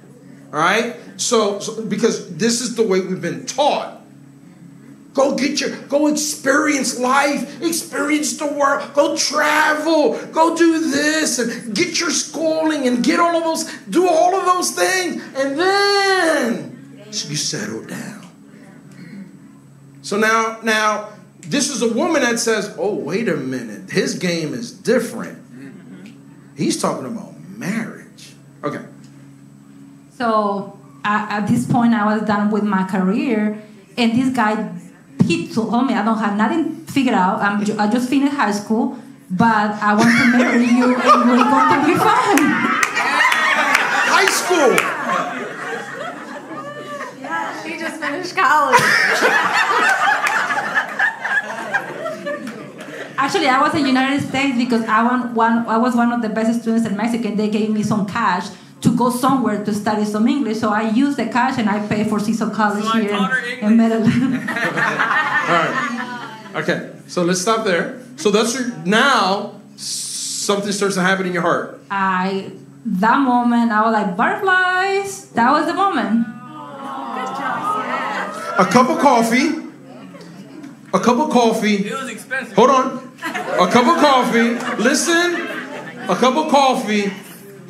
All 0.51 0.59
right? 0.59 0.95
So, 1.17 1.59
so 1.59 1.85
because 1.85 2.35
this 2.37 2.61
is 2.61 2.75
the 2.75 2.81
way 2.81 2.99
we've 2.99 3.21
been 3.21 3.45
taught. 3.45 4.01
Go 5.13 5.35
get 5.35 5.61
your, 5.61 5.69
go 5.83 6.07
experience 6.07 6.99
life, 6.99 7.61
experience 7.61 8.37
the 8.37 8.47
world, 8.47 8.91
go 8.95 9.15
travel, 9.15 10.17
go 10.31 10.57
do 10.57 10.79
this, 10.91 11.37
and 11.37 11.75
get 11.75 11.99
your 11.99 12.09
schooling 12.09 12.87
and 12.87 13.03
get 13.03 13.19
all 13.19 13.35
of 13.35 13.43
those, 13.43 13.71
do 13.89 14.07
all 14.07 14.35
of 14.35 14.45
those 14.45 14.71
things, 14.71 15.23
and 15.35 15.59
then 15.59 17.03
you 17.05 17.35
settle 17.35 17.83
down. 17.83 18.26
So 20.07 20.15
now, 20.15 20.59
now, 20.63 21.09
this 21.41 21.69
is 21.69 21.81
a 21.81 21.91
woman 21.93 22.21
that 22.21 22.39
says, 22.39 22.73
"Oh, 22.77 22.95
wait 22.95 23.27
a 23.27 23.35
minute, 23.35 23.91
his 23.91 24.15
game 24.17 24.53
is 24.53 24.71
different. 24.71 25.37
He's 26.55 26.81
talking 26.81 27.05
about 27.07 27.33
marriage." 27.57 28.33
Okay. 28.63 28.85
So 30.17 30.79
at, 31.03 31.41
at 31.43 31.47
this 31.49 31.67
point, 31.67 31.93
I 31.93 32.05
was 32.05 32.21
done 32.25 32.51
with 32.51 32.63
my 32.63 32.85
career, 32.87 33.61
and 33.97 34.13
this 34.17 34.33
guy, 34.33 34.71
he 35.25 35.51
told 35.53 35.87
me 35.87 35.93
I 35.93 36.05
don't 36.05 36.19
have 36.19 36.37
nothing 36.37 36.85
figured 36.85 37.13
out. 37.13 37.41
I'm 37.41 37.65
ju- 37.65 37.75
I 37.77 37.89
just 37.91 38.07
finished 38.07 38.33
high 38.33 38.53
school, 38.53 38.97
but 39.29 39.71
I 39.83 39.93
want 39.93 40.07
to 40.07 40.37
marry 40.37 40.67
you, 40.67 40.95
and 40.95 41.19
we're 41.27 41.43
going 41.51 41.81
to 41.81 41.85
be 41.85 41.95
fine. 41.99 42.47
High 44.15 44.31
school. 44.31 44.71
Yeah, 47.21 47.61
she 47.61 47.77
just 47.77 47.99
finished 47.99 48.37
college. 48.37 49.53
Actually, 53.27 53.49
I 53.49 53.59
was 53.59 53.75
in 53.75 53.85
United 53.85 54.25
States 54.25 54.57
because 54.57 54.83
I 54.85 55.03
want 55.03 55.33
one. 55.33 55.67
I 55.67 55.75
was 55.77 55.93
one 55.97 56.13
of 56.13 56.21
the 56.21 56.29
best 56.29 56.61
students 56.61 56.87
in 56.87 56.95
Mexico. 56.95 57.27
and 57.27 57.37
They 57.37 57.49
gave 57.49 57.69
me 57.69 57.83
some 57.83 58.05
cash 58.05 58.47
to 58.79 58.95
go 58.95 59.09
somewhere 59.09 59.65
to 59.65 59.73
study 59.73 60.05
some 60.05 60.29
English. 60.29 60.59
So 60.59 60.69
I 60.69 60.91
used 60.91 61.17
the 61.17 61.25
cash 61.25 61.59
and 61.59 61.69
I 61.69 61.85
paid 61.87 62.07
for 62.07 62.21
Cecil 62.21 62.51
College 62.51 62.85
So 62.85 62.91
here 62.91 63.43
in, 63.59 63.65
in 63.65 63.75
Maryland. 63.75 64.33
All 65.51 65.59
right. 65.59 66.51
Okay. 66.55 66.93
So 67.07 67.23
let's 67.23 67.41
stop 67.41 67.65
there. 67.65 68.01
So 68.15 68.31
that's 68.31 68.57
your, 68.57 68.71
now 68.85 69.59
something 69.75 70.71
starts 70.71 70.95
to 70.95 71.01
happen 71.01 71.25
in 71.25 71.33
your 71.33 71.41
heart. 71.41 71.81
I 71.91 72.53
that 72.85 73.19
moment 73.19 73.73
I 73.73 73.81
was 73.81 73.91
like 73.91 74.15
butterflies. 74.15 75.31
That 75.31 75.51
was 75.51 75.65
the 75.65 75.73
moment. 75.73 76.25
A 78.57 78.65
cup 78.71 78.89
of 78.89 78.99
coffee. 78.99 79.67
A 80.93 80.99
cup 81.01 81.17
of 81.17 81.29
coffee. 81.29 81.87
It 81.87 81.91
was 81.91 82.09
expensive. 82.09 82.55
Hold 82.55 82.69
on. 82.69 83.06
A 83.21 83.67
cup 83.71 83.87
of 83.87 83.99
coffee. 84.01 84.81
Listen. 84.81 85.47
A 86.09 86.15
cup 86.15 86.35
of 86.35 86.49
coffee 86.51 87.11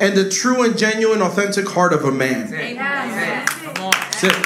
and 0.00 0.16
the 0.16 0.28
true 0.30 0.62
and 0.64 0.78
genuine, 0.78 1.22
authentic 1.22 1.68
heart 1.68 1.92
of 1.92 2.04
a 2.04 2.12
man. 2.12 2.48
Come 2.48 3.84
on. 3.84 3.92
That's 3.92 4.24
it. 4.24 4.36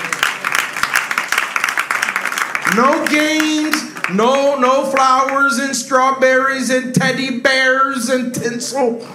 No 2.75 3.05
games, 3.07 3.77
no 4.15 4.59
no 4.59 4.87
flowers 4.91 5.59
and 5.59 5.77
strawberries 5.77 6.71
and 6.71 6.95
teddy 6.95 7.39
bears 7.41 8.09
and 8.09 8.35
tinsel. 8.35 9.07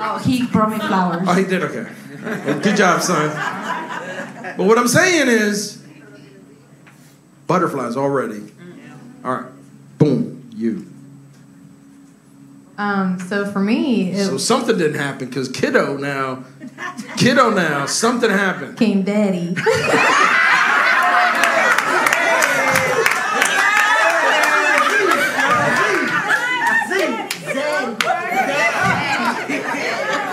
Oh, 0.00 0.18
he 0.18 0.46
brought 0.46 0.70
me 0.70 0.78
flowers. 0.78 1.22
Oh, 1.26 1.34
he 1.34 1.44
did 1.44 1.62
okay. 1.62 1.86
Good 2.62 2.76
job, 2.76 3.02
son. 3.02 3.28
But 4.56 4.64
what 4.66 4.78
I'm 4.78 4.88
saying 4.88 5.28
is, 5.28 5.82
butterflies 7.46 7.96
already. 7.98 8.50
All 9.24 9.34
right, 9.34 9.52
boom, 9.98 10.48
you. 10.54 10.91
Um, 12.78 13.18
so 13.20 13.44
for 13.50 13.60
me, 13.60 14.12
it 14.12 14.24
So 14.26 14.38
something 14.38 14.78
didn't 14.78 14.98
happen 14.98 15.28
because 15.28 15.48
kiddo 15.48 15.96
now, 15.96 16.44
kiddo 17.16 17.50
now, 17.50 17.86
something 17.86 18.30
happened. 18.30 18.78
came 18.78 19.02
daddy. 19.02 19.54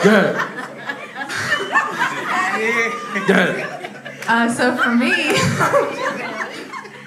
Go 0.01 0.09
ahead. 0.09 0.35
Go 3.27 3.33
ahead. 3.33 3.65
Uh, 4.27 4.47
so 4.53 4.77
for 4.77 4.95
me, 4.95 5.11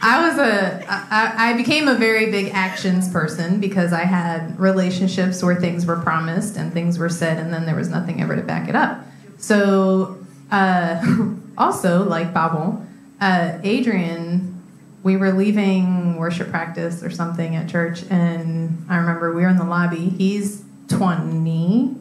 I 0.05 0.29
was 0.29 0.37
a 0.37 0.85
I, 0.89 1.51
I 1.51 1.53
became 1.57 1.87
a 1.87 1.95
very 1.95 2.31
big 2.31 2.53
actions 2.53 3.09
person 3.09 3.61
because 3.61 3.93
I 3.93 4.05
had 4.05 4.59
relationships 4.59 5.43
where 5.43 5.55
things 5.55 5.87
were 5.87 5.97
promised 6.01 6.57
and 6.57 6.73
things 6.73 6.99
were 6.99 7.09
said, 7.09 7.39
and 7.39 7.55
then 7.55 7.67
there 7.67 7.77
was 7.77 7.89
nothing 7.89 8.21
ever 8.21 8.35
to 8.35 8.43
back 8.43 8.69
it 8.69 8.75
up. 8.75 9.01
So 9.39 10.19
uh, 10.51 11.01
also 11.59 12.03
like 12.03 12.35
Babel, 12.35 12.85
uh, 13.21 13.59
Adrian, 13.63 14.61
we 15.05 15.17
were 15.17 15.33
leaving 15.33 16.17
worship 16.17 16.51
practice 16.51 17.05
or 17.05 17.11
something 17.11 17.55
at 17.55 17.69
church, 17.69 18.03
and 18.11 18.85
I 18.89 18.97
remember 18.97 19.33
we 19.33 19.43
were 19.43 19.49
in 19.49 19.57
the 19.57 19.65
lobby. 19.65 20.09
He's 20.09 20.65
twenty 20.89 21.95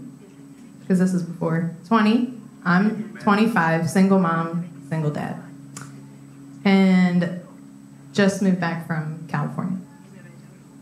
because 0.81 0.97
this 0.99 1.13
is 1.13 1.23
before 1.23 1.73
20. 1.87 2.33
I'm 2.65 3.17
25, 3.19 3.89
single 3.89 4.19
mom, 4.19 4.67
single 4.89 5.09
dad. 5.09 5.41
And 6.65 7.40
just 8.13 8.41
moved 8.41 8.59
back 8.59 8.87
from 8.87 9.27
California. 9.27 9.77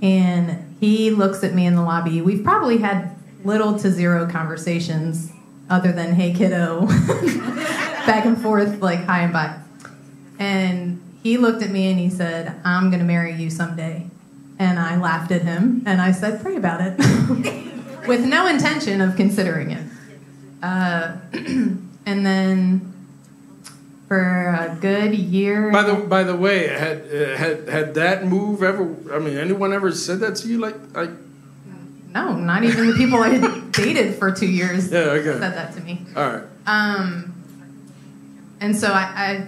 And 0.01 0.75
he 0.79 1.11
looks 1.11 1.43
at 1.43 1.53
me 1.53 1.65
in 1.65 1.75
the 1.75 1.81
lobby. 1.81 2.21
We've 2.21 2.43
probably 2.43 2.77
had 2.77 3.15
little 3.43 3.77
to 3.79 3.91
zero 3.91 4.29
conversations 4.29 5.31
other 5.69 5.91
than, 5.91 6.13
hey, 6.13 6.33
kiddo, 6.33 6.85
back 8.05 8.25
and 8.25 8.41
forth, 8.41 8.81
like 8.81 9.05
hi 9.05 9.21
and 9.21 9.33
bye. 9.33 9.59
And 10.39 11.01
he 11.21 11.37
looked 11.37 11.61
at 11.61 11.69
me 11.69 11.91
and 11.91 11.99
he 11.99 12.09
said, 12.09 12.59
I'm 12.63 12.89
going 12.89 12.99
to 12.99 13.05
marry 13.05 13.33
you 13.33 13.49
someday. 13.49 14.07
And 14.57 14.79
I 14.79 14.97
laughed 14.97 15.31
at 15.31 15.41
him 15.41 15.83
and 15.85 16.01
I 16.01 16.11
said, 16.11 16.41
pray 16.41 16.55
about 16.55 16.81
it. 16.81 16.97
With 18.07 18.25
no 18.25 18.47
intention 18.47 19.01
of 19.01 19.15
considering 19.15 19.71
it. 19.71 19.85
Uh, 20.63 21.17
and 21.33 22.25
then 22.25 22.88
for 24.09 24.19
a 24.19 24.75
good 24.81 25.13
year. 25.15 25.71
By 25.71 25.83
the 25.83 25.93
by 25.93 26.23
the 26.23 26.35
way, 26.35 26.67
had 26.67 27.05
had 27.37 27.69
had 27.69 27.93
that 27.95 28.25
move 28.25 28.61
ever? 28.63 28.83
I 29.13 29.19
mean, 29.19 29.37
anyone 29.37 29.71
ever 29.71 29.91
said 29.93 30.19
that 30.19 30.35
to 30.37 30.47
you? 30.49 30.57
Like, 30.57 30.75
like 30.93 31.11
no, 32.13 32.33
not 32.35 32.63
even 32.63 32.87
the 32.87 32.93
people 32.95 33.19
I 33.19 33.37
dated 33.71 34.15
for 34.15 34.31
two 34.31 34.47
years 34.51 34.91
Yeah, 34.91 34.99
okay. 35.21 35.39
said 35.39 35.53
that 35.53 35.73
to 35.75 35.81
me. 35.81 36.01
all 36.17 36.23
right. 36.27 36.43
Um, 36.65 37.35
and 38.59 38.75
so 38.75 38.87
I, 38.91 39.03
I, 39.15 39.47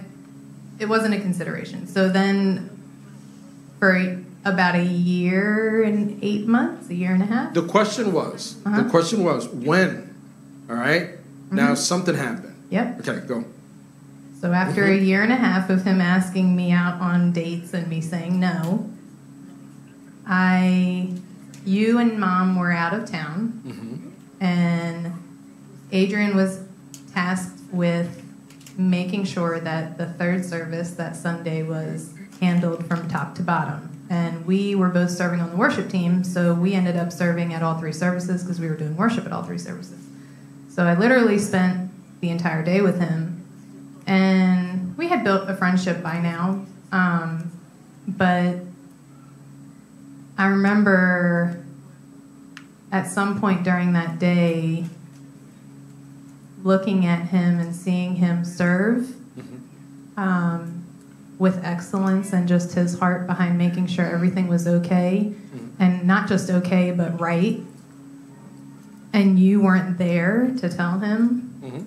it 0.78 0.88
wasn't 0.88 1.14
a 1.14 1.20
consideration. 1.20 1.86
So 1.88 2.08
then, 2.08 2.70
for 3.80 4.22
about 4.44 4.76
a 4.76 4.84
year 4.84 5.82
and 5.82 6.18
eight 6.22 6.46
months, 6.46 6.88
a 6.88 6.94
year 6.94 7.12
and 7.12 7.22
a 7.22 7.26
half. 7.26 7.52
The 7.54 7.62
question 7.66 8.12
was, 8.12 8.56
Uh-huh. 8.64 8.82
the 8.82 8.88
question 8.90 9.24
was 9.24 9.48
when. 9.48 10.14
All 10.70 10.76
right? 10.76 11.10
Now 11.50 11.74
something 11.74 12.14
happened. 12.14 12.54
Yep. 12.70 13.00
Okay, 13.06 13.26
go. 13.26 13.44
So 14.42 14.52
after 14.52 14.84
a 14.84 14.88
mm-hmm. 14.88 15.04
year 15.04 15.22
and 15.22 15.32
a 15.32 15.36
half 15.36 15.70
of 15.70 15.84
him 15.84 16.00
asking 16.00 16.56
me 16.56 16.72
out 16.72 17.00
on 17.00 17.30
dates 17.30 17.74
and 17.74 17.86
me 17.86 18.00
saying 18.00 18.40
no, 18.40 18.90
I, 20.26 21.12
you 21.64 21.98
and 21.98 22.18
mom 22.18 22.58
were 22.58 22.72
out 22.72 22.92
of 22.92 23.08
town, 23.08 23.62
mm-hmm. 23.64 24.44
and 24.44 25.12
Adrian 25.92 26.34
was 26.34 26.64
tasked 27.14 27.60
with 27.72 28.20
making 28.76 29.26
sure 29.26 29.60
that 29.60 29.96
the 29.96 30.06
third 30.06 30.44
service 30.44 30.90
that 30.94 31.14
Sunday 31.14 31.62
was 31.62 32.12
handled 32.40 32.84
from 32.88 33.08
top 33.08 33.36
to 33.36 33.42
bottom. 33.42 34.04
And 34.10 34.44
we 34.44 34.74
were 34.74 34.88
both 34.88 35.12
serving 35.12 35.38
on 35.40 35.50
the 35.50 35.56
worship 35.56 35.88
team, 35.88 36.24
so 36.24 36.52
we 36.52 36.74
ended 36.74 36.96
up 36.96 37.12
serving 37.12 37.54
at 37.54 37.62
all 37.62 37.78
three 37.78 37.92
services 37.92 38.42
because 38.42 38.58
we 38.58 38.68
were 38.68 38.76
doing 38.76 38.96
worship 38.96 39.24
at 39.24 39.32
all 39.32 39.44
three 39.44 39.58
services. 39.58 40.04
So 40.68 40.84
I 40.84 40.98
literally 40.98 41.38
spent 41.38 41.92
the 42.20 42.30
entire 42.30 42.64
day 42.64 42.80
with 42.80 42.98
him, 42.98 43.31
and 44.06 44.96
we 44.98 45.08
had 45.08 45.24
built 45.24 45.48
a 45.48 45.54
friendship 45.56 46.02
by 46.02 46.18
now. 46.20 46.64
Um, 46.90 47.50
but 48.06 48.56
I 50.38 50.46
remember 50.46 51.64
at 52.90 53.06
some 53.08 53.40
point 53.40 53.62
during 53.64 53.92
that 53.94 54.18
day, 54.18 54.84
looking 56.62 57.06
at 57.06 57.28
him 57.28 57.58
and 57.58 57.74
seeing 57.74 58.16
him 58.16 58.44
serve 58.44 59.14
um, 60.16 60.84
with 61.38 61.64
excellence 61.64 62.32
and 62.32 62.46
just 62.46 62.74
his 62.74 62.98
heart 62.98 63.26
behind 63.26 63.56
making 63.58 63.86
sure 63.88 64.04
everything 64.04 64.46
was 64.46 64.66
okay 64.68 65.32
and 65.80 66.06
not 66.06 66.28
just 66.28 66.50
okay, 66.50 66.90
but 66.92 67.18
right. 67.20 67.60
And 69.12 69.38
you 69.38 69.60
weren't 69.60 69.98
there 69.98 70.52
to 70.60 70.68
tell 70.68 70.98
him. 71.00 71.50
Mhm. 71.62 71.84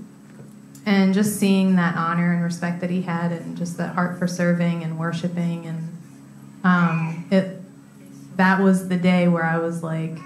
And 0.85 1.13
just 1.13 1.39
seeing 1.39 1.77
that 1.77 1.95
honor 1.95 2.33
and 2.33 2.43
respect 2.43 2.81
that 2.81 2.91
he 2.91 3.01
had, 3.01 3.31
and 3.31 3.57
just 3.57 3.77
that 3.77 3.95
heart 3.95 4.19
for 4.19 4.27
serving 4.27 4.83
and 4.83 4.99
worshiping, 4.99 5.65
and 5.65 5.97
um, 6.63 7.25
it 7.31 7.61
that 8.37 8.61
was 8.61 8.89
the 8.89 8.97
day 8.97 9.27
where 9.27 9.43
I 9.45 9.57
was 9.57 9.81
like, 9.81 10.17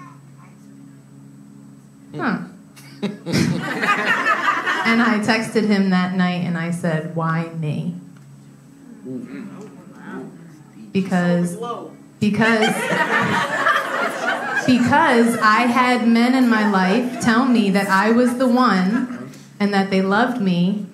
huh. 2.14 2.40
and 3.02 5.00
I 5.00 5.20
texted 5.22 5.66
him 5.66 5.90
that 5.90 6.14
night 6.14 6.44
and 6.44 6.58
I 6.58 6.70
said, 6.70 7.14
Why 7.16 7.48
me? 7.48 7.94
Because 10.92 11.56
because 12.18 12.74
because 14.66 15.36
I 15.38 15.66
had 15.66 16.06
men 16.06 16.34
in 16.34 16.48
my 16.48 16.70
life 16.70 17.20
tell 17.20 17.46
me 17.46 17.70
that 17.70 17.88
I 17.88 18.10
was 18.10 18.36
the 18.36 18.48
one 18.48 19.19
and 19.60 19.72
that 19.72 19.90
they 19.90 20.02
loved 20.02 20.40
me 20.40 20.86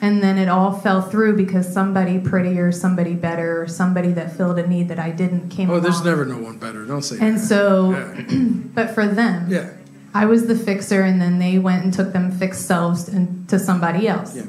and 0.00 0.22
then 0.22 0.38
it 0.38 0.48
all 0.48 0.72
fell 0.72 1.02
through 1.02 1.36
because 1.36 1.70
somebody 1.70 2.20
prettier, 2.20 2.70
somebody 2.70 3.14
better, 3.14 3.62
or 3.62 3.66
somebody 3.66 4.12
that 4.12 4.36
filled 4.36 4.58
a 4.58 4.66
need 4.66 4.88
that 4.88 4.98
I 4.98 5.10
didn't 5.10 5.50
came 5.50 5.70
Oh, 5.70 5.80
there's 5.80 6.04
never 6.04 6.24
no 6.24 6.38
one 6.38 6.58
better. 6.58 6.84
Don't 6.84 7.02
say 7.02 7.16
that. 7.16 7.24
And 7.24 7.36
that. 7.36 7.40
so, 7.40 7.90
Yeah. 7.90 8.24
but 8.74 8.90
for 8.90 9.06
them, 9.06 9.50
Yeah. 9.50 9.70
I 10.14 10.26
was 10.26 10.46
the 10.46 10.54
fixer, 10.54 11.02
and 11.02 11.20
then 11.20 11.38
they 11.38 11.58
went 11.58 11.84
and 11.84 11.92
took 11.92 12.12
them 12.12 12.30
fixed 12.30 12.66
selves 12.66 13.08
and, 13.08 13.48
to 13.48 13.58
somebody 13.58 14.08
else. 14.08 14.36
Yeah. 14.36 14.44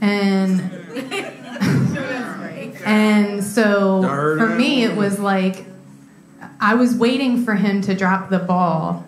And 0.00 0.60
and 2.84 3.42
so 3.42 4.02
for 4.02 4.48
me, 4.48 4.84
it 4.84 4.96
was 4.96 5.18
like 5.18 5.64
I 6.60 6.74
was 6.74 6.94
waiting 6.94 7.44
for 7.44 7.54
him 7.54 7.80
to 7.82 7.94
drop 7.94 8.30
the 8.30 8.38
ball 8.38 9.04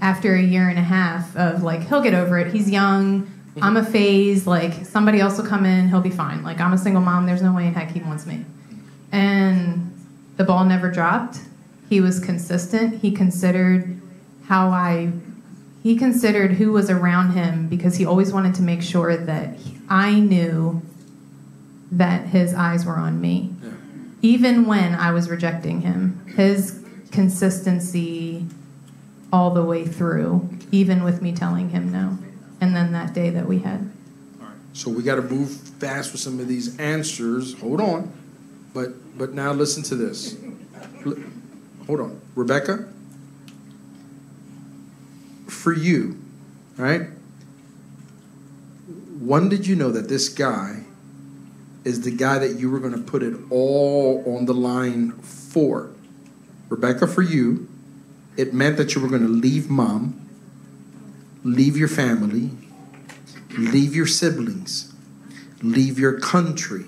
after 0.00 0.34
a 0.34 0.42
year 0.42 0.68
and 0.68 0.78
a 0.78 0.82
half 0.82 1.36
of 1.36 1.62
like 1.62 1.88
he'll 1.88 2.02
get 2.02 2.14
over 2.14 2.38
it. 2.38 2.52
He's 2.52 2.70
young. 2.70 3.22
Mm-hmm. 3.22 3.64
I'm 3.64 3.76
a 3.76 3.84
phase. 3.84 4.46
Like 4.46 4.86
somebody 4.86 5.20
else 5.20 5.38
will 5.38 5.46
come 5.46 5.66
in, 5.66 5.88
he'll 5.88 6.00
be 6.00 6.10
fine. 6.10 6.42
Like 6.42 6.60
I'm 6.60 6.72
a 6.72 6.78
single 6.78 7.02
mom. 7.02 7.26
There's 7.26 7.42
no 7.42 7.54
way 7.54 7.66
in 7.66 7.74
heck 7.74 7.90
he 7.90 8.00
wants 8.00 8.26
me. 8.26 8.44
And 9.12 9.92
the 10.36 10.44
ball 10.44 10.64
never 10.64 10.90
dropped. 10.90 11.40
He 11.88 12.00
was 12.00 12.20
consistent. 12.20 13.00
He 13.00 13.10
considered 13.10 14.00
how 14.46 14.70
I 14.70 15.12
he 15.82 15.96
considered 15.96 16.52
who 16.52 16.72
was 16.72 16.90
around 16.90 17.32
him 17.32 17.68
because 17.68 17.96
he 17.96 18.04
always 18.04 18.32
wanted 18.32 18.54
to 18.56 18.62
make 18.62 18.82
sure 18.82 19.16
that 19.16 19.56
I 19.88 20.20
knew 20.20 20.82
that 21.90 22.26
his 22.26 22.54
eyes 22.54 22.84
were 22.84 22.96
on 22.96 23.20
me. 23.20 23.52
Yeah. 23.62 23.70
Even 24.22 24.66
when 24.66 24.94
I 24.94 25.12
was 25.12 25.30
rejecting 25.30 25.80
him, 25.80 26.24
his 26.36 26.84
consistency 27.10 28.46
all 29.32 29.50
the 29.50 29.62
way 29.62 29.86
through, 29.86 30.48
even 30.72 31.04
with 31.04 31.22
me 31.22 31.32
telling 31.32 31.70
him 31.70 31.92
no. 31.92 32.18
And 32.60 32.74
then 32.74 32.92
that 32.92 33.14
day 33.14 33.30
that 33.30 33.46
we 33.46 33.60
had. 33.60 33.90
So 34.72 34.90
we 34.90 35.02
got 35.02 35.16
to 35.16 35.22
move 35.22 35.50
fast 35.50 36.12
with 36.12 36.20
some 36.20 36.38
of 36.40 36.48
these 36.48 36.78
answers. 36.78 37.58
Hold 37.60 37.80
on, 37.80 38.12
but 38.72 39.18
but 39.18 39.32
now 39.32 39.52
listen 39.52 39.82
to 39.84 39.96
this. 39.96 40.36
Hold 41.86 42.00
on, 42.00 42.20
Rebecca. 42.34 42.88
For 45.48 45.72
you, 45.72 46.20
right? 46.76 47.08
When 49.20 49.48
did 49.48 49.66
you 49.66 49.76
know 49.76 49.90
that 49.90 50.08
this 50.08 50.28
guy 50.28 50.84
is 51.84 52.02
the 52.02 52.10
guy 52.10 52.38
that 52.38 52.58
you 52.58 52.70
were 52.70 52.78
going 52.78 52.94
to 52.94 53.02
put 53.02 53.22
it 53.22 53.34
all 53.50 54.22
on 54.26 54.46
the 54.46 54.54
line 54.54 55.12
for? 55.12 55.90
Rebecca, 56.68 57.06
for 57.06 57.22
you, 57.22 57.68
it 58.36 58.54
meant 58.54 58.76
that 58.76 58.94
you 58.94 59.00
were 59.00 59.08
going 59.08 59.22
to 59.22 59.28
leave 59.28 59.68
mom, 59.68 60.28
leave 61.44 61.76
your 61.76 61.88
family, 61.88 62.50
leave 63.56 63.94
your 63.94 64.06
siblings, 64.06 64.92
leave 65.62 65.98
your 65.98 66.18
country, 66.18 66.84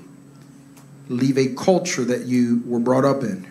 leave 1.09 1.37
a 1.37 1.55
culture 1.55 2.05
that 2.05 2.23
you 2.27 2.63
were 2.67 2.79
brought 2.79 3.05
up 3.05 3.23
in, 3.23 3.47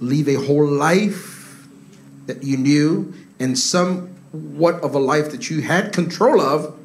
leave 0.00 0.28
a 0.28 0.34
whole 0.34 0.66
life 0.66 1.66
that 2.26 2.42
you 2.42 2.56
knew 2.56 3.12
and 3.38 3.58
somewhat 3.58 4.82
of 4.82 4.94
a 4.94 4.98
life 4.98 5.30
that 5.30 5.50
you 5.50 5.60
had 5.60 5.92
control 5.92 6.40
of, 6.40 6.78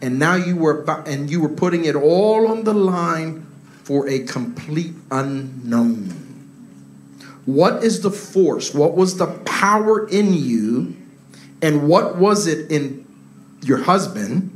and 0.00 0.18
now 0.18 0.36
you 0.36 0.56
were 0.56 0.88
and 1.06 1.28
you 1.28 1.40
were 1.40 1.48
putting 1.48 1.84
it 1.84 1.96
all 1.96 2.46
on 2.48 2.64
the 2.64 2.72
line 2.72 3.44
for 3.82 4.08
a 4.08 4.20
complete 4.20 4.94
unknown. 5.10 6.27
What 7.48 7.82
is 7.82 8.02
the 8.02 8.10
force? 8.10 8.74
What 8.74 8.94
was 8.94 9.16
the 9.16 9.28
power 9.46 10.06
in 10.06 10.34
you? 10.34 10.94
And 11.62 11.88
what 11.88 12.16
was 12.16 12.46
it 12.46 12.70
in 12.70 13.06
your 13.62 13.78
husband 13.78 14.52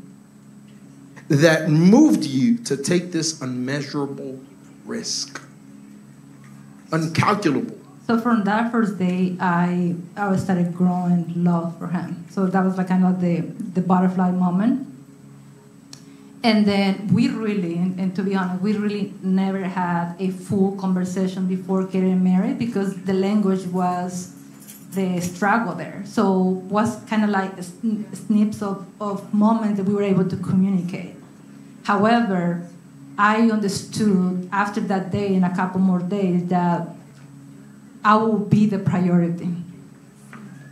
that 1.29 1.71
moved 1.71 2.27
you 2.27 2.59
to 2.65 2.77
take 2.77 3.11
this 3.11 3.41
unmeasurable 3.41 4.39
risk? 4.85 5.41
Uncalculable. 6.91 7.79
So 8.07 8.21
from 8.21 8.45
that 8.45 8.71
first 8.71 8.99
day, 8.99 9.39
I 9.41 9.97
I 10.15 10.37
started 10.37 10.75
growing 10.75 11.33
love 11.43 11.79
for 11.79 11.87
him. 11.87 12.27
So 12.29 12.45
that 12.45 12.63
was 12.63 12.77
like 12.77 12.89
kind 12.89 13.07
of 13.07 13.23
the 13.23 13.41
the 13.73 13.81
butterfly 13.81 14.33
moment. 14.33 14.92
And 16.45 16.67
then 16.67 17.09
we 17.13 17.29
really, 17.29 17.77
and, 17.77 17.99
and 18.01 18.17
to 18.17 18.23
be 18.23 18.35
honest, 18.35 18.63
we 18.63 18.77
really 18.77 19.15
never 19.23 19.63
had 19.63 20.17
a 20.19 20.31
full 20.31 20.73
conversation 20.77 21.47
before 21.47 21.85
getting 21.85 22.23
married 22.25 22.59
because 22.59 23.01
the 23.05 23.13
language 23.13 23.65
was 23.67 24.35
the 24.91 25.21
struggle 25.21 25.75
there. 25.75 26.03
So 26.05 26.33
was 26.39 26.97
kind 27.05 27.23
of 27.23 27.31
like 27.31 27.63
sn- 27.63 28.13
snips 28.13 28.61
of, 28.61 28.87
of 29.01 29.33
moments 29.33 29.79
that 29.79 29.85
we 29.85 29.95
were 29.95 30.03
able 30.03 30.29
to 30.29 30.37
communicate. 30.37 31.15
However, 31.85 32.67
I 33.17 33.51
understood 33.51 34.49
after 34.53 34.81
that 34.81 35.13
day 35.13 35.35
and 35.35 35.45
a 35.45 35.55
couple 35.55 35.81
more 35.81 36.01
days 36.01 36.47
that 36.49 36.89
I 38.05 38.17
will 38.17 38.39
be 38.39 38.67
the 38.67 38.79
priority. 38.79 39.55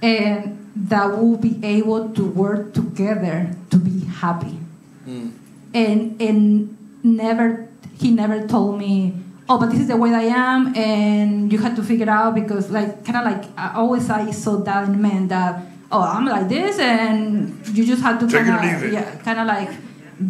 And 0.02 0.56
that 0.74 1.16
we'll 1.16 1.36
be 1.36 1.60
able 1.62 2.10
to 2.14 2.24
work 2.24 2.74
together 2.74 3.54
to 3.70 3.76
be 3.76 4.00
happy. 4.06 4.58
Mm. 5.06 5.32
And 5.74 6.20
and 6.20 6.76
never 7.02 7.68
he 7.98 8.10
never 8.10 8.46
told 8.46 8.78
me, 8.78 9.14
oh, 9.48 9.58
but 9.58 9.70
this 9.70 9.80
is 9.80 9.88
the 9.88 9.96
way 9.96 10.14
I 10.14 10.22
am, 10.22 10.74
and 10.74 11.52
you 11.52 11.58
have 11.58 11.76
to 11.76 11.82
figure 11.82 12.04
it 12.04 12.08
out 12.08 12.34
because 12.34 12.70
like 12.70 13.04
kind 13.04 13.18
of 13.18 13.24
like 13.24 13.44
I 13.56 13.74
always 13.74 14.08
I 14.10 14.30
saw 14.30 14.56
that 14.56 14.88
in 14.88 15.00
men 15.00 15.28
that 15.28 15.62
oh 15.92 16.00
I'm 16.02 16.24
like 16.26 16.48
this 16.48 16.78
and 16.78 17.66
you 17.68 17.84
just 17.84 18.02
have 18.02 18.18
to 18.20 18.26
Take 18.26 18.42
it 18.42 18.48
or 18.48 18.56
kind 18.56 18.84
of 18.84 18.92
yeah 18.92 19.16
kind 19.16 19.40
of 19.40 19.46
like 19.46 19.70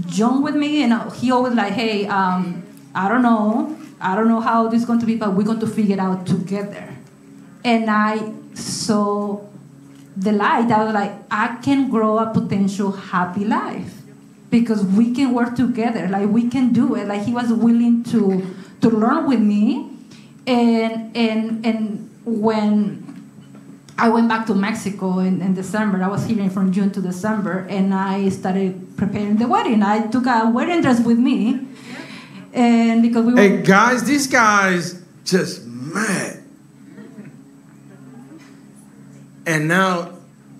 jump 0.06 0.42
with 0.44 0.54
me 0.54 0.82
and 0.82 1.12
he 1.12 1.30
always 1.30 1.54
like 1.54 1.72
hey 1.72 2.06
um, 2.06 2.62
I 2.94 3.08
don't 3.08 3.22
know 3.22 3.76
I 4.00 4.14
don't 4.14 4.28
know 4.28 4.40
how 4.40 4.68
this 4.68 4.82
is 4.82 4.86
going 4.86 5.00
to 5.00 5.06
be 5.06 5.16
but 5.16 5.34
we're 5.34 5.44
going 5.44 5.60
to 5.60 5.66
figure 5.66 5.94
it 5.94 6.00
out 6.00 6.26
together 6.26 6.88
and 7.64 7.90
I 7.90 8.32
saw 8.54 9.40
the 10.16 10.32
light. 10.32 10.70
I 10.70 10.84
was 10.84 10.94
like, 10.94 11.12
I 11.30 11.58
can 11.62 11.90
grow 11.90 12.18
a 12.18 12.32
potential 12.32 12.92
happy 12.92 13.44
life 13.44 13.99
because 14.50 14.84
we 14.84 15.14
can 15.14 15.32
work 15.32 15.54
together. 15.54 16.08
Like 16.08 16.28
we 16.28 16.48
can 16.48 16.72
do 16.72 16.94
it. 16.96 17.06
Like 17.06 17.22
he 17.22 17.32
was 17.32 17.52
willing 17.52 18.02
to 18.04 18.54
to 18.80 18.90
learn 18.90 19.26
with 19.28 19.40
me, 19.40 19.90
and 20.46 21.16
and 21.16 21.64
and 21.64 22.10
when 22.24 23.10
I 24.00 24.08
went 24.08 24.28
back 24.28 24.46
to 24.46 24.54
Mexico 24.54 25.18
in, 25.18 25.42
in 25.42 25.52
December. 25.52 26.02
I 26.02 26.08
was 26.08 26.24
here 26.24 26.48
from 26.48 26.72
June 26.72 26.90
to 26.92 27.02
December, 27.02 27.66
and 27.68 27.92
I 27.92 28.30
started 28.30 28.96
preparing 28.96 29.36
the 29.36 29.46
wedding. 29.46 29.82
I 29.82 30.06
took 30.06 30.24
a 30.26 30.48
wedding 30.48 30.80
dress 30.80 31.04
with 31.04 31.18
me, 31.18 31.66
and 32.54 33.02
because 33.02 33.26
we 33.26 33.34
were 33.34 33.40
Hey 33.40 33.62
guys, 33.62 34.04
these 34.04 34.26
guys 34.26 35.02
just 35.24 35.66
mad. 35.66 36.42
And 39.44 39.68
now, 39.68 40.12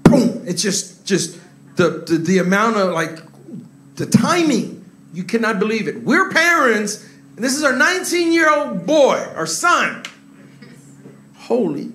boom! 0.02 0.42
It's 0.46 0.62
just 0.62 1.06
just 1.06 1.38
the, 1.76 2.04
the 2.06 2.18
the 2.18 2.38
amount 2.38 2.76
of 2.76 2.92
like 2.92 3.29
the 3.96 4.06
timing. 4.06 4.84
You 5.12 5.24
cannot 5.24 5.58
believe 5.58 5.88
it. 5.88 6.02
We're 6.02 6.30
parents, 6.30 7.06
and 7.36 7.44
this 7.44 7.56
is 7.56 7.64
our 7.64 7.74
19 7.74 8.32
year 8.32 8.50
old 8.50 8.86
boy, 8.86 9.18
our 9.34 9.46
son. 9.46 10.04
Holy 11.36 11.92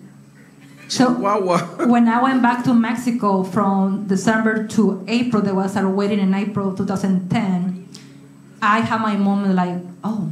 so 0.88 1.10
when 1.88 2.08
I 2.08 2.22
went 2.22 2.42
back 2.42 2.64
to 2.66 2.74
Mexico 2.74 3.44
from 3.44 4.08
December 4.08 4.68
to 4.70 5.04
April, 5.08 5.42
there 5.42 5.56
was 5.56 5.76
a 5.76 5.88
wedding 5.88 6.20
in 6.20 6.34
April 6.34 6.76
2010. 6.76 7.90
I 8.62 8.80
had 8.80 9.02
my 9.02 9.16
moment 9.18 9.56
like, 9.56 9.78
oh, 10.04 10.32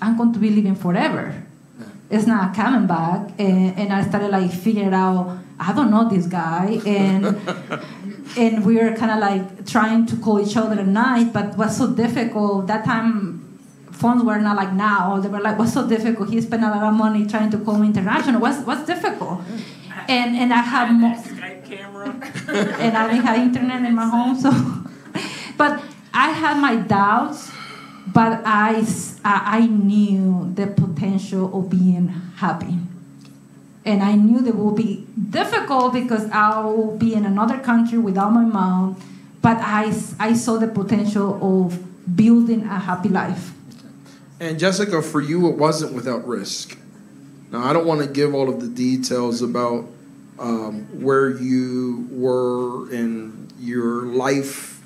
I'm 0.00 0.16
going 0.16 0.32
to 0.32 0.38
be 0.38 0.50
living 0.50 0.74
forever. 0.74 1.42
It's 2.10 2.26
not 2.26 2.54
coming 2.54 2.86
back, 2.86 3.32
and, 3.38 3.78
and 3.78 3.92
I 3.92 4.02
started 4.02 4.30
like 4.30 4.50
figuring 4.50 4.94
out 4.94 5.38
I 5.60 5.72
don't 5.72 5.90
know 5.90 6.08
this 6.08 6.26
guy, 6.26 6.80
and 6.86 7.24
and 8.36 8.64
we 8.64 8.76
were 8.76 8.94
kind 8.94 9.10
of 9.10 9.18
like 9.18 9.66
trying 9.66 10.06
to 10.06 10.16
call 10.16 10.40
each 10.40 10.56
other 10.56 10.80
at 10.80 10.86
night, 10.86 11.32
but 11.32 11.46
it 11.46 11.56
was 11.56 11.76
so 11.76 11.92
difficult 11.92 12.66
that 12.66 12.84
time. 12.84 13.44
Phones 13.92 14.22
were 14.22 14.38
not 14.38 14.54
like 14.54 14.72
now. 14.74 15.18
They 15.18 15.28
were 15.28 15.40
like, 15.40 15.58
"What's 15.58 15.72
so 15.72 15.88
difficult?" 15.88 16.30
He 16.30 16.40
spent 16.40 16.62
a 16.62 16.70
lot 16.70 16.84
of 16.84 16.94
money 16.94 17.26
trying 17.26 17.50
to 17.50 17.58
call 17.58 17.78
me 17.78 17.88
international. 17.88 18.40
What's 18.40 18.64
what's 18.64 18.86
difficult? 18.86 19.40
And 20.08 20.36
and 20.36 20.52
I 20.52 20.58
have 20.60 20.92
more. 20.92 21.16
Skype 21.16 21.64
camera. 21.66 22.06
and 22.78 22.96
I 22.96 23.10
didn't 23.10 23.24
have 23.24 23.38
internet 23.38 23.84
in 23.84 23.94
my 23.94 24.06
home, 24.06 24.38
so. 24.38 24.52
but 25.56 25.82
I 26.14 26.30
had 26.30 26.60
my 26.60 26.76
doubts, 26.76 27.50
but 28.06 28.42
I, 28.44 28.84
I 29.24 29.66
knew 29.66 30.50
the 30.54 30.66
potential 30.66 31.58
of 31.58 31.70
being 31.70 32.08
happy. 32.08 32.76
And 33.84 34.02
I 34.02 34.16
knew 34.16 34.40
that 34.42 34.54
would 34.54 34.76
be 34.76 35.06
difficult 35.30 35.92
because 35.92 36.28
I'll 36.30 36.96
be 36.96 37.14
in 37.14 37.24
another 37.24 37.58
country 37.58 37.98
without 37.98 38.30
my 38.32 38.44
mom, 38.44 39.00
but 39.40 39.56
I, 39.58 39.92
I 40.18 40.34
saw 40.34 40.58
the 40.58 40.68
potential 40.68 41.38
of 41.40 42.16
building 42.16 42.64
a 42.64 42.78
happy 42.78 43.08
life. 43.08 43.52
And 44.40 44.58
Jessica, 44.58 45.02
for 45.02 45.20
you, 45.20 45.48
it 45.48 45.56
wasn't 45.56 45.94
without 45.94 46.26
risk. 46.26 46.76
Now, 47.50 47.64
I 47.64 47.72
don't 47.72 47.86
want 47.86 48.02
to 48.02 48.06
give 48.06 48.34
all 48.34 48.48
of 48.48 48.60
the 48.60 48.68
details 48.68 49.42
about 49.42 49.86
um, 50.38 50.84
where 51.02 51.30
you 51.30 52.06
were 52.10 52.92
in 52.92 53.48
your 53.58 54.06
life. 54.06 54.82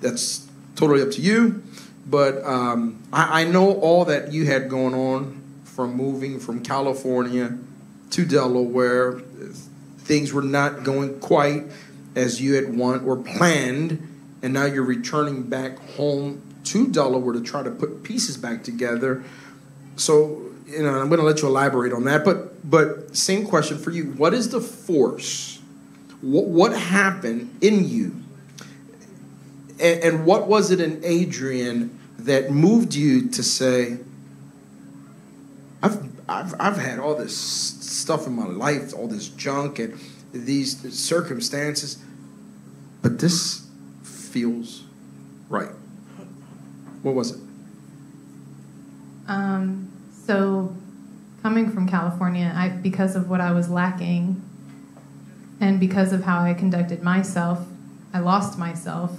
That's 0.00 0.48
totally 0.76 1.02
up 1.02 1.10
to 1.12 1.20
you. 1.20 1.62
But 2.06 2.44
um, 2.44 3.02
I, 3.12 3.42
I 3.42 3.44
know 3.44 3.74
all 3.74 4.04
that 4.06 4.32
you 4.32 4.46
had 4.46 4.68
going 4.68 4.94
on 4.94 5.42
from 5.64 5.94
moving 5.94 6.38
from 6.38 6.62
California 6.62 7.58
to 8.10 8.24
Delaware. 8.24 9.20
Things 9.98 10.32
were 10.32 10.42
not 10.42 10.84
going 10.84 11.20
quite 11.20 11.64
as 12.14 12.40
you 12.40 12.54
had 12.54 12.76
want 12.76 13.04
or 13.04 13.16
planned, 13.16 14.02
and 14.42 14.52
now 14.52 14.64
you're 14.64 14.82
returning 14.82 15.42
back 15.44 15.78
home 15.96 16.42
to 16.64 16.88
Delaware 16.88 17.34
to 17.34 17.40
try 17.40 17.62
to 17.62 17.70
put 17.70 18.02
pieces 18.02 18.36
back 18.36 18.62
together. 18.62 19.22
So, 19.96 20.50
you 20.66 20.82
know, 20.82 21.00
I'm 21.00 21.08
going 21.08 21.20
to 21.20 21.26
let 21.26 21.42
you 21.42 21.48
elaborate 21.48 21.92
on 21.92 22.04
that. 22.04 22.24
But, 22.24 22.68
but 22.68 23.16
same 23.16 23.46
question 23.46 23.78
for 23.78 23.90
you: 23.90 24.12
What 24.12 24.34
is 24.34 24.50
the 24.50 24.60
force? 24.60 25.60
What, 26.20 26.46
what 26.46 26.76
happened 26.76 27.56
in 27.60 27.88
you? 27.88 28.16
And, 29.80 30.02
and 30.02 30.26
what 30.26 30.48
was 30.48 30.70
it 30.70 30.80
in 30.80 31.00
Adrian 31.04 31.98
that 32.18 32.50
moved 32.50 32.94
you 32.94 33.28
to 33.28 33.42
say, 33.42 33.98
I've, 35.82 36.07
I've, 36.28 36.54
I've 36.60 36.76
had 36.76 36.98
all 36.98 37.14
this 37.14 37.36
stuff 37.36 38.26
in 38.26 38.34
my 38.34 38.46
life, 38.46 38.92
all 38.94 39.08
this 39.08 39.28
junk 39.28 39.78
and 39.78 39.98
these 40.32 40.78
circumstances, 40.96 42.02
but 43.00 43.18
this 43.18 43.66
feels 44.02 44.84
right. 45.48 45.70
What 47.02 47.14
was 47.14 47.30
it? 47.30 47.40
Um, 49.26 49.90
so, 50.26 50.74
coming 51.42 51.70
from 51.70 51.88
California, 51.88 52.52
I 52.54 52.68
because 52.68 53.16
of 53.16 53.30
what 53.30 53.40
I 53.40 53.52
was 53.52 53.70
lacking, 53.70 54.42
and 55.60 55.80
because 55.80 56.12
of 56.12 56.24
how 56.24 56.40
I 56.40 56.54
conducted 56.54 57.02
myself, 57.02 57.66
I 58.12 58.18
lost 58.18 58.58
myself, 58.58 59.16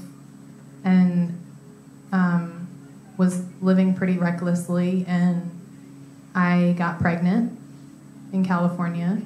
and 0.84 1.40
um, 2.12 2.68
was 3.18 3.44
living 3.62 3.96
pretty 3.96 4.18
recklessly, 4.18 5.06
and 5.08 5.59
I 6.36 6.76
got 6.78 7.00
pregnant 7.00 7.58
in 8.34 8.46
California, 8.46 9.22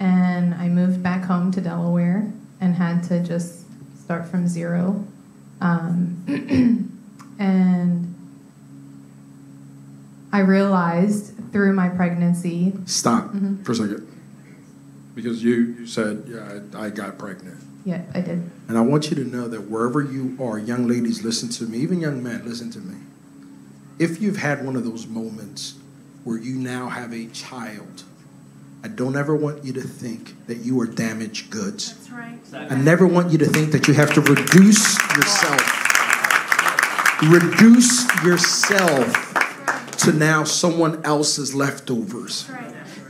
and 0.00 0.54
I 0.54 0.68
moved 0.68 1.02
back 1.02 1.24
home 1.24 1.50
to 1.52 1.60
Delaware 1.60 2.30
and 2.60 2.74
had 2.74 3.02
to 3.04 3.20
just 3.22 3.64
start 3.98 4.26
from 4.26 4.46
zero, 4.48 5.04
um, 5.60 6.22
and. 7.38 8.10
I 10.32 10.40
realized 10.40 11.32
through 11.52 11.74
my 11.74 11.88
pregnancy. 11.88 12.72
Stop 12.86 13.32
Mhm. 13.32 13.64
for 13.64 13.70
a 13.70 13.74
second. 13.76 14.04
Because 15.14 15.44
you, 15.44 15.76
you 15.78 15.86
said, 15.86 16.24
yeah, 16.26 16.58
I, 16.76 16.86
I 16.86 16.90
got 16.90 17.18
pregnant. 17.18 17.58
Yeah, 17.84 18.02
I 18.12 18.20
did. 18.20 18.42
And 18.66 18.76
I 18.76 18.80
want 18.80 19.10
you 19.10 19.14
to 19.16 19.24
know 19.24 19.46
that 19.46 19.70
wherever 19.70 20.02
you 20.02 20.36
are, 20.42 20.58
young 20.58 20.88
ladies, 20.88 21.22
listen 21.22 21.50
to 21.50 21.66
me, 21.68 21.78
even 21.78 22.00
young 22.00 22.20
men, 22.20 22.44
listen 22.44 22.68
to 22.72 22.80
me. 22.80 22.96
If 24.00 24.20
you've 24.20 24.38
had 24.38 24.64
one 24.66 24.74
of 24.74 24.82
those 24.84 25.06
moments 25.06 25.74
where 26.24 26.38
you 26.38 26.54
now 26.54 26.88
have 26.88 27.12
a 27.12 27.26
child, 27.26 28.02
I 28.82 28.88
don't 28.88 29.16
ever 29.16 29.34
want 29.34 29.64
you 29.64 29.72
to 29.74 29.80
think 29.80 30.46
that 30.46 30.58
you 30.58 30.80
are 30.80 30.86
damaged 30.86 31.50
goods. 31.50 31.94
That's 31.94 32.10
right. 32.10 32.72
I 32.72 32.76
never 32.76 33.06
want 33.06 33.32
you 33.32 33.38
to 33.38 33.46
think 33.46 33.72
that 33.72 33.88
you 33.88 33.94
have 33.94 34.12
to 34.14 34.20
reduce 34.20 34.98
yourself. 35.16 35.62
Reduce 37.22 38.24
yourself 38.24 39.34
to 39.98 40.12
now 40.12 40.44
someone 40.44 41.02
else's 41.04 41.54
leftovers. 41.54 42.50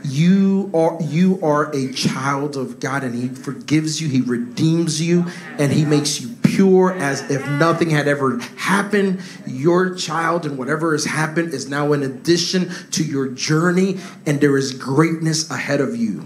You 0.07 0.69
are 0.73 1.01
you 1.01 1.39
are 1.41 1.71
a 1.75 1.91
child 1.93 2.55
of 2.55 2.79
God 2.79 3.03
and 3.03 3.15
he 3.15 3.27
forgives 3.29 3.99
you, 3.99 4.07
he 4.07 4.21
redeems 4.21 5.01
you, 5.01 5.25
and 5.57 5.71
he 5.71 5.83
makes 5.83 6.21
you 6.21 6.35
pure 6.43 6.93
as 6.93 7.29
if 7.29 7.47
nothing 7.47 7.89
had 7.89 8.07
ever 8.07 8.39
happened. 8.57 9.21
Your 9.47 9.95
child 9.95 10.45
and 10.45 10.57
whatever 10.57 10.91
has 10.91 11.05
happened 11.05 11.53
is 11.53 11.67
now 11.67 11.93
an 11.93 12.03
addition 12.03 12.69
to 12.91 13.03
your 13.03 13.27
journey 13.29 13.99
and 14.25 14.39
there 14.39 14.57
is 14.57 14.73
greatness 14.73 15.49
ahead 15.49 15.81
of 15.81 15.95
you. 15.95 16.25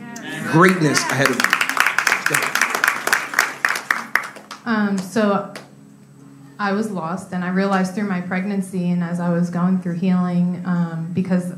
Greatness 0.52 1.02
ahead 1.04 1.30
of 1.30 1.38
you. 1.38 1.60
Um, 4.66 4.98
so 4.98 5.54
I 6.60 6.74
was 6.74 6.92
lost, 6.92 7.32
and 7.32 7.44
I 7.44 7.50
realized 7.50 7.96
through 7.96 8.10
my 8.10 8.22
pregnancy 8.22 8.92
and 8.92 9.04
as 9.04 9.20
I 9.20 9.30
was 9.30 9.50
going 9.50 9.80
through 9.82 9.96
healing, 9.96 10.62
um, 10.66 11.10
because 11.14 11.54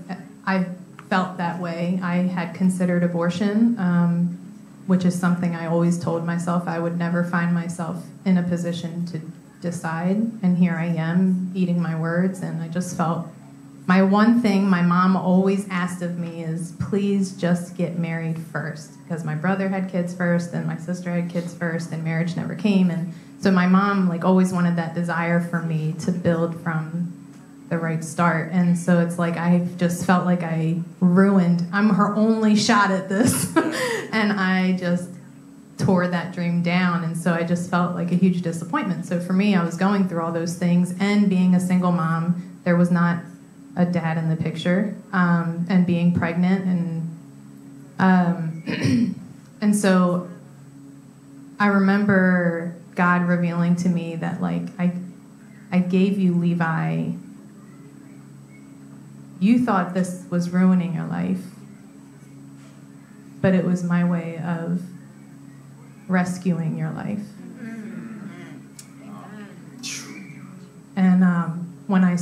I 0.45 0.67
felt 1.12 1.36
that 1.36 1.59
way, 1.59 1.99
I 2.01 2.20
had 2.20 2.55
considered 2.55 3.03
abortion, 3.03 3.78
um, 3.78 4.39
which 4.88 5.03
is 5.03 5.14
something 5.14 5.53
I 5.53 5.66
always 5.66 5.99
told 5.99 6.26
myself 6.26 6.70
I 6.70 6.80
would 6.80 6.97
never 6.97 7.26
find 7.26 7.53
myself 7.53 8.01
in 8.24 8.38
a 8.38 8.43
position 8.43 9.05
to 9.07 9.20
decide. 9.59 10.16
And 10.41 10.57
here 10.57 10.76
I 10.76 10.86
am 10.86 11.51
eating 11.53 11.82
my 11.82 11.99
words, 11.99 12.39
and 12.39 12.62
I 12.62 12.70
just 12.70 12.95
felt 12.95 13.28
my 13.88 14.01
one 14.01 14.41
thing 14.41 14.70
my 14.70 14.82
mom 14.82 15.18
always 15.18 15.68
asked 15.70 16.01
of 16.01 16.18
me 16.18 16.45
is 16.45 16.72
please 16.80 17.36
just 17.36 17.76
get 17.76 17.99
married 17.99 18.39
first. 18.39 18.91
Because 19.03 19.26
my 19.26 19.36
brother 19.36 19.68
had 19.68 19.91
kids 19.91 20.14
first 20.16 20.53
and 20.53 20.66
my 20.66 20.78
sister 20.78 21.12
had 21.12 21.30
kids 21.30 21.53
first 21.53 21.91
and 21.91 22.05
marriage 22.05 22.38
never 22.38 22.55
came. 22.55 22.89
And 22.89 23.14
so 23.41 23.51
my 23.51 23.68
mom 23.68 24.07
like 24.07 24.24
always 24.24 24.53
wanted 24.53 24.78
that 24.78 24.93
desire 24.93 25.41
for 25.41 25.62
me 25.62 25.93
to 26.05 26.12
build 26.12 26.62
from 26.62 27.11
the 27.72 27.78
right 27.78 28.03
start. 28.03 28.51
And 28.51 28.78
so 28.78 28.99
it's 28.99 29.17
like 29.17 29.38
i 29.38 29.65
just 29.78 30.05
felt 30.05 30.26
like 30.26 30.43
i 30.43 30.78
ruined 30.99 31.65
i'm 31.72 31.89
her 31.91 32.13
only 32.15 32.55
shot 32.55 32.91
at 32.91 33.09
this. 33.09 33.51
And 34.13 34.34
i 34.34 34.74
just 34.74 35.09
tore 35.78 36.05
that 36.05 36.34
dream 36.34 36.61
down. 36.61 37.05
And 37.05 37.17
so 37.17 37.34
i 37.34 37.43
just 37.43 37.69
felt 37.72 37.95
like 37.95 38.11
a 38.11 38.15
huge 38.15 38.41
disappointment. 38.41 39.05
So 39.05 39.22
for 39.22 39.32
me 39.32 39.55
i 39.55 39.63
was 39.63 39.78
going 39.78 40.09
through 40.09 40.22
all 40.22 40.34
those 40.34 40.55
things. 40.57 40.93
And 40.99 41.30
being 41.30 41.55
a 41.55 41.61
single 41.61 41.93
mom 41.93 42.59
there 42.65 42.76
was 42.76 42.91
not 42.91 43.24
a 43.78 43.86
dad 43.86 44.17
in 44.17 44.28
the 44.28 44.36
picture. 44.36 44.93
Um, 45.13 45.65
and 45.69 45.88
being 45.88 46.13
pregnant 46.13 46.65
and 46.65 47.17
um, 47.99 49.15
and 49.61 49.74
so 49.74 50.30
I 51.57 51.67
remember 51.67 52.76
God 52.95 53.22
revealing 53.22 53.78
to 53.78 53.88
me 53.88 54.17
that 54.17 54.41
like 54.41 54.63
I 54.78 54.91
I 55.72 55.80
gave 55.80 56.19
you 56.19 56.34
Levi 56.36 57.11
you 59.42 59.60
thought 59.66 59.94
this 59.94 60.26
was 60.30 60.50
ruining 60.50 60.94
your 60.94 61.08
life 61.08 61.42
but 63.42 63.54
it 63.54 63.66
was 63.66 63.84
my 63.84 64.04
way 64.04 64.38
of 64.38 64.82
rescuing 66.08 66.78
your 66.78 66.92
life 66.92 67.24
and 70.96 71.24
um, 71.24 71.74
when 71.88 72.04
I 72.04 72.18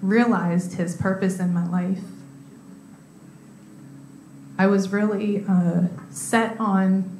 realized 0.00 0.74
his 0.74 0.96
purpose 0.96 1.38
in 1.40 1.52
my 1.52 1.66
life, 1.66 2.02
I 4.58 4.66
was 4.66 4.90
really 4.92 5.44
uh, 5.48 5.88
set 6.10 6.58
on 6.60 7.18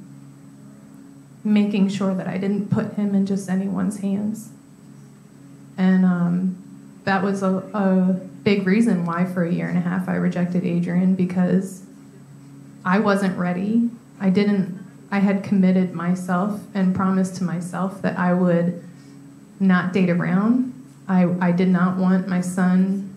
making 1.43 1.89
sure 1.89 2.15
that 2.15 2.27
I 2.27 2.37
didn't 2.37 2.69
put 2.71 2.95
him 2.95 3.15
in 3.15 3.25
just 3.25 3.49
anyone's 3.49 4.01
hands. 4.01 4.51
And 5.77 6.05
um, 6.05 7.01
that 7.05 7.23
was 7.23 7.43
a, 7.43 7.57
a 7.73 8.21
big 8.43 8.67
reason 8.67 9.05
why, 9.05 9.25
for 9.25 9.45
a 9.45 9.53
year 9.53 9.69
and 9.69 9.79
a 9.79 9.83
half, 9.83 10.09
I 10.09 10.15
rejected 10.15 10.65
Adrian 10.65 11.15
because 11.15 11.85
I 12.85 12.99
wasn't 12.99 13.39
ready. 13.39 13.91
I 14.21 14.31
didn't, 14.31 14.79
I 15.11 15.19
had 15.19 15.43
committed 15.43 15.93
myself 15.93 16.61
and 16.75 16.95
promised 16.95 17.37
to 17.37 17.45
myself 17.45 18.03
that 18.03 18.19
I 18.19 18.33
would 18.33 18.83
not 19.59 19.93
date 19.93 20.11
around. 20.11 20.73
I, 21.09 21.29
I 21.41 21.53
did 21.53 21.69
not 21.69 21.99
want 21.99 22.29
my 22.29 22.41
son 22.41 23.15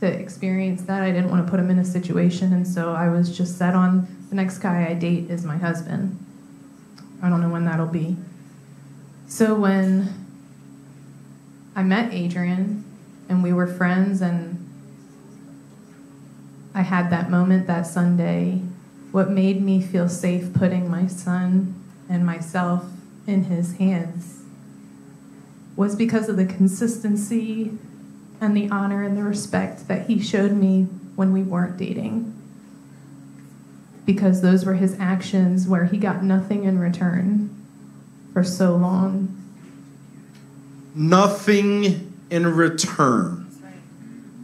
to 0.00 0.06
experience 0.06 0.82
that. 0.82 1.02
I 1.02 1.10
didn't 1.10 1.30
want 1.30 1.46
to 1.46 1.50
put 1.50 1.58
him 1.58 1.70
in 1.70 1.78
a 1.78 1.84
situation, 1.84 2.52
and 2.52 2.66
so 2.66 2.92
I 2.92 3.08
was 3.08 3.36
just 3.36 3.56
set 3.56 3.74
on 3.74 4.06
the 4.28 4.34
next 4.34 4.58
guy 4.58 4.86
I 4.88 4.94
date 4.94 5.30
is 5.30 5.44
my 5.44 5.56
husband. 5.56 6.18
I 7.22 7.30
don't 7.30 7.40
know 7.40 7.48
when 7.48 7.64
that'll 7.64 7.86
be. 7.86 8.16
So 9.26 9.54
when 9.54 10.12
I 11.74 11.82
met 11.82 12.12
Adrian 12.12 12.84
and 13.28 13.42
we 13.42 13.52
were 13.52 13.66
friends 13.66 14.20
and 14.20 14.62
I 16.74 16.82
had 16.82 17.08
that 17.10 17.30
moment 17.30 17.66
that 17.68 17.86
Sunday, 17.86 18.60
what 19.10 19.30
made 19.30 19.62
me 19.62 19.80
feel 19.80 20.10
safe 20.10 20.52
putting 20.52 20.90
my 20.90 21.06
son 21.06 21.74
and 22.06 22.26
myself 22.26 22.84
in 23.26 23.44
his 23.44 23.78
hands 23.78 24.42
was 25.74 25.96
because 25.96 26.28
of 26.28 26.36
the 26.36 26.44
consistency 26.44 27.72
and 28.42 28.56
the 28.56 28.68
honor 28.70 29.02
and 29.02 29.16
the 29.16 29.22
respect 29.22 29.88
that 29.88 30.06
he 30.06 30.20
showed 30.20 30.52
me 30.52 30.82
when 31.14 31.32
we 31.32 31.42
weren't 31.42 31.78
dating. 31.78 32.32
Because 34.04 34.42
those 34.42 34.64
were 34.64 34.74
his 34.74 34.98
actions 35.00 35.66
where 35.66 35.86
he 35.86 35.96
got 35.96 36.22
nothing 36.22 36.64
in 36.64 36.78
return 36.78 37.50
for 38.34 38.44
so 38.44 38.76
long. 38.76 39.34
Nothing 40.94 42.05
in 42.30 42.46
return. 42.54 43.42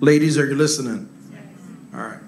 Ladies, 0.00 0.36
are 0.38 0.46
you 0.46 0.54
listening? 0.54 1.08
All 1.94 2.00
right. 2.00 2.18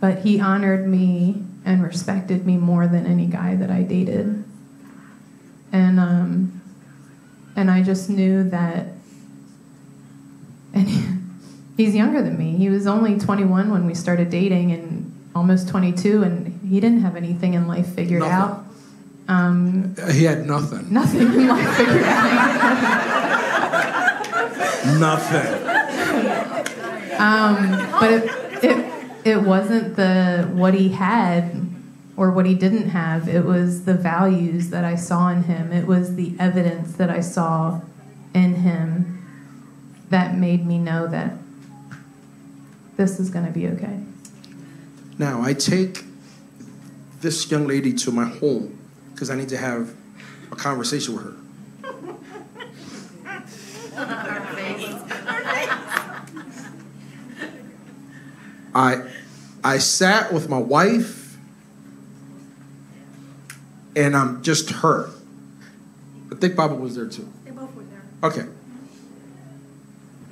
But 0.00 0.18
he 0.18 0.40
honored 0.40 0.86
me 0.88 1.42
and 1.64 1.82
respected 1.82 2.44
me 2.46 2.56
more 2.56 2.86
than 2.86 3.06
any 3.06 3.26
guy 3.26 3.54
that 3.56 3.70
I 3.70 3.82
dated. 3.82 4.44
And 5.72 5.98
um, 6.00 6.60
and 7.56 7.70
I 7.70 7.82
just 7.82 8.10
knew 8.10 8.44
that. 8.50 8.86
And 10.72 10.88
he's 11.76 11.94
younger 11.94 12.22
than 12.22 12.36
me. 12.38 12.56
He 12.56 12.68
was 12.68 12.86
only 12.86 13.18
21 13.18 13.70
when 13.70 13.86
we 13.86 13.94
started 13.94 14.28
dating, 14.30 14.72
and 14.72 15.30
almost 15.34 15.68
22, 15.68 16.22
and 16.22 16.60
he 16.68 16.80
didn't 16.80 17.00
have 17.00 17.16
anything 17.16 17.54
in 17.54 17.66
life 17.68 17.86
figured 17.94 18.20
Nothing. 18.20 18.34
out. 18.34 18.64
Um, 19.26 19.94
He 20.12 20.24
had 20.24 20.46
nothing. 20.46 20.92
nothing 20.92 21.20
in 21.22 21.46
life 21.48 21.76
figured 21.76 22.02
out. 22.04 23.40
Nothing. 24.84 25.66
Um, 27.18 27.90
but 28.00 28.12
it, 28.12 28.64
it 28.64 28.94
it 29.24 29.42
wasn't 29.42 29.96
the 29.96 30.48
what 30.52 30.74
he 30.74 30.90
had 30.90 31.66
or 32.16 32.30
what 32.30 32.46
he 32.46 32.54
didn't 32.54 32.90
have. 32.90 33.28
It 33.28 33.44
was 33.44 33.84
the 33.84 33.94
values 33.94 34.70
that 34.70 34.84
I 34.84 34.94
saw 34.94 35.28
in 35.28 35.44
him. 35.44 35.72
It 35.72 35.86
was 35.86 36.14
the 36.16 36.34
evidence 36.38 36.92
that 36.96 37.10
I 37.10 37.20
saw 37.20 37.80
in 38.34 38.56
him 38.56 39.24
that 40.10 40.36
made 40.36 40.66
me 40.66 40.78
know 40.78 41.06
that 41.08 41.32
this 42.96 43.18
is 43.18 43.30
going 43.30 43.46
to 43.46 43.52
be 43.52 43.66
okay. 43.68 44.00
Now, 45.18 45.42
I 45.42 45.54
take 45.54 46.04
this 47.20 47.50
young 47.50 47.66
lady 47.66 47.92
to 47.94 48.12
my 48.12 48.26
home 48.26 48.78
because 49.12 49.30
I 49.30 49.36
need 49.36 49.48
to 49.48 49.56
have 49.56 49.94
a 50.52 50.56
conversation 50.56 51.14
with 51.14 51.24
her. 51.24 51.34
I, 58.74 59.02
I 59.62 59.78
sat 59.78 60.32
with 60.32 60.48
my 60.48 60.58
wife 60.58 61.36
and 63.94 64.16
I'm 64.16 64.42
just 64.42 64.70
her. 64.70 65.10
I 66.32 66.34
think 66.36 66.56
Baba 66.56 66.74
was 66.74 66.96
there 66.96 67.06
too. 67.06 67.32
They 67.44 67.52
both 67.52 67.72
were 67.74 67.84
there. 67.84 68.02
Okay. 68.22 68.46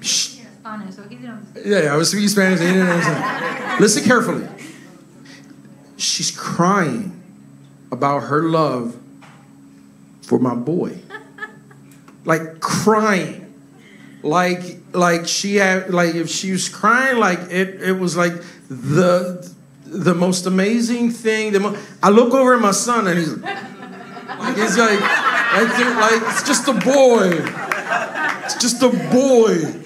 Shh. 0.00 0.40
Spanish, 0.60 0.94
so 0.94 1.02
he 1.04 1.16
didn't. 1.16 1.46
Yeah, 1.64 1.82
yeah, 1.84 1.94
I 1.94 1.96
was 1.96 2.10
speaking 2.10 2.28
Spanish. 2.28 2.60
he 2.60 2.66
didn't 2.66 2.88
understand. 2.88 3.80
Listen 3.80 4.04
carefully. 4.04 4.48
She's 5.96 6.30
crying 6.30 7.20
about 7.92 8.20
her 8.24 8.42
love 8.42 8.96
for 10.22 10.38
my 10.38 10.54
boy. 10.54 10.98
Like 12.24 12.60
crying. 12.60 13.41
Like 14.22 14.78
like 14.92 15.26
she 15.26 15.56
had 15.56 15.92
like 15.92 16.14
if 16.14 16.28
she 16.28 16.52
was 16.52 16.68
crying 16.68 17.18
like 17.18 17.40
it 17.50 17.82
it 17.82 17.98
was 17.98 18.16
like 18.16 18.34
the 18.68 19.52
the 19.84 20.14
most 20.14 20.46
amazing 20.46 21.10
thing. 21.10 21.52
The 21.52 21.60
mo- 21.60 21.76
I 22.02 22.10
look 22.10 22.32
over 22.32 22.54
at 22.54 22.60
my 22.60 22.70
son 22.70 23.06
and 23.08 23.18
he's 23.18 23.36
like 23.36 24.56
he's 24.56 24.78
like 24.78 25.00
like, 25.00 25.78
like 25.78 26.22
it's 26.30 26.42
just 26.44 26.68
a 26.68 26.72
boy. 26.72 27.30
It's 28.44 28.56
just 28.56 28.82
a 28.82 28.88
boy. 28.88 29.80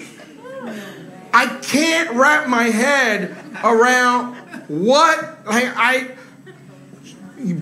I 1.33 1.47
can't 1.61 2.11
wrap 2.11 2.47
my 2.47 2.63
head 2.63 3.35
around 3.63 4.35
what 4.67 5.45
like 5.45 5.71
I 5.75 6.15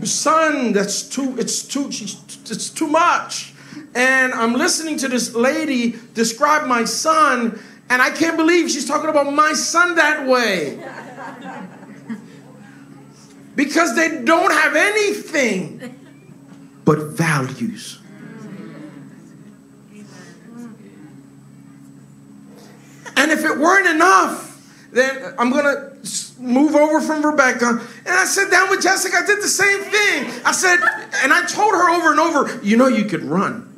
son 0.04 0.74
that's 0.74 1.04
too 1.04 1.36
it's 1.38 1.64
too 1.64 1.92
she's, 1.92 2.16
it's 2.50 2.70
too 2.70 2.88
much 2.88 3.55
and 3.96 4.34
I'm 4.34 4.54
listening 4.54 4.98
to 4.98 5.08
this 5.08 5.34
lady 5.34 5.96
describe 6.14 6.68
my 6.68 6.84
son 6.84 7.60
and 7.90 8.02
I 8.02 8.10
can't 8.12 8.36
believe 8.38 8.70
she's 8.70 8.86
talking 8.88 9.10
about 9.10 9.32
my 9.34 9.54
son 9.54 9.96
that 9.96 10.28
way. 10.28 10.80
Because 13.56 13.96
they 13.96 14.22
don't 14.22 14.52
have 14.52 14.76
anything 14.76 15.98
but 16.84 17.00
values. 17.00 18.00
And 23.16 23.32
if 23.32 23.46
it 23.46 23.58
weren't 23.58 23.88
enough, 23.88 24.88
then 24.92 25.34
I'm 25.40 25.52
gonna 25.52 25.94
s- 26.02 26.25
move 26.40 26.76
over 26.76 27.02
from 27.02 27.26
Rebecca. 27.26 27.68
And 27.70 28.08
I 28.08 28.26
sat 28.26 28.52
down 28.52 28.70
with 28.70 28.82
Jessica. 28.82 29.18
I 29.18 29.26
did 29.26 29.42
the 29.42 29.48
same 29.48 29.82
thing. 29.84 30.42
I 30.46 30.52
said, 30.52 30.80
and 31.24 31.34
I 31.34 31.46
told 31.46 31.74
her 31.74 31.90
over 31.90 32.12
and 32.12 32.20
over, 32.20 32.64
you 32.64 32.78
know, 32.78 32.88
you 32.88 33.06
could 33.06 33.24
run. 33.24 33.72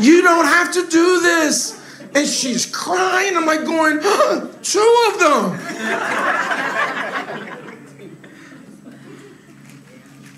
You 0.00 0.22
don't 0.22 0.46
have 0.46 0.72
to 0.74 0.86
do 0.88 1.20
this. 1.20 1.78
And 2.14 2.26
she's 2.26 2.66
crying. 2.66 3.36
I'm 3.36 3.46
like 3.46 3.64
going, 3.64 4.00
two 4.62 5.08
of 5.12 5.20
them. 5.20 5.60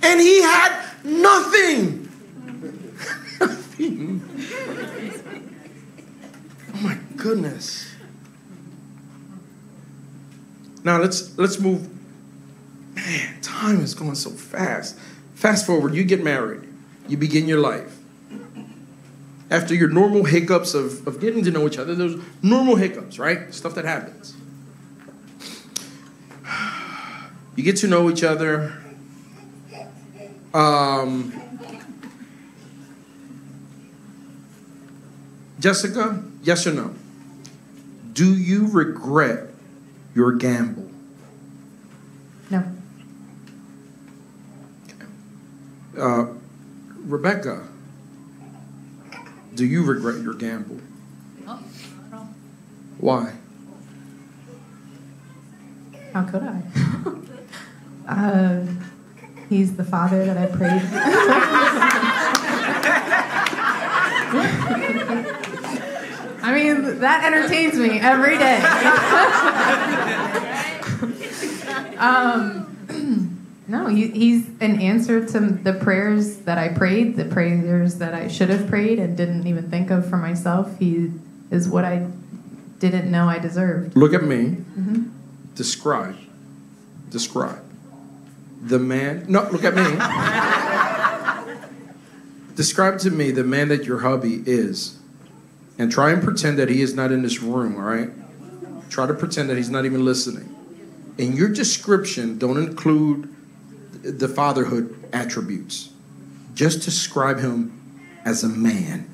And 0.04 0.20
he 0.20 0.42
had 0.42 0.84
nothing. 1.04 2.08
Nothing. 3.82 4.31
Goodness. 7.22 7.94
Now 10.82 10.98
let's 10.98 11.38
let's 11.38 11.60
move. 11.60 11.88
Man, 12.96 13.40
time 13.40 13.80
is 13.80 13.94
going 13.94 14.16
so 14.16 14.30
fast. 14.30 14.98
Fast 15.36 15.64
forward, 15.64 15.94
you 15.94 16.02
get 16.02 16.24
married, 16.24 16.68
you 17.06 17.16
begin 17.16 17.46
your 17.46 17.60
life. 17.60 17.96
After 19.50 19.72
your 19.72 19.88
normal 19.88 20.24
hiccups 20.24 20.74
of, 20.74 21.06
of 21.06 21.20
getting 21.20 21.44
to 21.44 21.52
know 21.52 21.64
each 21.66 21.78
other, 21.78 21.94
there's 21.94 22.16
normal 22.42 22.74
hiccups, 22.74 23.20
right? 23.20 23.54
Stuff 23.54 23.76
that 23.76 23.84
happens. 23.84 24.34
You 27.54 27.62
get 27.62 27.76
to 27.76 27.86
know 27.86 28.10
each 28.10 28.24
other. 28.24 28.78
Um, 30.52 31.32
Jessica, 35.60 36.24
yes 36.42 36.66
or 36.66 36.72
no? 36.72 36.94
Do 38.12 38.36
you 38.36 38.66
regret 38.68 39.48
your 40.14 40.32
gamble? 40.32 40.90
No. 42.50 42.64
Uh, 45.96 46.26
Rebecca, 47.04 47.66
do 49.54 49.64
you 49.64 49.84
regret 49.84 50.22
your 50.22 50.34
gamble? 50.34 50.80
No, 51.44 51.58
no. 52.10 52.28
Why? 52.98 53.34
How 56.12 56.24
could 56.24 56.42
I? 56.42 56.62
uh, 58.08 58.66
he's 59.48 59.76
the 59.76 59.84
father 59.84 60.24
that 60.26 60.36
I 60.36 60.46
prayed. 60.46 62.08
I 66.52 66.54
mean, 66.54 67.00
that 67.00 67.24
entertains 67.24 67.78
me 67.78 67.98
every 67.98 68.36
day. 68.36 68.56
um, 71.96 73.48
no, 73.66 73.86
he, 73.86 74.08
he's 74.08 74.46
an 74.60 74.78
answer 74.78 75.24
to 75.24 75.40
the 75.40 75.72
prayers 75.72 76.40
that 76.40 76.58
I 76.58 76.68
prayed, 76.68 77.16
the 77.16 77.24
prayers 77.24 77.94
that 77.96 78.12
I 78.12 78.28
should 78.28 78.50
have 78.50 78.68
prayed 78.68 78.98
and 78.98 79.16
didn't 79.16 79.46
even 79.46 79.70
think 79.70 79.90
of 79.90 80.06
for 80.06 80.18
myself. 80.18 80.78
He 80.78 81.10
is 81.50 81.70
what 81.70 81.86
I 81.86 82.06
didn't 82.78 83.10
know 83.10 83.30
I 83.30 83.38
deserved. 83.38 83.96
Look 83.96 84.12
at 84.12 84.22
me. 84.22 84.58
Describe. 85.54 86.18
Describe. 87.08 87.64
The 88.60 88.78
man. 88.78 89.24
No, 89.26 89.48
look 89.50 89.64
at 89.64 89.74
me. 89.74 89.84
Describe 92.56 92.98
to 92.98 93.10
me 93.10 93.30
the 93.30 93.44
man 93.44 93.68
that 93.68 93.86
your 93.86 94.00
hubby 94.00 94.42
is. 94.44 94.98
And 95.78 95.90
try 95.90 96.10
and 96.10 96.22
pretend 96.22 96.58
that 96.58 96.68
he 96.68 96.82
is 96.82 96.94
not 96.94 97.12
in 97.12 97.22
this 97.22 97.40
room, 97.42 97.76
all 97.76 97.82
right? 97.82 98.10
Try 98.90 99.06
to 99.06 99.14
pretend 99.14 99.48
that 99.50 99.56
he's 99.56 99.70
not 99.70 99.84
even 99.84 100.04
listening. 100.04 100.48
In 101.18 101.34
your 101.34 101.48
description, 101.48 102.38
don't 102.38 102.56
include 102.56 103.34
the 104.02 104.28
fatherhood 104.28 105.08
attributes. 105.12 105.90
Just 106.54 106.82
describe 106.82 107.38
him 107.40 107.80
as 108.24 108.44
a 108.44 108.48
man. 108.48 109.08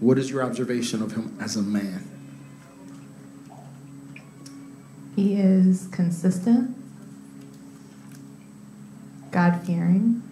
What 0.00 0.18
is 0.18 0.30
your 0.30 0.42
observation 0.42 1.02
of 1.02 1.12
him 1.12 1.36
as 1.40 1.56
a 1.56 1.62
man? 1.62 2.06
He 5.16 5.34
is 5.34 5.88
consistent, 5.92 6.76
God 9.30 9.60
fearing, 9.66 10.22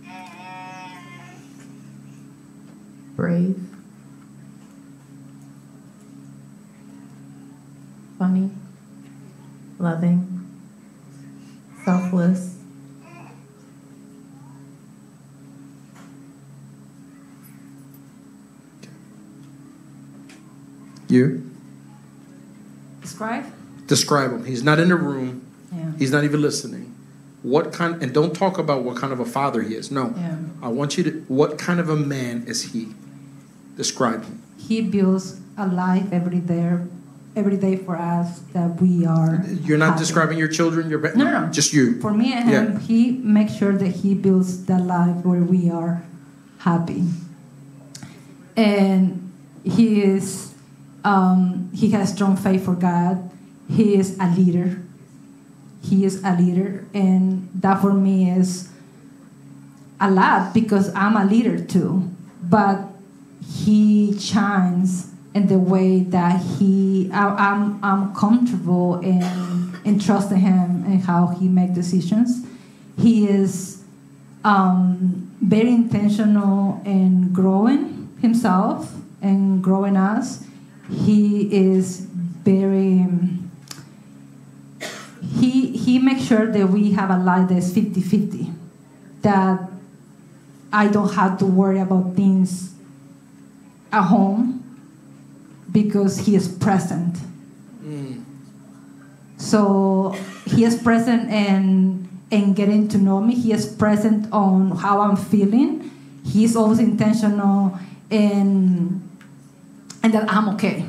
brave, 3.15 3.61
funny, 8.19 8.51
loving, 9.79 10.51
selfless. 11.85 12.57
You? 21.09 21.51
Describe? 23.01 23.47
Describe 23.87 24.31
him. 24.33 24.45
He's 24.45 24.63
not 24.63 24.79
in 24.79 24.91
the 24.91 24.97
room. 24.97 25.47
Yeah. 25.73 25.93
He's 25.99 26.11
not 26.11 26.25
even 26.25 26.43
listening. 26.43 26.95
What 27.43 27.73
kind 27.73 28.03
and 28.03 28.13
don't 28.13 28.35
talk 28.35 28.59
about 28.59 28.83
what 28.83 28.97
kind 28.97 29.13
of 29.13 29.21
a 29.21 29.25
father 29.25 29.63
he 29.63 29.75
is. 29.75 29.91
No. 29.91 30.13
Yeah. 30.17 30.37
I 30.61 30.69
want 30.69 30.99
you 30.99 31.05
to 31.05 31.11
what 31.29 31.57
kind 31.59 31.81
of 31.81 31.89
a 31.89 31.97
man 31.97 32.45
is 32.47 32.73
he? 32.73 32.89
Describe 33.77 34.25
him. 34.25 34.43
He 34.59 34.83
builds 34.83 35.41
a 35.57 35.67
life 35.67 36.13
every 36.13 36.41
day, 36.41 36.79
every 37.39 37.57
day 37.57 37.77
for 37.77 37.97
us 37.97 38.41
that 38.53 38.81
we 38.83 39.07
are. 39.07 39.43
You're 39.63 39.79
not 39.79 39.91
happy. 39.91 40.01
describing 40.01 40.39
your 40.39 40.49
children, 40.49 40.91
your 40.91 40.99
ba- 40.99 41.17
No, 41.17 41.25
no, 41.25 41.47
no. 41.47 41.53
just 41.53 41.73
you. 41.73 42.01
For 42.01 42.13
me 42.13 42.33
and 42.33 42.49
him, 42.49 42.73
Yeah. 42.73 42.79
he 42.81 43.13
makes 43.13 43.55
sure 43.55 43.73
that 43.73 43.89
he 44.03 44.15
builds 44.15 44.67
the 44.67 44.79
life 44.79 45.25
where 45.25 45.43
we 45.43 45.71
are 45.71 46.03
happy. 46.59 47.05
And 48.57 49.33
he 49.65 50.03
is, 50.03 50.53
um, 51.05 51.71
he 51.73 51.91
has 51.91 52.13
strong 52.13 52.37
faith 52.37 52.65
for 52.65 52.75
God. 52.75 53.31
He 53.71 53.95
is 53.95 54.17
a 54.19 54.29
leader. 54.35 54.83
He 55.83 56.05
is 56.05 56.21
a 56.25 56.35
leader, 56.35 56.85
and 56.93 57.49
that 57.55 57.81
for 57.81 57.95
me 57.95 58.29
is 58.31 58.69
a 60.01 60.11
lot 60.11 60.53
because 60.53 60.93
I'm 60.95 61.17
a 61.17 61.25
leader 61.25 61.63
too. 61.65 62.11
But 62.43 62.89
he 63.47 64.19
shines 64.19 65.13
in 65.39 65.47
the 65.47 65.59
way 65.59 66.01
that 66.01 66.43
he, 66.43 67.09
I, 67.13 67.53
I'm, 67.53 67.83
I'm 67.83 68.13
comfortable 68.15 68.99
in, 69.01 69.23
in 69.85 70.01
trusting 70.01 70.39
him 70.39 70.85
and 70.85 71.01
how 71.01 71.29
he 71.29 71.47
make 71.47 71.75
decisions. 71.75 72.45
He 72.99 73.29
is 73.29 73.85
um, 74.45 75.31
very 75.41 75.71
intentional 75.71 76.83
in 76.85 77.33
growing 77.33 78.17
himself 78.21 78.97
and 79.23 79.63
growing 79.63 79.97
us. 79.97 80.45
He 80.91 81.55
is 81.55 82.01
very. 82.01 83.07
He 85.39 85.77
he 85.77 85.99
makes 85.99 86.23
sure 86.23 86.51
that 86.51 86.69
we 86.71 86.93
have 86.93 87.11
a 87.11 87.19
life 87.19 87.51
that's 87.51 87.71
50-50. 87.71 88.55
That 89.21 89.69
I 90.73 90.89
don't 90.89 91.13
have 91.15 91.39
to 91.39 91.47
worry 91.47 91.79
about 91.79 92.17
things 92.17 92.75
at 93.93 94.05
home 94.05 94.58
because 95.71 96.19
he 96.27 96.35
is 96.35 96.49
present. 96.49 97.17
So 99.39 100.17
he 100.47 100.65
is 100.65 100.77
present 100.83 101.31
and 101.31 102.09
and 102.31 102.55
getting 102.55 102.89
to 102.89 102.99
know 102.99 103.21
me. 103.21 103.35
He 103.35 103.53
is 103.53 103.67
present 103.67 104.31
on 104.33 104.77
how 104.77 105.01
I'm 105.01 105.17
feeling. 105.17 105.91
He's 106.25 106.57
always 106.57 106.79
intentional 106.79 107.79
and 108.11 109.01
and 110.03 110.15
that 110.15 110.31
I'm 110.31 110.49
okay. 110.51 110.85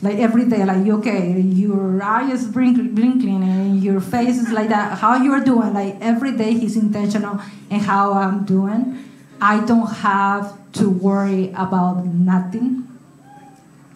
Like 0.00 0.18
every 0.18 0.46
day, 0.48 0.64
like 0.64 0.86
you 0.86 0.96
okay, 0.98 1.40
your 1.40 2.00
eyes 2.02 2.46
blink, 2.46 2.94
blinking 2.94 3.42
and 3.42 3.82
your 3.82 4.00
face 4.00 4.38
is 4.38 4.50
like 4.52 4.68
that. 4.68 4.98
How 4.98 5.22
you're 5.22 5.42
doing? 5.42 5.74
Like 5.74 5.96
every 6.00 6.36
day, 6.36 6.54
he's 6.54 6.76
intentional 6.76 7.40
in 7.68 7.80
how 7.80 8.12
I'm 8.12 8.44
doing. 8.44 9.04
I 9.40 9.64
don't 9.66 9.86
have 9.86 10.56
to 10.74 10.88
worry 10.88 11.50
about 11.56 12.06
nothing. 12.06 12.87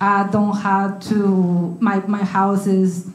I 0.02 0.28
don't 0.32 0.56
have 0.56 0.98
to. 1.10 1.78
My 1.80 2.02
my 2.08 2.24
house 2.24 2.66
is 2.66 3.08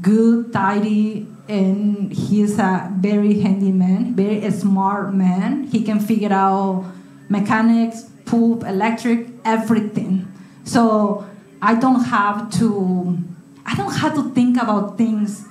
good, 0.00 0.52
tidy, 0.52 1.28
and 1.48 2.12
he's 2.12 2.58
a 2.58 2.90
very 2.96 3.38
handy 3.38 3.70
man, 3.70 4.16
very 4.16 4.50
smart 4.50 5.14
man. 5.14 5.68
He 5.68 5.84
can 5.84 6.00
figure 6.00 6.32
out 6.32 6.90
mechanics, 7.28 8.10
pump, 8.24 8.64
electric, 8.64 9.28
everything. 9.44 10.26
So 10.64 11.24
I 11.62 11.76
don't 11.76 12.02
have 12.02 12.50
to. 12.58 13.16
I 13.64 13.76
don't 13.76 13.94
have 13.94 14.16
to 14.16 14.28
think 14.30 14.60
about 14.60 14.98
things 14.98 15.46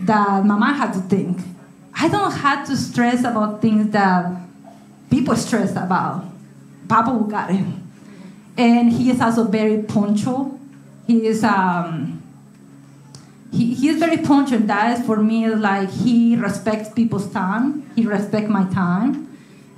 that 0.00 0.44
Mama 0.44 0.72
had 0.72 0.94
to 0.94 1.00
think. 1.02 1.38
I 1.94 2.08
don't 2.08 2.32
have 2.32 2.66
to 2.66 2.76
stress 2.76 3.20
about 3.20 3.62
things 3.62 3.92
that 3.92 4.34
people 5.10 5.36
stress 5.36 5.70
about. 5.76 6.24
Papa 6.88 7.24
got 7.30 7.52
it. 7.52 7.81
And 8.56 8.92
he 8.92 9.10
is 9.10 9.20
also 9.20 9.44
very 9.44 9.82
punctual. 9.82 10.58
He 11.06 11.26
is 11.26 11.42
um, 11.44 12.22
he, 13.50 13.74
he 13.74 13.88
is 13.88 13.98
very 13.98 14.18
punctual. 14.18 14.60
That 14.60 14.98
is 14.98 15.06
for 15.06 15.16
me 15.16 15.48
like 15.48 15.90
he 15.90 16.36
respects 16.36 16.90
people's 16.90 17.30
time. 17.32 17.90
He 17.96 18.06
respects 18.06 18.48
my 18.50 18.64
time. 18.72 19.28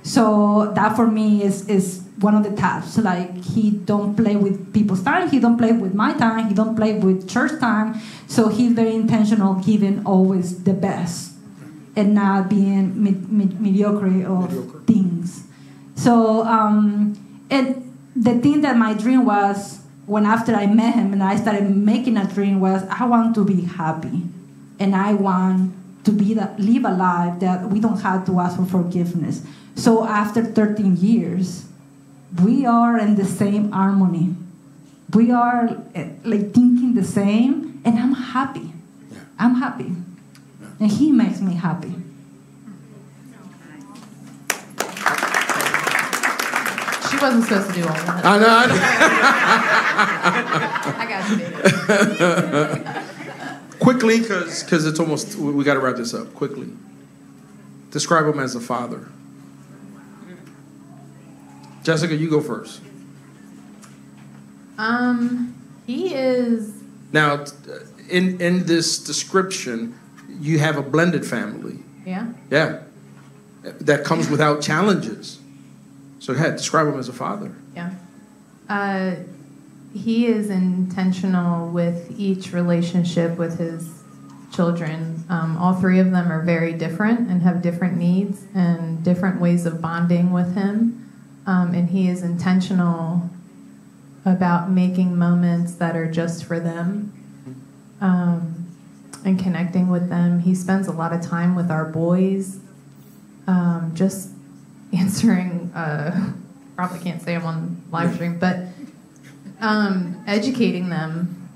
So 0.03 0.71
that 0.75 0.95
for 0.95 1.07
me 1.07 1.43
is 1.43 1.67
is 1.67 2.03
one 2.19 2.35
of 2.35 2.43
the 2.43 2.51
tasks. 2.55 2.97
Like 2.97 3.43
he 3.43 3.71
don't 3.71 4.15
play 4.15 4.35
with 4.35 4.73
people's 4.73 5.03
time. 5.03 5.29
He 5.29 5.39
don't 5.39 5.57
play 5.57 5.71
with 5.71 5.93
my 5.93 6.13
time. 6.13 6.47
He 6.47 6.53
don't 6.53 6.75
play 6.75 6.99
with 6.99 7.27
church 7.29 7.59
time. 7.59 7.99
So 8.27 8.49
he's 8.49 8.73
very 8.73 8.93
intentional, 8.95 9.55
giving 9.55 10.05
always 10.05 10.63
the 10.63 10.73
best, 10.73 11.33
and 11.95 12.13
not 12.13 12.49
being 12.49 13.01
med- 13.03 13.31
med- 13.31 13.59
mediocre 13.59 14.07
of 14.27 14.51
Mediocre. 14.51 14.79
things. 14.85 15.43
So 15.95 16.43
um, 16.45 17.17
and 17.49 17.84
the 18.15 18.39
thing 18.39 18.61
that 18.61 18.77
my 18.77 18.93
dream 18.93 19.25
was 19.25 19.79
when 20.05 20.25
after 20.25 20.53
I 20.53 20.67
met 20.67 20.95
him 20.95 21.13
and 21.13 21.21
I 21.21 21.35
started 21.35 21.69
making 21.75 22.15
a 22.17 22.25
dream 22.25 22.59
was 22.59 22.83
I 22.89 23.05
want 23.05 23.35
to 23.35 23.43
be 23.43 23.61
happy, 23.61 24.23
and 24.79 24.95
I 24.95 25.13
want 25.13 25.73
to 26.05 26.11
be 26.11 26.33
the, 26.35 26.53
live 26.57 26.85
a 26.85 26.91
life 26.91 27.39
that 27.39 27.69
we 27.69 27.79
don't 27.79 27.99
have 28.01 28.25
to 28.27 28.39
ask 28.39 28.57
for 28.57 28.65
forgiveness. 28.65 29.41
So 29.75 30.05
after 30.05 30.43
13 30.43 30.97
years, 30.97 31.65
we 32.43 32.65
are 32.65 32.97
in 32.99 33.15
the 33.15 33.25
same 33.25 33.71
harmony. 33.71 34.35
We 35.13 35.31
are 35.31 35.83
eh, 35.95 36.09
like 36.23 36.53
thinking 36.53 36.93
the 36.93 37.03
same, 37.03 37.81
and 37.83 37.97
I'm 37.99 38.13
happy. 38.13 38.71
I'm 39.37 39.55
happy, 39.55 39.91
and 40.79 40.91
he 40.91 41.11
makes 41.11 41.41
me 41.41 41.55
happy. 41.55 41.95
She 47.09 47.14
wasn't 47.25 47.43
supposed 47.45 47.67
to 47.69 47.73
do 47.73 47.87
all 47.87 47.93
that. 47.93 48.25
I 48.25 48.37
know, 48.37 48.47
I 48.47 48.65
know. 48.67 48.75
I 50.97 51.05
got 51.09 51.29
you, 51.31 51.37
baby. 52.77 52.83
Quickly, 53.85 54.19
because 54.19 54.85
it's 54.85 54.99
almost, 54.99 55.35
we, 55.35 55.51
we 55.51 55.63
got 55.63 55.75
to 55.75 55.79
wrap 55.79 55.95
this 55.95 56.13
up. 56.13 56.33
Quickly. 56.33 56.67
Describe 57.91 58.27
him 58.27 58.39
as 58.39 58.55
a 58.55 58.59
father. 58.59 59.07
Jessica, 61.83 62.15
you 62.15 62.29
go 62.29 62.41
first. 62.41 62.81
Um, 64.77 65.55
he 65.85 66.13
is. 66.13 66.73
Now, 67.11 67.45
in 68.09 68.41
in 68.41 68.65
this 68.65 69.03
description, 69.03 69.97
you 70.27 70.59
have 70.59 70.77
a 70.77 70.81
blended 70.81 71.25
family. 71.25 71.79
Yeah. 72.05 72.27
Yeah. 72.49 72.81
That 73.63 74.03
comes 74.03 74.29
without 74.29 74.61
challenges. 74.61 75.39
So 76.25 76.33
ahead, 76.33 76.55
describe 76.55 76.87
him 76.87 76.97
as 76.97 77.07
a 77.07 77.13
father. 77.13 77.53
Yeah. 77.75 77.93
Uh, 78.67 79.17
he 79.93 80.25
is 80.25 80.49
intentional 80.49 81.69
with 81.69 82.19
each 82.19 82.51
relationship 82.51 83.37
with 83.37 83.59
his 83.59 84.01
children. 84.51 85.23
Um, 85.29 85.55
all 85.55 85.75
three 85.75 85.99
of 85.99 86.09
them 86.09 86.31
are 86.31 86.41
very 86.41 86.73
different 86.73 87.29
and 87.29 87.43
have 87.43 87.61
different 87.61 87.97
needs 87.97 88.43
and 88.55 89.03
different 89.03 89.39
ways 89.39 89.67
of 89.67 89.83
bonding 89.83 90.31
with 90.31 90.55
him. 90.55 91.13
Um, 91.45 91.75
and 91.75 91.91
he 91.91 92.09
is 92.09 92.23
intentional 92.23 93.29
about 94.25 94.71
making 94.71 95.15
moments 95.15 95.75
that 95.75 95.95
are 95.95 96.11
just 96.11 96.43
for 96.43 96.59
them 96.59 97.13
um, 98.01 98.67
and 99.23 99.37
connecting 99.37 99.89
with 99.89 100.09
them. 100.09 100.39
He 100.39 100.55
spends 100.55 100.87
a 100.87 100.91
lot 100.91 101.13
of 101.13 101.21
time 101.21 101.53
with 101.53 101.69
our 101.69 101.85
boys, 101.85 102.57
um, 103.45 103.91
just 103.93 104.31
answering 104.97 105.71
uh, 105.73 106.33
probably 106.75 106.99
can't 106.99 107.21
say 107.21 107.33
them 107.33 107.45
on 107.45 107.83
live 107.91 108.13
stream, 108.15 108.37
but 108.37 108.65
um, 109.61 110.23
educating 110.27 110.89
them 110.89 111.49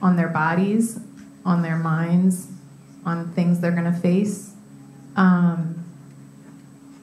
on 0.00 0.16
their 0.16 0.28
bodies, 0.28 1.00
on 1.44 1.62
their 1.62 1.76
minds, 1.76 2.48
on 3.04 3.32
things 3.32 3.60
they're 3.60 3.72
going 3.72 3.92
to 3.92 3.98
face. 3.98 4.52
Um, 5.16 5.84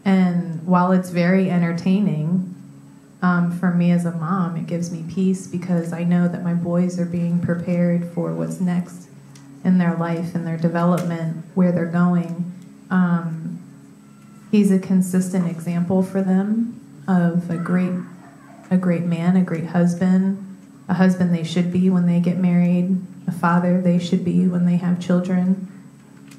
and 0.06 0.66
while 0.66 0.92
it's 0.92 1.10
very 1.10 1.50
entertaining, 1.50 2.56
um, 3.22 3.52
for 3.52 3.72
me 3.72 3.92
as 3.92 4.06
a 4.06 4.12
mom, 4.12 4.56
it 4.56 4.66
gives 4.66 4.92
me 4.92 5.04
peace 5.14 5.46
because 5.46 5.92
I 5.92 6.04
know 6.04 6.30
that 6.30 6.42
my 6.42 6.54
boys 6.54 7.00
are 7.00 7.06
being 7.06 7.42
prepared 7.42 8.10
for 8.14 8.34
what's 8.34 8.62
next 8.62 9.10
in 9.66 9.78
their 9.78 9.96
life 9.96 10.36
and 10.36 10.48
their 10.48 10.58
development, 10.58 11.44
where 11.54 11.74
they're 11.74 11.86
going. 11.86 12.54
Um, 12.90 13.49
he's 14.52 14.72
a 14.72 14.80
consistent 14.80 15.47
example 15.50 16.04
for 16.04 16.22
them 16.22 16.80
of 17.08 17.50
a 17.50 17.58
great, 17.58 17.93
a 18.70 18.78
great 18.78 19.04
man, 19.04 19.36
a 19.36 19.41
great 19.41 19.68
husband, 19.68 20.45
a 20.88 20.93
husband 20.95 21.34
they 21.34 21.43
should 21.43 21.72
be 21.72 21.89
when 21.89 22.06
they 22.06 22.20
get 22.20 22.38
married, 22.38 22.97
a 23.28 23.32
father 23.32 23.82
they 23.82 24.00
should 24.00 24.24
be 24.24 24.47
when 24.47 24.66
they 24.66 24.78
have 24.78 25.00
children, 25.00 25.68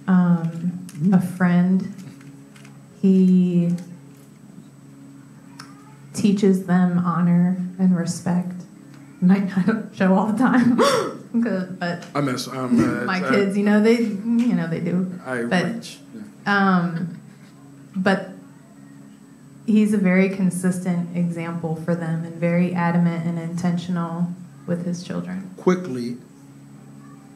um, 0.06 0.86
a 1.12 1.20
friend. 1.20 1.94
He 3.00 3.74
teaches 6.12 6.66
them 6.66 6.98
honor 6.98 7.56
and 7.78 7.96
respect. 7.96 8.62
Might 9.20 9.54
not 9.66 9.94
show 9.94 10.14
all 10.14 10.26
the 10.26 10.38
time, 10.38 10.76
but 11.78 12.06
I 12.14 12.20
miss 12.20 12.48
um, 12.48 12.80
uh, 12.80 13.04
my 13.04 13.20
kids, 13.20 13.56
you 13.56 13.64
know, 13.64 13.80
they, 13.80 13.98
you 13.98 14.54
know, 14.54 14.66
they 14.66 14.80
do. 14.80 15.18
I 15.24 15.42
but, 15.42 15.64
reach. 15.66 15.98
Yeah. 16.14 16.78
Um, 16.78 17.19
but 17.95 18.30
he's 19.66 19.93
a 19.93 19.99
very 19.99 20.28
consistent 20.28 21.16
example 21.16 21.76
for 21.76 21.95
them 21.95 22.24
and 22.24 22.34
very 22.34 22.74
adamant 22.74 23.26
and 23.26 23.38
intentional 23.38 24.28
with 24.66 24.84
his 24.84 25.03
children. 25.03 25.51
Quickly, 25.57 26.16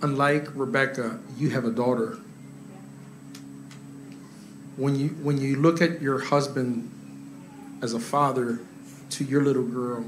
unlike 0.02 0.48
Rebecca, 0.54 1.18
you 1.36 1.50
have 1.50 1.64
a 1.64 1.70
daughter. 1.70 2.18
When 4.76 4.96
you 4.96 5.08
when 5.22 5.38
you 5.38 5.56
look 5.56 5.80
at 5.80 6.02
your 6.02 6.18
husband 6.18 6.90
as 7.82 7.94
a 7.94 8.00
father 8.00 8.60
to 9.10 9.24
your 9.24 9.42
little 9.42 9.62
girl, 9.62 10.04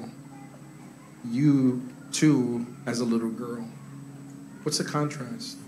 you 1.25 1.83
too 2.13 2.67
as 2.87 3.01
a 3.01 3.05
little 3.05 3.31
girl. 3.31 3.69
What's 4.63 4.79
the 4.79 4.85
contrast? 4.85 5.59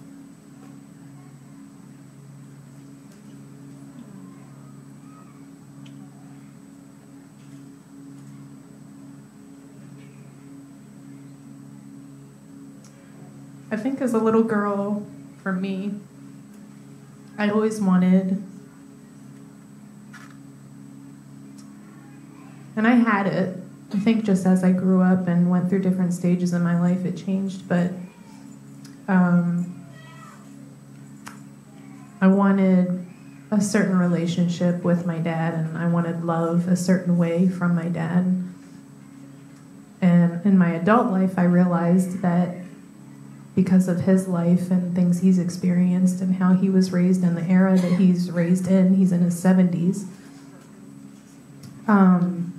I 13.71 13.77
think 13.77 14.01
as 14.01 14.15
a 14.15 14.19
little 14.19 14.43
girl, 14.43 15.07
for 15.43 15.53
me, 15.53 15.93
I 17.37 17.51
always 17.51 17.81
wanted, 17.81 18.43
and 22.77 22.87
I 22.87 22.93
had 22.93 23.27
it. 23.27 23.57
I 23.93 23.99
think 23.99 24.25
just 24.25 24.47
as 24.47 24.65
I 24.65 24.73
grew 24.73 25.03
up 25.03 25.29
and 25.29 25.51
went 25.51 25.69
through 25.69 25.81
different 25.81 26.13
stages 26.13 26.53
in 26.53 26.63
my 26.63 26.81
life, 26.81 27.05
it 27.05 27.17
changed. 27.17 27.69
But 27.69 27.93
um, 29.07 29.87
I 32.21 32.27
wanted 32.27 33.07
a 33.51 33.61
certain 33.61 33.99
relationship 33.99 34.83
with 34.83 35.07
my 35.07 35.19
dad, 35.19 35.55
and 35.55 35.79
I 35.79 35.89
wanted 35.89 36.25
love 36.25 36.69
a 36.69 36.77
certain 36.77 37.19
way 37.19 37.49
from 37.49 37.75
my 37.75 37.89
dad. 37.89 38.45
And 40.01 40.45
in 40.45 40.57
my 40.59 40.73
adult 40.73 41.11
life, 41.11 41.39
I 41.39 41.45
realized 41.45 42.23
that 42.23 42.55
because 43.59 43.89
of 43.89 44.03
his 44.03 44.29
life 44.29 44.71
and 44.71 44.95
things 44.95 45.21
he's 45.21 45.37
experienced 45.37 46.21
and 46.21 46.37
how 46.37 46.53
he 46.53 46.71
was 46.71 46.93
raised 46.93 47.25
in 47.25 47.35
the 47.35 47.43
era 47.43 47.77
that 47.77 47.99
he's 47.99 48.31
raised 48.31 48.69
in. 48.69 48.95
He's 48.95 49.11
in 49.11 49.21
his 49.21 49.35
70s. 49.35 50.07
Um, 51.89 52.55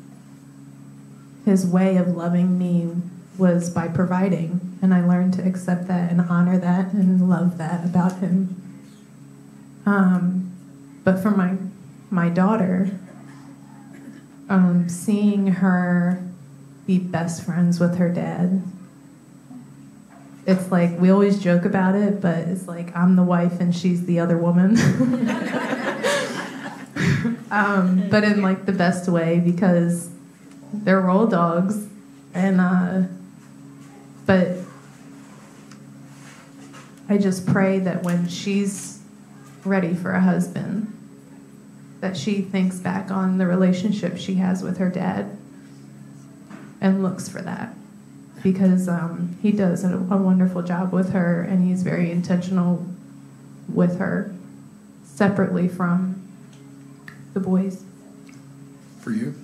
his 1.46 1.66
way 1.66 1.96
of 1.96 2.10
loving 2.10 2.60
me 2.60 2.92
was 3.38 3.70
by 3.70 3.88
providing, 3.88 4.78
and 4.82 4.94
I 4.94 5.00
learned 5.00 5.36
to 5.36 5.42
accept 5.48 5.88
that 5.88 6.12
and 6.12 6.20
honor 6.20 6.58
that 6.58 6.92
and 6.92 7.30
love 7.30 7.58
that 7.60 7.86
about 7.86 8.20
him. 8.20 8.62
Um, 9.86 10.54
but 11.06 11.20
for 11.24 11.32
my 11.32 11.56
my 12.10 12.28
daughter, 12.28 13.00
um, 14.50 14.90
seeing 14.90 15.48
her 15.48 16.22
be 16.86 17.00
best 17.00 17.46
friends 17.46 17.80
with 17.80 17.96
her 18.00 18.10
dad 18.10 18.62
it's 20.50 20.72
like 20.72 21.00
we 21.00 21.12
always 21.12 21.38
joke 21.40 21.64
about 21.64 21.94
it, 21.94 22.20
but 22.20 22.40
it's 22.40 22.68
like 22.68 22.96
I'm 22.96 23.16
the 23.16 23.24
wife 23.24 23.60
and 23.60 23.76
she's 23.76 24.08
the 24.08 24.20
other 24.20 24.36
woman. 24.36 24.72
um, 27.52 28.10
but 28.10 28.24
in 28.24 28.42
like 28.42 28.66
the 28.66 28.72
best 28.72 29.08
way 29.08 29.40
because 29.40 30.10
they're 30.74 31.02
roll 31.02 31.28
dogs, 31.28 31.88
and 32.34 32.60
uh, 32.60 33.04
but 34.26 34.58
I 37.08 37.20
just 37.20 37.46
pray 37.46 37.78
that 37.80 38.02
when 38.02 38.28
she's 38.28 39.04
ready 39.64 39.94
for 39.94 40.14
a 40.14 40.22
husband, 40.22 40.92
that 42.00 42.18
she 42.18 42.42
thinks 42.42 42.80
back 42.80 43.12
on 43.12 43.38
the 43.38 43.46
relationship 43.46 44.18
she 44.18 44.34
has 44.36 44.64
with 44.64 44.80
her 44.80 44.90
dad 44.90 45.38
and 46.82 47.04
looks 47.04 47.30
for 47.30 47.44
that 47.44 47.76
because 48.44 48.88
um, 48.88 49.38
he 49.42 49.52
does 49.52 49.84
a, 49.84 49.96
a, 49.96 50.18
wonderful 50.18 50.62
job 50.62 50.94
with 50.94 51.12
her 51.12 51.42
and 51.42 51.68
he's 51.68 51.84
very 51.84 52.12
intentional 52.12 52.86
with 53.68 54.00
her 54.00 54.34
separately 55.04 55.68
from 55.68 56.28
the 57.34 57.40
boys. 57.40 57.84
For 59.00 59.12
you? 59.12 59.36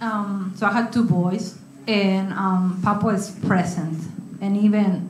Um, 0.00 0.52
so 0.56 0.66
I 0.66 0.72
had 0.72 0.92
two 0.92 1.04
boys, 1.04 1.58
and 1.86 2.32
um, 2.32 2.80
Papa 2.82 3.08
is 3.08 3.30
present, 3.30 4.02
and 4.40 4.56
even 4.56 5.08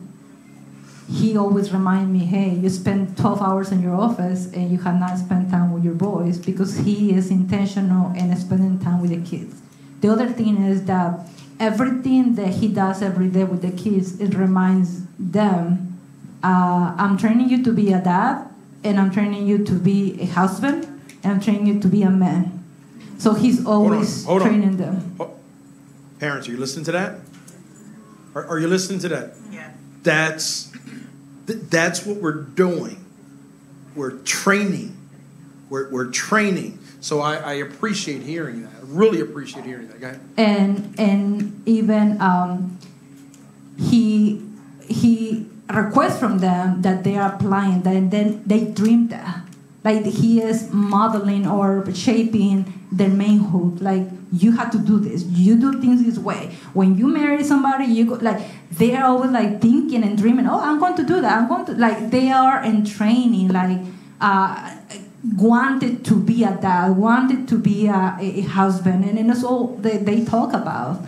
he 1.08 1.36
always 1.36 1.72
remind 1.72 2.12
me, 2.12 2.20
hey, 2.20 2.50
you 2.50 2.68
spend 2.68 3.16
12 3.16 3.40
hours 3.40 3.70
in 3.70 3.80
your 3.80 3.94
office 3.94 4.46
and 4.52 4.70
you 4.70 4.78
have 4.78 4.98
not 4.98 5.16
spent 5.18 5.50
time 5.50 5.72
with 5.72 5.84
your 5.84 5.94
boys 5.94 6.36
because 6.38 6.78
he 6.78 7.12
is 7.12 7.30
intentional 7.30 8.12
in 8.14 8.36
spending 8.36 8.78
time 8.80 9.00
with 9.00 9.10
the 9.10 9.30
kids. 9.30 9.60
The 10.00 10.08
other 10.08 10.28
thing 10.28 10.62
is 10.64 10.84
that 10.86 11.28
everything 11.58 12.34
that 12.34 12.48
he 12.48 12.68
does 12.68 13.02
every 13.02 13.28
day 13.28 13.44
with 13.44 13.62
the 13.62 13.70
kids, 13.70 14.20
it 14.20 14.34
reminds 14.34 15.06
them, 15.18 15.98
uh, 16.42 16.94
I'm 16.98 17.16
training 17.16 17.48
you 17.48 17.64
to 17.64 17.72
be 17.72 17.92
a 17.92 18.00
dad, 18.00 18.48
and 18.84 19.00
I'm 19.00 19.10
training 19.10 19.46
you 19.46 19.64
to 19.64 19.72
be 19.72 20.20
a 20.20 20.26
husband, 20.26 20.84
and 21.22 21.32
I'm 21.32 21.40
training 21.40 21.66
you 21.66 21.80
to 21.80 21.88
be 21.88 22.02
a 22.02 22.10
man. 22.10 22.64
So 23.18 23.34
he's 23.34 23.64
always 23.64 24.24
hold 24.24 24.42
on, 24.42 24.48
hold 24.48 24.52
training 24.52 24.70
on. 24.70 24.76
them. 24.76 25.16
Oh, 25.18 25.30
parents, 26.20 26.48
are 26.48 26.52
you 26.52 26.58
listening 26.58 26.84
to 26.86 26.92
that? 26.92 27.18
Are, 28.34 28.46
are 28.46 28.58
you 28.58 28.68
listening 28.68 28.98
to 29.00 29.08
that? 29.08 29.34
Yeah. 29.50 29.70
That's 30.02 30.70
th- 31.46 31.60
that's 31.70 32.04
what 32.04 32.18
we're 32.18 32.42
doing. 32.42 33.04
We're 33.94 34.18
training. 34.18 34.96
We're, 35.70 35.90
we're 35.90 36.10
training. 36.10 36.78
So 37.00 37.20
I, 37.20 37.36
I 37.36 37.52
appreciate 37.54 38.22
hearing 38.22 38.62
that. 38.62 38.75
Really 38.86 39.20
appreciate 39.20 39.64
hearing 39.64 39.88
that. 39.88 40.02
Ahead. 40.02 40.20
And 40.36 40.94
and 40.98 41.62
even 41.66 42.20
um, 42.20 42.78
he 43.78 44.42
he 44.88 45.46
requests 45.72 46.18
from 46.18 46.38
them 46.38 46.82
that 46.82 47.04
they 47.04 47.16
are 47.16 47.34
applying 47.34 47.82
that, 47.82 47.94
and 47.94 48.10
then 48.10 48.42
they 48.46 48.64
dream 48.64 49.08
that. 49.08 49.42
Like 49.84 50.04
he 50.04 50.40
is 50.40 50.72
modeling 50.72 51.46
or 51.46 51.84
shaping 51.94 52.72
their 52.90 53.08
manhood. 53.08 53.80
Like 53.80 54.08
you 54.32 54.52
have 54.52 54.70
to 54.72 54.78
do 54.78 54.98
this. 54.98 55.24
You 55.24 55.56
do 55.56 55.80
things 55.80 56.04
this 56.04 56.18
way. 56.18 56.56
When 56.74 56.98
you 56.98 57.06
marry 57.08 57.44
somebody, 57.44 57.84
you 57.84 58.04
go 58.06 58.14
like 58.14 58.40
they 58.70 58.94
are 58.96 59.04
always 59.04 59.30
like 59.30 59.60
thinking 59.60 60.02
and 60.02 60.18
dreaming. 60.18 60.46
Oh, 60.48 60.60
I'm 60.60 60.78
going 60.78 60.96
to 60.96 61.04
do 61.04 61.20
that. 61.20 61.38
I'm 61.38 61.48
going 61.48 61.66
to 61.66 61.72
like 61.72 62.10
they 62.10 62.30
are 62.30 62.62
in 62.64 62.84
training. 62.84 63.48
Like 63.48 63.80
uh, 64.20 64.76
wanted 65.24 66.04
to 66.04 66.14
be 66.14 66.44
a 66.44 66.56
dad, 66.56 66.96
wanted 66.96 67.48
to 67.48 67.58
be 67.58 67.86
a, 67.86 68.16
a 68.20 68.40
husband, 68.42 69.04
and, 69.04 69.18
and 69.18 69.30
that's 69.30 69.44
all 69.44 69.68
they, 69.78 69.96
they 69.96 70.24
talk 70.24 70.52
about. 70.52 71.04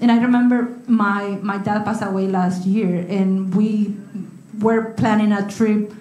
And 0.00 0.10
I 0.10 0.20
remember 0.20 0.76
my, 0.86 1.38
my 1.42 1.58
dad 1.58 1.84
passed 1.84 2.02
away 2.02 2.26
last 2.26 2.66
year, 2.66 3.06
and 3.08 3.54
we 3.54 3.94
were 4.60 4.92
planning 4.92 5.32
a 5.32 5.48
trip 5.50 5.92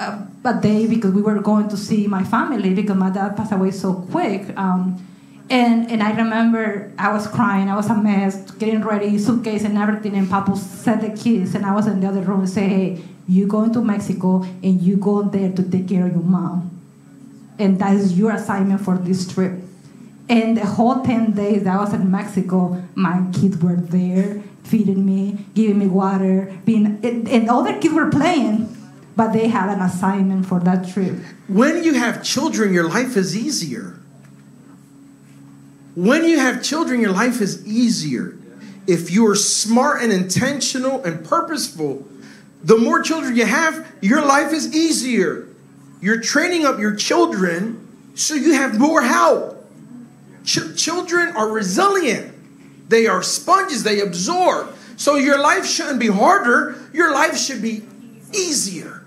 uh, 0.00 0.24
a 0.44 0.60
day 0.60 0.86
because 0.86 1.12
we 1.12 1.22
were 1.22 1.40
going 1.40 1.68
to 1.68 1.76
see 1.76 2.06
my 2.06 2.24
family 2.24 2.74
because 2.74 2.96
my 2.96 3.10
dad 3.10 3.36
passed 3.36 3.52
away 3.52 3.70
so 3.70 3.94
quick. 3.94 4.56
Um, 4.56 5.06
and, 5.50 5.90
and 5.90 6.02
I 6.02 6.16
remember 6.16 6.92
I 6.98 7.12
was 7.12 7.26
crying, 7.26 7.68
I 7.68 7.76
was 7.76 7.90
a 7.90 7.94
mess, 7.94 8.50
getting 8.52 8.82
ready, 8.82 9.18
suitcase 9.18 9.64
and 9.64 9.76
everything, 9.76 10.16
and 10.16 10.28
Papa 10.28 10.56
said 10.56 11.02
the 11.02 11.16
kids, 11.16 11.54
and 11.54 11.66
I 11.66 11.74
was 11.74 11.86
in 11.86 12.00
the 12.00 12.08
other 12.08 12.22
room 12.22 12.40
and 12.40 12.48
say, 12.48 12.66
hey, 12.66 13.02
you 13.28 13.46
going 13.46 13.72
to 13.72 13.82
Mexico 13.82 14.42
and 14.42 14.80
you 14.82 14.96
go 14.96 15.22
there 15.22 15.50
to 15.52 15.62
take 15.62 15.88
care 15.88 16.06
of 16.06 16.12
your 16.12 16.22
mom 16.22 16.73
and 17.58 17.78
that 17.78 17.94
is 17.94 18.18
your 18.18 18.32
assignment 18.32 18.80
for 18.80 18.98
this 18.98 19.32
trip. 19.32 19.60
And 20.28 20.56
the 20.56 20.64
whole 20.64 21.02
10 21.02 21.32
days 21.32 21.64
that 21.64 21.76
I 21.76 21.80
was 21.80 21.92
in 21.92 22.10
Mexico, 22.10 22.82
my 22.94 23.24
kids 23.32 23.58
were 23.58 23.76
there, 23.76 24.42
feeding 24.64 25.04
me, 25.04 25.44
giving 25.54 25.78
me 25.78 25.86
water, 25.86 26.52
being, 26.64 26.98
and, 27.04 27.28
and 27.28 27.50
other 27.50 27.78
kids 27.78 27.94
were 27.94 28.10
playing, 28.10 28.74
but 29.16 29.32
they 29.32 29.48
had 29.48 29.68
an 29.68 29.80
assignment 29.80 30.46
for 30.46 30.60
that 30.60 30.88
trip. 30.88 31.14
When 31.46 31.84
you 31.84 31.94
have 31.94 32.22
children, 32.24 32.72
your 32.72 32.88
life 32.88 33.16
is 33.16 33.36
easier. 33.36 33.98
When 35.94 36.24
you 36.24 36.38
have 36.38 36.62
children, 36.62 37.00
your 37.00 37.12
life 37.12 37.40
is 37.40 37.64
easier. 37.66 38.36
If 38.86 39.10
you're 39.10 39.36
smart 39.36 40.02
and 40.02 40.12
intentional 40.12 41.04
and 41.04 41.24
purposeful, 41.24 42.06
the 42.62 42.76
more 42.76 43.02
children 43.02 43.36
you 43.36 43.44
have, 43.44 43.86
your 44.00 44.24
life 44.24 44.52
is 44.52 44.74
easier. 44.74 45.48
You're 46.04 46.20
training 46.20 46.66
up 46.66 46.78
your 46.78 46.94
children 46.94 48.12
so 48.14 48.34
you 48.34 48.52
have 48.52 48.78
more 48.78 49.00
help. 49.00 49.66
Ch- 50.44 50.76
children 50.76 51.34
are 51.34 51.48
resilient, 51.48 52.90
they 52.90 53.06
are 53.06 53.22
sponges, 53.22 53.84
they 53.84 54.00
absorb. 54.00 54.74
So 54.98 55.14
your 55.14 55.38
life 55.38 55.64
shouldn't 55.64 55.98
be 55.98 56.08
harder, 56.08 56.76
your 56.92 57.10
life 57.10 57.38
should 57.38 57.62
be 57.62 57.84
easier. 58.34 59.02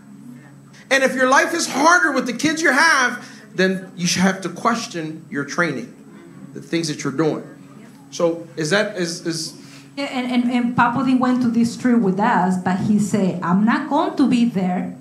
And 0.90 1.04
if 1.04 1.14
your 1.14 1.30
life 1.30 1.54
is 1.54 1.68
harder 1.68 2.14
with 2.14 2.26
the 2.26 2.34
kids 2.34 2.64
you 2.64 2.72
have, 2.72 3.24
then 3.54 3.92
you 3.96 4.08
should 4.08 4.24
have 4.24 4.42
to 4.42 4.50
question 4.50 5.24
your 5.30 5.46
training, 5.46 5.94
the 6.54 6.64
things 6.64 6.88
that 6.88 7.04
you're 7.04 7.14
doing. 7.14 7.46
So 8.10 8.48
is 8.56 8.72
that 8.72 8.98
is 8.98 9.24
is 9.28 9.54
Yeah, 9.96 10.06
and, 10.06 10.32
and, 10.32 10.52
and 10.52 10.76
Papudi 10.76 11.20
went 11.20 11.44
to 11.44 11.50
this 11.52 11.78
trip 11.78 12.00
with 12.00 12.20
us, 12.20 12.58
but 12.58 12.80
he 12.90 12.98
said, 12.98 13.40
I'm 13.44 13.66
not 13.66 13.88
going 13.88 14.18
to 14.18 14.28
be 14.28 14.46
there, 14.46 14.97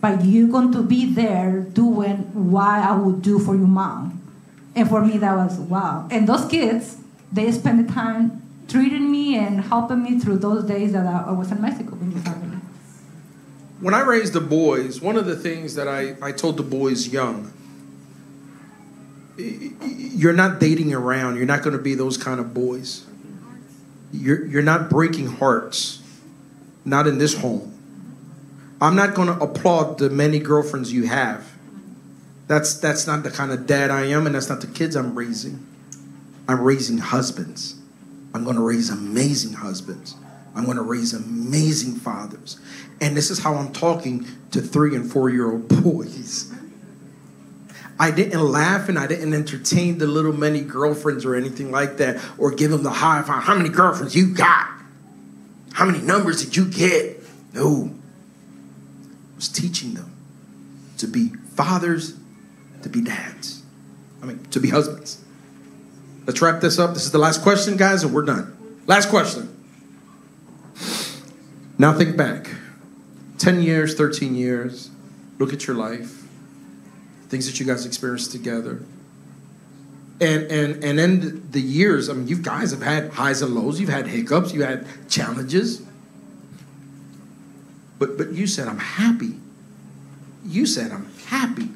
but 0.00 0.24
you're 0.24 0.48
going 0.48 0.72
to 0.72 0.82
be 0.82 1.12
there 1.12 1.60
doing 1.60 2.18
what 2.50 2.64
I 2.64 2.96
would 2.96 3.22
do 3.22 3.38
for 3.38 3.54
your 3.54 3.66
mom. 3.66 4.22
And 4.74 4.88
for 4.88 5.04
me, 5.04 5.18
that 5.18 5.34
was 5.34 5.58
wow. 5.58 6.06
And 6.10 6.28
those 6.28 6.46
kids, 6.46 6.98
they 7.32 7.50
spent 7.50 7.86
the 7.86 7.92
time 7.92 8.42
treating 8.68 9.10
me 9.10 9.36
and 9.36 9.60
helping 9.60 10.02
me 10.02 10.20
through 10.20 10.38
those 10.38 10.64
days 10.64 10.92
that 10.92 11.06
I, 11.06 11.32
was 11.32 11.50
in 11.50 11.60
Mexico 11.60 11.96
with 11.96 12.14
my 12.14 12.20
family. 12.20 12.58
when 13.80 13.94
I 13.94 14.00
raised 14.00 14.34
the 14.34 14.40
boys, 14.40 15.00
one 15.00 15.16
of 15.16 15.26
the 15.26 15.36
things 15.36 15.74
that 15.74 15.88
I, 15.88 16.14
I 16.22 16.32
told 16.32 16.58
the 16.58 16.62
boys 16.62 17.08
young, 17.08 17.52
you're 19.38 20.32
not 20.32 20.58
dating 20.60 20.92
around. 20.92 21.36
You're 21.36 21.46
not 21.46 21.62
going 21.62 21.76
to 21.76 21.82
be 21.82 21.94
those 21.94 22.16
kind 22.16 22.40
of 22.40 22.52
boys. 22.52 23.06
You're, 24.12 24.44
you're 24.46 24.62
not 24.62 24.90
breaking 24.90 25.26
hearts, 25.26 26.02
not 26.84 27.06
in 27.06 27.18
this 27.18 27.38
home. 27.38 27.77
I'm 28.80 28.94
not 28.94 29.14
going 29.14 29.28
to 29.28 29.42
applaud 29.42 29.98
the 29.98 30.08
many 30.10 30.38
girlfriends 30.38 30.92
you 30.92 31.06
have. 31.06 31.52
That's, 32.46 32.74
that's 32.78 33.06
not 33.06 33.24
the 33.24 33.30
kind 33.30 33.52
of 33.52 33.66
dad 33.66 33.90
I 33.90 34.06
am, 34.06 34.26
and 34.26 34.34
that's 34.34 34.48
not 34.48 34.60
the 34.60 34.66
kids 34.68 34.96
I'm 34.96 35.16
raising. 35.18 35.66
I'm 36.48 36.62
raising 36.62 36.98
husbands. 36.98 37.74
I'm 38.32 38.44
going 38.44 38.56
to 38.56 38.62
raise 38.62 38.88
amazing 38.88 39.54
husbands. 39.54 40.14
I'm 40.54 40.64
going 40.64 40.76
to 40.76 40.82
raise 40.82 41.12
amazing 41.12 41.96
fathers. 41.96 42.58
And 43.00 43.16
this 43.16 43.30
is 43.30 43.38
how 43.38 43.54
I'm 43.54 43.72
talking 43.72 44.26
to 44.52 44.60
three 44.60 44.94
and 44.96 45.10
four 45.10 45.28
year 45.28 45.50
old 45.50 45.68
boys. 45.82 46.52
I 48.00 48.10
didn't 48.10 48.40
laugh 48.40 48.88
and 48.88 48.98
I 48.98 49.06
didn't 49.06 49.34
entertain 49.34 49.98
the 49.98 50.06
little 50.06 50.32
many 50.32 50.60
girlfriends 50.60 51.24
or 51.24 51.34
anything 51.34 51.70
like 51.70 51.96
that 51.96 52.22
or 52.38 52.52
give 52.52 52.70
them 52.70 52.84
the 52.84 52.90
high 52.90 53.22
five. 53.22 53.42
How 53.42 53.56
many 53.56 53.68
girlfriends 53.68 54.14
you 54.14 54.34
got? 54.34 54.68
How 55.72 55.84
many 55.84 56.00
numbers 56.00 56.44
did 56.44 56.56
you 56.56 56.64
get? 56.70 57.20
No. 57.52 57.97
Was 59.38 59.48
teaching 59.48 59.94
them 59.94 60.12
to 60.98 61.06
be 61.06 61.28
fathers, 61.54 62.16
to 62.82 62.88
be 62.88 63.00
dads. 63.00 63.62
I 64.20 64.26
mean, 64.26 64.42
to 64.50 64.58
be 64.58 64.70
husbands. 64.70 65.22
Let's 66.26 66.42
wrap 66.42 66.60
this 66.60 66.80
up. 66.80 66.92
This 66.92 67.04
is 67.04 67.12
the 67.12 67.18
last 67.18 67.42
question, 67.42 67.76
guys, 67.76 68.02
and 68.02 68.12
we're 68.12 68.24
done. 68.24 68.56
Last 68.88 69.10
question. 69.10 69.54
Now 71.78 71.92
think 71.92 72.16
back 72.16 72.50
10 73.38 73.62
years, 73.62 73.94
13 73.94 74.34
years. 74.34 74.90
Look 75.38 75.52
at 75.52 75.68
your 75.68 75.76
life, 75.76 76.26
things 77.28 77.46
that 77.46 77.60
you 77.60 77.66
guys 77.66 77.86
experienced 77.86 78.32
together. 78.32 78.82
And, 80.20 80.50
and, 80.50 80.82
and 80.82 80.98
in 80.98 81.48
the 81.52 81.60
years, 81.60 82.08
I 82.08 82.14
mean, 82.14 82.26
you 82.26 82.36
guys 82.38 82.72
have 82.72 82.82
had 82.82 83.12
highs 83.12 83.40
and 83.40 83.54
lows, 83.54 83.78
you've 83.78 83.88
had 83.88 84.08
hiccups, 84.08 84.52
you 84.52 84.64
had 84.64 84.84
challenges. 85.08 85.82
But, 87.98 88.16
but 88.16 88.32
you 88.32 88.46
said, 88.46 88.68
I'm 88.68 88.78
happy. 88.78 89.34
You 90.44 90.66
said, 90.66 90.92
I'm 90.92 91.10
happy. 91.26 91.68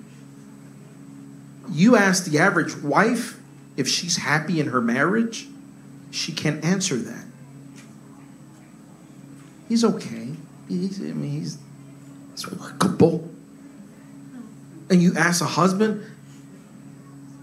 You 1.71 1.97
asked 1.97 2.31
the 2.31 2.39
average 2.39 2.77
wife 2.77 3.41
if 3.77 3.89
she's 3.89 4.19
happy 4.19 4.61
in 4.61 4.69
her 4.69 4.81
marriage, 4.81 5.49
she 6.11 6.33
can't 6.33 6.65
answer 6.65 6.97
that. 6.97 7.25
He's 9.69 9.85
okay. 9.85 10.29
He's, 10.69 11.01
I 11.01 11.05
mean, 11.05 11.31
he's, 11.31 11.59
he's 12.33 12.51
workable. 12.51 13.29
And 14.91 15.03
you 15.03 15.15
ask 15.17 15.41
a 15.41 15.47
husband, 15.47 16.05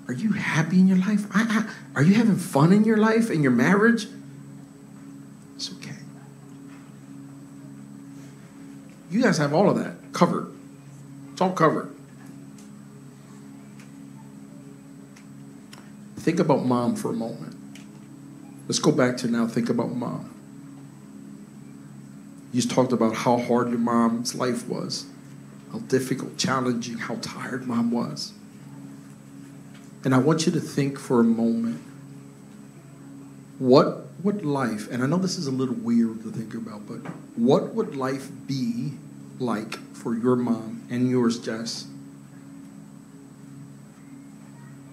Are 0.08 0.14
you 0.14 0.34
happy 0.34 0.80
in 0.80 0.88
your 0.88 0.98
life? 0.98 1.26
I, 1.32 1.42
I, 1.42 1.74
are 1.96 2.04
you 2.04 2.14
having 2.14 2.36
fun 2.36 2.72
in 2.72 2.84
your 2.84 2.98
life, 2.98 3.32
in 3.32 3.42
your 3.42 3.52
marriage? 3.52 4.08
You 9.10 9.24
guys 9.24 9.38
have 9.38 9.54
all 9.54 9.70
of 9.70 9.78
that 9.78 10.14
covered. 10.14 10.52
It's 11.32 11.42
all 11.42 11.54
covered. 11.54 11.96
Think 16.18 16.40
about 16.40 16.66
mom 16.66 16.96
for 16.96 17.10
a 17.10 17.14
moment. 17.14 17.56
Let's 18.68 18.80
go 18.80 18.92
back 18.92 19.18
to 19.18 19.28
now 19.28 19.48
think 19.48 19.70
about 19.70 19.96
mom. 19.96 20.36
You 22.52 22.62
just 22.62 22.72
talked 22.72 22.92
about 22.92 23.16
how 23.16 23.38
hard 23.38 23.70
your 23.70 23.80
mom's 23.80 24.36
life 24.36 24.68
was, 24.68 25.06
how 25.72 25.80
difficult, 25.80 26.38
challenging, 26.38 26.98
how 26.98 27.16
tired 27.16 27.66
mom 27.68 27.92
was. 27.92 28.34
And 30.04 30.14
I 30.14 30.18
want 30.18 30.46
you 30.46 30.52
to 30.52 30.60
think 30.60 31.00
for 31.00 31.20
a 31.20 31.24
moment 31.24 31.82
what 33.58 34.09
would 34.24 34.46
life, 34.46 34.90
and 34.92 35.02
I 35.02 35.06
know 35.06 35.18
this 35.18 35.38
is 35.38 35.48
a 35.48 35.52
little 35.52 35.76
weird 35.76 36.24
to 36.24 36.32
think 36.32 36.54
about, 36.54 36.86
but 36.88 36.98
what 37.36 37.74
would 37.74 37.96
life 37.96 38.30
be 38.48 38.94
like 39.40 39.76
for 39.96 40.16
your 40.16 40.36
mom 40.36 40.84
and 40.90 41.10
yours, 41.10 41.40
Jess, 41.40 41.88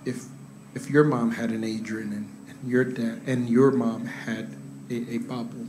if 0.04 0.26
if 0.74 0.90
your 0.90 1.04
mom 1.04 1.32
had 1.32 1.50
an 1.50 1.64
Adrian 1.64 2.12
and, 2.12 2.48
and 2.48 2.70
your 2.70 2.84
dad 2.84 3.22
and 3.26 3.48
your 3.48 3.70
mom 3.70 4.06
had 4.06 4.54
a, 4.90 5.14
a 5.14 5.18
Babu? 5.18 5.66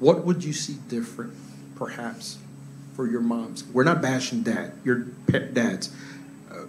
What 0.00 0.24
would 0.24 0.42
you 0.42 0.52
see 0.52 0.78
different, 0.88 1.34
perhaps, 1.76 2.38
for 2.96 3.06
your 3.06 3.20
moms? 3.20 3.62
We're 3.64 3.84
not 3.84 4.02
bashing 4.02 4.42
dad, 4.42 4.72
your 4.84 5.06
pet 5.28 5.54
dads. 5.54 5.94
Uh, 6.50 6.64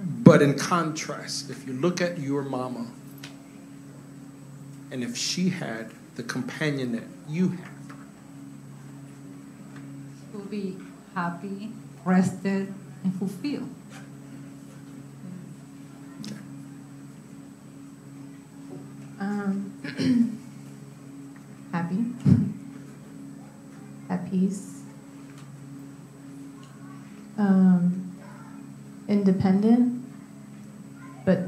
but 0.00 0.42
in 0.42 0.58
contrast, 0.58 1.48
if 1.48 1.64
you 1.64 1.74
look 1.74 2.00
at 2.00 2.18
your 2.18 2.42
mama, 2.42 2.88
and 4.92 5.02
if 5.02 5.16
she 5.16 5.48
had 5.48 5.90
the 6.16 6.22
companion 6.22 6.92
that 6.92 7.04
you 7.26 7.48
have, 7.48 7.70
She 10.20 10.36
will 10.36 10.44
be 10.44 10.76
happy, 11.14 11.72
rested, 12.04 12.74
and 13.02 13.14
fulfilled. 13.18 13.74
Um, 19.18 20.38
happy, 21.72 22.04
at 24.10 24.30
peace, 24.30 24.82
um, 27.38 28.14
independent, 29.08 30.04
but 31.24 31.44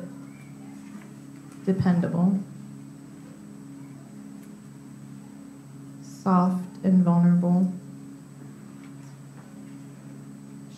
dependable, 1.67 2.39
soft 6.25 6.65
and 6.83 7.05
vulnerable. 7.05 7.71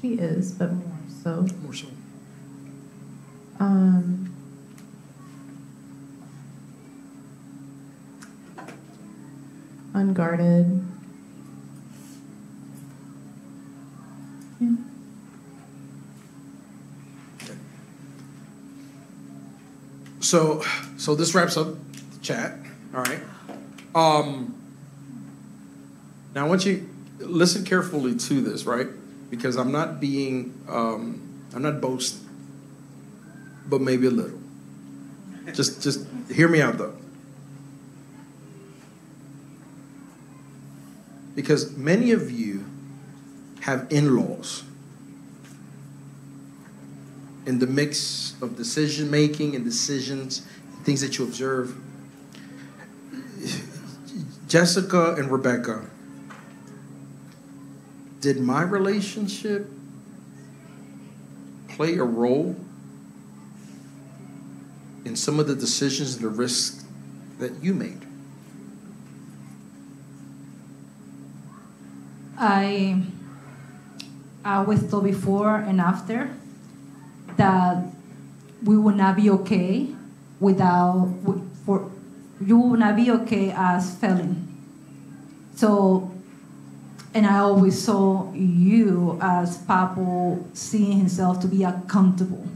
She 0.01 0.14
is, 0.14 0.52
but 0.52 0.73
more 0.73 0.98
so. 1.23 1.47
more 1.62 1.73
so. 1.73 1.86
Um, 3.60 4.35
unguarded. 9.94 10.85
Yeah. 14.60 14.70
So, 20.20 20.62
so 20.97 21.14
this 21.14 21.35
wraps 21.36 21.56
up 21.56 21.68
the 21.68 22.18
chat. 22.20 22.59
All 22.93 23.02
right. 23.02 23.20
Um, 23.94 24.55
now 26.37 26.45
I 26.45 26.49
want 26.51 26.67
you 26.67 26.87
listen 27.19 27.65
carefully 27.65 28.15
to 28.15 28.43
this, 28.43 28.67
right? 28.67 28.89
Because 29.31 29.57
I'm 29.57 29.73
not 29.73 30.01
being, 30.01 30.53
um, 30.69 31.43
I'm 31.55 31.63
not 31.63 31.81
boasting. 31.81 32.29
but 33.67 33.81
maybe 33.81 34.07
a 34.07 34.11
little. 34.11 34.39
Just, 35.55 35.83
just 35.83 36.07
hear 36.31 36.47
me 36.47 36.61
out 36.61 36.77
though. 36.77 36.95
Because 41.35 41.75
many 41.75 42.13
of 42.13 42.31
you 42.31 42.67
have 43.61 43.87
in 43.91 44.15
laws 44.15 44.63
in 47.47 47.61
the 47.61 47.67
mix 47.67 48.35
of 48.43 48.57
decision 48.57 49.11
making 49.11 49.57
and 49.57 49.65
decisions, 49.65 50.47
things 50.85 51.01
that 51.01 51.17
you 51.17 51.25
observe. 51.25 51.77
Jessica 54.49 55.15
and 55.15 55.31
Rebecca, 55.31 55.87
did 58.27 58.40
my 58.40 58.61
relationship 58.61 59.70
play 61.69 61.94
a 61.94 62.03
role 62.03 62.57
in 65.05 65.15
some 65.15 65.39
of 65.39 65.47
the 65.47 65.55
decisions 65.55 66.16
and 66.16 66.24
the 66.24 66.28
risks 66.28 66.85
that 67.39 67.62
you 67.62 67.73
made? 67.73 68.05
I 72.36 73.01
I 74.44 74.57
always 74.57 74.82
thought 74.82 75.05
before 75.05 75.59
and 75.59 75.81
after 75.81 76.35
that 77.36 77.85
we 78.65 78.77
would 78.77 78.97
not 78.97 79.15
be 79.15 79.31
okay 79.31 79.86
without 80.40 81.15
for 81.65 81.93
you 82.44 82.59
would 82.59 82.81
not 82.81 82.97
be 82.97 83.09
okay 83.23 83.55
as 83.55 83.94
failing. 83.94 84.43
So, 85.55 86.16
and 87.17 87.27
I 87.27 87.39
always 87.39 87.83
saw 87.83 88.31
you 88.35 89.19
as 89.23 89.57
Papo 89.65 90.45
seeing 90.55 90.99
himself 90.99 91.41
to 91.41 91.49
be 91.49 91.65
accountable. 91.65 92.47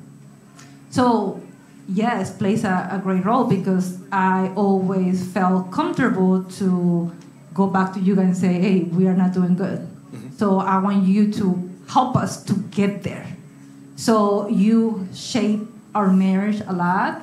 So, 0.91 1.41
yes, 1.89 2.31
plays 2.37 2.65
a, 2.65 2.91
a 2.93 3.01
great 3.03 3.25
role 3.25 3.45
because 3.45 3.97
I 4.13 4.53
always 4.55 5.27
felt 5.33 5.73
comfortable 5.73 6.45
to 6.45 7.11
go 7.55 7.69
back 7.69 7.95
to 7.95 8.01
you 8.01 8.21
and 8.21 8.37
say, 8.37 8.53
hey, 8.61 8.81
we 8.81 9.07
are 9.07 9.15
not 9.15 9.33
doing 9.33 9.57
good. 9.57 9.79
Mm-hmm. 9.79 10.37
So 10.37 10.59
I 10.59 10.77
want 10.77 11.05
you 11.05 11.33
to 11.33 11.71
help 11.89 12.15
us 12.15 12.45
to 12.45 12.53
get 12.71 13.03
there. 13.03 13.35
So 13.97 14.47
you 14.49 15.09
shape 15.15 15.61
our 15.95 16.09
marriage 16.09 16.61
a 16.67 16.75
lot 16.75 17.23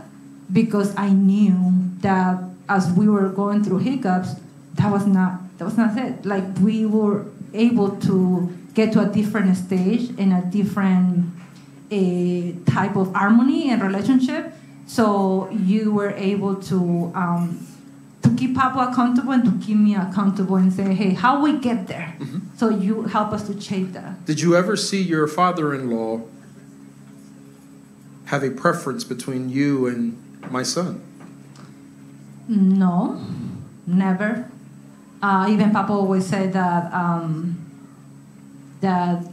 because 0.51 0.95
I 0.97 1.09
knew 1.09 1.53
that 1.99 2.41
as 2.67 2.91
we 2.93 3.07
were 3.07 3.29
going 3.29 3.63
through 3.63 3.79
hiccups, 3.79 4.33
that 4.73 4.91
was 4.91 5.05
not 5.05 5.46
that 5.57 5.65
was 5.65 5.77
not 5.77 5.97
it. 5.97 6.25
Like 6.25 6.43
we 6.59 6.85
were 6.85 7.25
able 7.53 7.97
to 8.01 8.55
get 8.73 8.93
to 8.93 9.01
a 9.01 9.05
different 9.07 9.55
stage 9.57 10.09
in 10.17 10.31
a 10.31 10.41
different 10.45 11.33
a 11.89 12.51
uh, 12.51 12.71
type 12.71 12.95
of 12.95 13.13
harmony 13.13 13.69
and 13.69 13.81
relationship. 13.81 14.53
So 14.87 15.49
you 15.51 15.93
were 15.93 16.11
able 16.11 16.55
to 16.63 17.11
um, 17.15 17.65
to 18.23 18.29
keep 18.35 18.55
Papa 18.55 18.91
accountable 18.91 19.31
and 19.31 19.45
to 19.45 19.65
keep 19.65 19.77
me 19.77 19.95
accountable 19.95 20.57
and 20.57 20.71
say, 20.71 20.93
hey, 20.93 21.13
how 21.13 21.41
we 21.41 21.57
get 21.59 21.87
there? 21.87 22.15
Mm-hmm. 22.19 22.57
So 22.57 22.69
you 22.69 23.03
help 23.03 23.31
us 23.31 23.47
to 23.47 23.59
shape 23.59 23.93
that. 23.93 24.25
Did 24.25 24.41
you 24.41 24.55
ever 24.55 24.75
see 24.75 25.01
your 25.01 25.27
father-in-law 25.27 26.21
have 28.25 28.43
a 28.43 28.49
preference 28.49 29.03
between 29.03 29.49
you 29.49 29.87
and 29.87 30.51
my 30.51 30.63
son? 30.63 31.01
No, 32.47 33.21
never. 33.85 34.49
Uh, 35.21 35.47
even 35.49 35.71
Papa 35.71 35.91
always 35.93 36.25
said 36.25 36.53
that 36.53 36.93
um, 36.93 37.57
that 38.81 39.25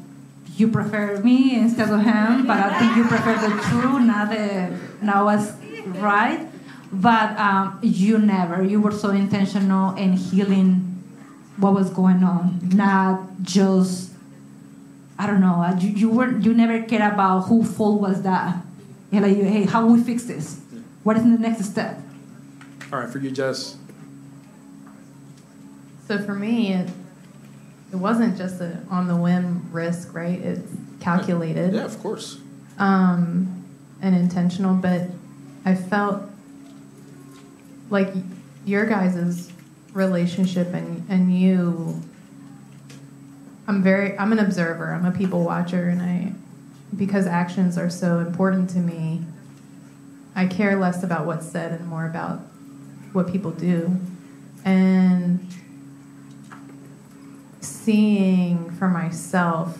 you 0.57 0.69
prefer 0.69 1.21
me 1.21 1.57
instead 1.57 1.91
of 1.91 2.01
him, 2.01 2.47
but 2.47 2.59
I 2.59 2.79
think 2.79 2.97
you 2.97 3.05
prefer 3.05 3.35
the 3.37 3.63
true, 3.69 4.01
not 4.01 4.31
the 4.31 4.77
not 5.03 5.25
what's 5.25 5.53
right. 5.99 6.49
But 6.93 7.37
um, 7.39 7.81
you 7.83 8.19
never. 8.19 8.63
You 8.63 8.81
were 8.81 8.93
so 8.93 9.11
intentional 9.11 9.97
in 9.97 10.13
healing 10.13 11.03
what 11.57 11.75
was 11.75 11.91
going 11.91 12.23
on, 12.23 12.61
not 12.73 13.43
just 13.43 14.13
I 15.19 15.27
don't 15.27 15.41
know. 15.41 15.77
You, 15.79 15.91
you 15.91 16.11
were 16.11 16.39
you 16.39 16.55
never 16.55 16.83
cared 16.83 17.13
about 17.13 17.43
who 17.43 17.65
fault 17.65 18.01
was 18.01 18.23
that 18.23 18.57
you're 19.11 19.23
like, 19.23 19.37
hey, 19.37 19.65
how 19.65 19.87
we 19.87 20.03
fix 20.03 20.25
this? 20.25 20.61
What 21.05 21.17
is 21.17 21.23
the 21.23 21.31
next 21.31 21.65
step? 21.65 22.01
All 22.93 22.99
right, 23.01 23.09
for 23.09 23.19
you, 23.19 23.31
Jess. 23.31 23.77
So 26.07 26.19
for 26.19 26.35
me, 26.35 26.73
it 26.73 26.91
it 27.93 27.97
wasn't 27.97 28.37
just 28.37 28.61
a 28.61 28.81
on 28.91 29.07
the 29.07 29.17
whim 29.17 29.69
risk, 29.73 30.15
right? 30.15 30.39
It's 30.39 30.71
calculated. 31.01 31.75
Yeah, 31.75 31.85
of 31.85 31.99
course. 32.01 32.39
Um, 32.79 33.65
and 34.03 34.15
intentional, 34.15 34.75
but 34.75 35.03
I 35.65 35.75
felt 35.75 36.23
like 37.89 38.13
your 38.65 38.87
guys' 38.87 39.53
relationship 39.93 40.75
and 40.75 41.07
and 41.09 41.33
you. 41.37 42.03
I'm 43.67 43.83
very. 43.83 44.19
I'm 44.19 44.33
an 44.33 44.41
observer. 44.41 44.93
I'm 44.93 45.07
a 45.07 45.13
people 45.13 45.43
watcher, 45.43 45.89
and 45.89 46.03
I 46.03 46.33
because 46.97 47.27
actions 47.27 47.79
are 47.79 47.91
so 47.91 48.19
important 48.19 48.71
to 48.71 48.79
me, 48.79 49.23
I 50.35 50.47
care 50.47 50.79
less 50.79 51.03
about 51.03 51.27
what's 51.27 51.47
said 51.47 51.73
and 51.73 51.87
more 51.87 52.07
about 52.07 52.41
what 53.13 53.31
people 53.31 53.51
do. 53.53 53.97
And 54.65 55.47
seeing 57.85 58.71
for 58.71 58.89
myself 58.89 59.79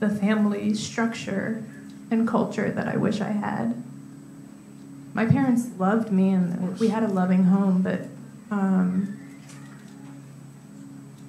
the 0.00 0.08
family 0.08 0.74
structure 0.74 1.64
and 2.10 2.26
culture 2.26 2.70
that 2.70 2.88
I 2.88 2.96
wish 2.96 3.20
I 3.20 3.30
had. 3.30 3.82
My 5.14 5.26
parents 5.26 5.68
loved 5.78 6.10
me 6.10 6.30
and 6.30 6.78
we 6.78 6.88
had 6.88 7.02
a 7.02 7.08
loving 7.08 7.44
home, 7.44 7.82
but 7.82 8.00
um, 8.50 9.18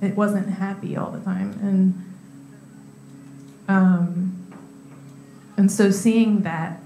it 0.01 0.15
wasn't 0.15 0.49
happy 0.49 0.95
all 0.95 1.11
the 1.11 1.19
time 1.19 1.51
and 1.61 2.09
um, 3.67 4.53
and 5.55 5.71
so 5.71 5.91
seeing 5.91 6.41
that 6.41 6.82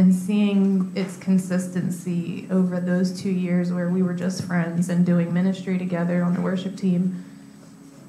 and 0.00 0.14
seeing 0.14 0.90
its 0.94 1.16
consistency 1.18 2.48
over 2.50 2.80
those 2.80 3.20
two 3.20 3.30
years 3.30 3.72
where 3.72 3.90
we 3.90 4.02
were 4.02 4.14
just 4.14 4.44
friends 4.44 4.88
and 4.88 5.04
doing 5.04 5.32
ministry 5.32 5.76
together 5.78 6.22
on 6.22 6.34
the 6.34 6.40
worship 6.40 6.76
team 6.76 7.24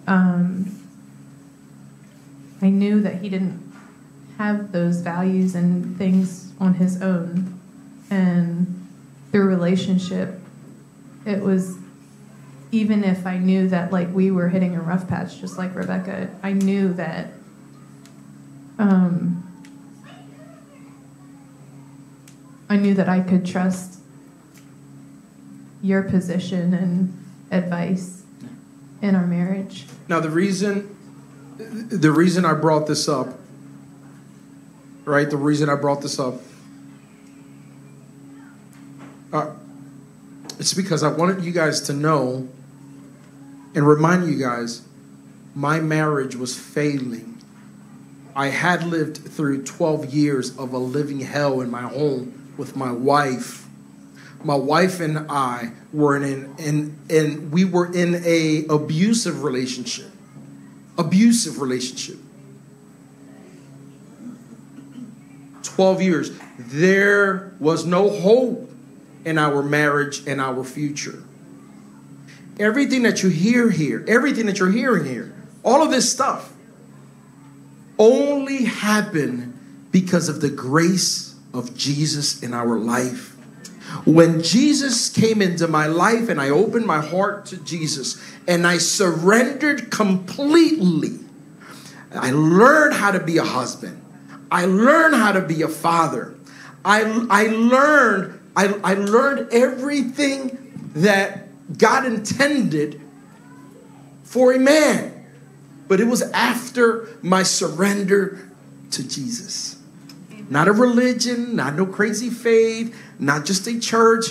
um, 0.08 0.66
i 2.62 2.70
knew 2.70 3.02
that 3.02 3.16
he 3.22 3.30
didn't 3.30 3.72
have 4.42 4.72
those 4.72 5.02
values 5.02 5.54
and 5.54 5.98
things 5.98 6.52
on 6.60 6.74
his 6.74 7.02
own. 7.02 7.60
And 8.10 8.88
through 9.32 9.48
relationship 9.48 10.40
it 11.26 11.40
was 11.40 11.78
even 12.72 13.04
if 13.04 13.28
I 13.28 13.38
knew 13.38 13.70
that 13.70 13.92
like 13.92 14.12
we 14.12 14.32
were 14.32 14.50
hitting 14.50 14.76
a 14.76 14.82
rough 14.82 15.08
patch, 15.08 15.40
just 15.40 15.58
like 15.58 15.76
Rebecca, 15.76 16.30
I 16.42 16.54
knew 16.54 16.94
that 16.94 17.34
um, 18.80 19.51
I 22.72 22.78
knew 22.78 22.94
that 22.94 23.10
I 23.10 23.20
could 23.20 23.46
trust 23.46 24.00
your 25.82 26.04
position 26.04 26.74
and 26.74 27.26
advice 27.52 28.24
in 29.02 29.14
our 29.14 29.28
marriage. 29.28 29.88
Now 30.08 30.22
the 30.22 30.30
reason 30.30 30.96
the 31.58 32.14
reason 32.14 32.46
I 32.46 32.54
brought 32.54 32.88
this 32.88 33.10
up, 33.10 33.38
right? 35.04 35.30
The 35.30 35.36
reason 35.36 35.68
I 35.68 35.76
brought 35.76 36.02
this 36.02 36.18
up, 36.18 36.36
uh, 39.34 39.52
it's 40.58 40.74
because 40.74 41.04
I 41.04 41.10
wanted 41.10 41.44
you 41.44 41.52
guys 41.52 41.82
to 41.82 41.94
know 41.94 42.48
and 43.76 43.86
remind 43.86 44.30
you 44.30 44.40
guys 44.40 44.88
my 45.54 45.82
marriage 45.82 46.38
was 46.38 46.58
failing. 46.58 47.38
I 48.34 48.48
had 48.48 48.86
lived 48.86 49.18
through 49.18 49.64
12 49.64 50.14
years 50.14 50.58
of 50.58 50.72
a 50.72 50.78
living 50.78 51.20
hell 51.20 51.60
in 51.60 51.70
my 51.70 51.82
home 51.82 52.41
with 52.62 52.76
my 52.76 52.92
wife. 52.92 53.66
My 54.44 54.54
wife 54.54 55.00
and 55.00 55.26
I 55.32 55.72
were 55.92 56.16
in 56.16 56.56
in 56.60 56.96
in 57.10 57.50
we 57.50 57.66
were 57.66 57.92
in 57.92 58.22
a 58.24 58.66
abusive 58.70 59.44
relationship. 59.44 60.12
Abusive 60.96 61.60
relationship. 61.60 62.18
12 65.64 66.02
years. 66.04 66.32
There 66.60 67.56
was 67.60 67.84
no 67.88 68.10
hope 68.10 68.70
in 69.26 69.40
our 69.40 69.64
marriage 69.64 70.28
and 70.28 70.40
our 70.40 70.64
future. 70.64 71.24
Everything 72.60 73.02
that 73.04 73.24
you 73.24 73.30
hear 73.30 73.72
here, 73.72 74.06
everything 74.08 74.46
that 74.46 74.60
you're 74.60 74.70
hearing 74.70 75.06
here, 75.06 75.34
all 75.64 75.82
of 75.82 75.90
this 75.90 76.12
stuff 76.12 76.54
only 77.98 78.66
happened 78.66 79.58
because 79.92 80.30
of 80.30 80.42
the 80.42 80.50
grace 80.50 81.31
of 81.54 81.76
Jesus 81.76 82.42
in 82.44 82.54
our 82.54 82.78
life. 82.78 83.36
When 84.06 84.42
Jesus 84.42 85.10
came 85.10 85.42
into 85.42 85.68
my 85.68 85.88
life 85.88 86.30
and 86.30 86.40
I 86.40 86.50
opened 86.50 86.86
my 86.86 87.02
heart 87.02 87.46
to 87.48 87.58
Jesus 87.58 88.22
and 88.48 88.66
I 88.66 88.78
surrendered 88.78 89.92
completely, 89.92 91.20
I 92.14 92.32
learned 92.32 92.96
how 92.96 93.12
to 93.12 93.20
be 93.20 93.38
a 93.38 93.44
husband. 93.44 94.02
I 94.50 94.66
learned 94.66 95.16
how 95.16 95.34
to 95.34 95.42
be 95.42 95.62
a 95.62 95.68
father. 95.68 96.36
I, 96.84 97.26
I 97.30 97.48
learned 97.48 98.40
I, 98.56 98.66
I 98.84 98.94
learned 98.96 99.54
everything 99.54 100.92
that 100.96 101.48
God 101.78 102.06
intended 102.06 103.00
for 104.24 104.54
a 104.54 104.60
man. 104.60 105.26
But 105.88 106.00
it 106.00 106.08
was 106.08 106.22
after 106.22 107.08
my 107.22 107.44
surrender 107.44 108.50
to 108.92 109.08
Jesus. 109.08 109.81
Not 110.52 110.68
a 110.68 110.74
religion, 110.74 111.56
not 111.56 111.76
no 111.76 111.86
crazy 111.86 112.30
faith, 112.30 112.94
not 113.18 113.46
just 113.46 113.66
a 113.68 113.80
church. 113.80 114.26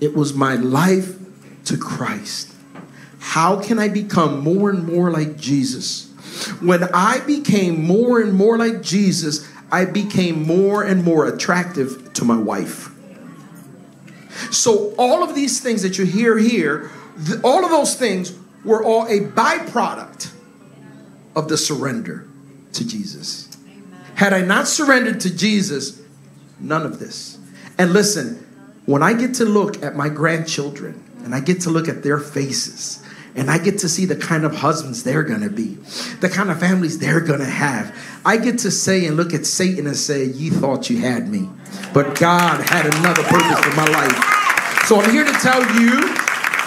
It 0.00 0.14
was 0.14 0.32
my 0.32 0.54
life 0.54 1.18
to 1.66 1.76
Christ. 1.76 2.50
How 3.18 3.60
can 3.60 3.78
I 3.78 3.88
become 3.88 4.40
more 4.40 4.70
and 4.70 4.86
more 4.86 5.10
like 5.10 5.36
Jesus? 5.36 6.06
When 6.60 6.82
I 6.94 7.20
became 7.20 7.84
more 7.84 8.22
and 8.22 8.32
more 8.32 8.56
like 8.56 8.80
Jesus, 8.80 9.46
I 9.70 9.84
became 9.84 10.46
more 10.46 10.82
and 10.82 11.04
more 11.04 11.26
attractive 11.26 12.10
to 12.14 12.24
my 12.24 12.38
wife. 12.38 12.90
So, 14.50 14.94
all 14.96 15.22
of 15.22 15.34
these 15.34 15.60
things 15.60 15.82
that 15.82 15.98
you 15.98 16.06
hear 16.06 16.38
here, 16.38 16.90
th- 17.26 17.40
all 17.44 17.64
of 17.64 17.70
those 17.70 17.96
things 17.96 18.32
were 18.64 18.82
all 18.82 19.04
a 19.08 19.20
byproduct 19.20 20.30
of 21.34 21.48
the 21.48 21.58
surrender 21.58 22.26
to 22.72 22.86
Jesus. 22.86 23.45
Had 24.16 24.32
I 24.32 24.40
not 24.40 24.66
surrendered 24.66 25.20
to 25.20 25.34
Jesus, 25.34 26.00
none 26.58 26.86
of 26.86 26.98
this. 26.98 27.38
And 27.76 27.92
listen, 27.92 28.46
when 28.86 29.02
I 29.02 29.12
get 29.12 29.34
to 29.34 29.44
look 29.44 29.82
at 29.82 29.94
my 29.94 30.08
grandchildren 30.08 31.04
and 31.22 31.34
I 31.34 31.40
get 31.40 31.60
to 31.62 31.70
look 31.70 31.86
at 31.86 32.02
their 32.02 32.18
faces, 32.18 33.02
and 33.34 33.50
I 33.50 33.58
get 33.58 33.80
to 33.80 33.90
see 33.90 34.06
the 34.06 34.16
kind 34.16 34.46
of 34.46 34.54
husbands 34.54 35.02
they're 35.02 35.22
gonna 35.22 35.50
be, 35.50 35.74
the 36.20 36.30
kind 36.30 36.50
of 36.50 36.58
families 36.58 36.98
they're 36.98 37.20
gonna 37.20 37.44
have. 37.44 37.94
I 38.24 38.38
get 38.38 38.60
to 38.60 38.70
say 38.70 39.04
and 39.04 39.18
look 39.18 39.34
at 39.34 39.44
Satan 39.44 39.86
and 39.86 39.94
say, 39.94 40.24
You 40.24 40.50
thought 40.50 40.88
you 40.88 41.00
had 41.00 41.28
me, 41.28 41.50
but 41.92 42.18
God 42.18 42.66
had 42.70 42.86
another 42.86 43.22
purpose 43.22 43.60
for 43.60 43.76
my 43.76 43.86
life. 43.86 44.86
So 44.86 44.98
I'm 44.98 45.10
here 45.10 45.26
to 45.26 45.32
tell 45.32 45.60
you 45.60 46.00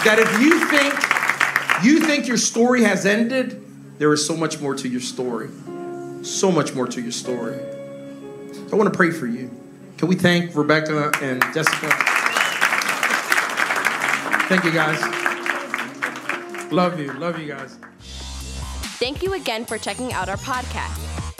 that 0.04 0.18
if 0.20 0.40
you 0.40 0.66
think 0.68 0.94
you 1.84 2.06
think 2.06 2.28
your 2.28 2.36
story 2.36 2.84
has 2.84 3.04
ended, 3.04 3.60
there 3.98 4.12
is 4.12 4.24
so 4.24 4.36
much 4.36 4.60
more 4.60 4.76
to 4.76 4.88
your 4.88 5.00
story. 5.00 5.48
So 6.22 6.52
much 6.52 6.74
more 6.74 6.86
to 6.86 7.00
your 7.00 7.12
story. 7.12 7.58
I 8.72 8.76
want 8.76 8.92
to 8.92 8.96
pray 8.96 9.10
for 9.10 9.26
you. 9.26 9.50
Can 9.98 10.08
we 10.08 10.14
thank 10.14 10.54
Rebecca 10.54 11.10
and 11.20 11.42
Jessica? 11.54 11.90
Thank 14.48 14.64
you 14.64 14.72
guys. 14.72 15.00
Love 16.72 16.98
you. 16.98 17.12
Love 17.14 17.38
you 17.38 17.46
guys. 17.48 17.78
Thank 18.98 19.22
you 19.22 19.34
again 19.34 19.64
for 19.64 19.78
checking 19.78 20.12
out 20.12 20.28
our 20.28 20.36
podcast. 20.38 20.98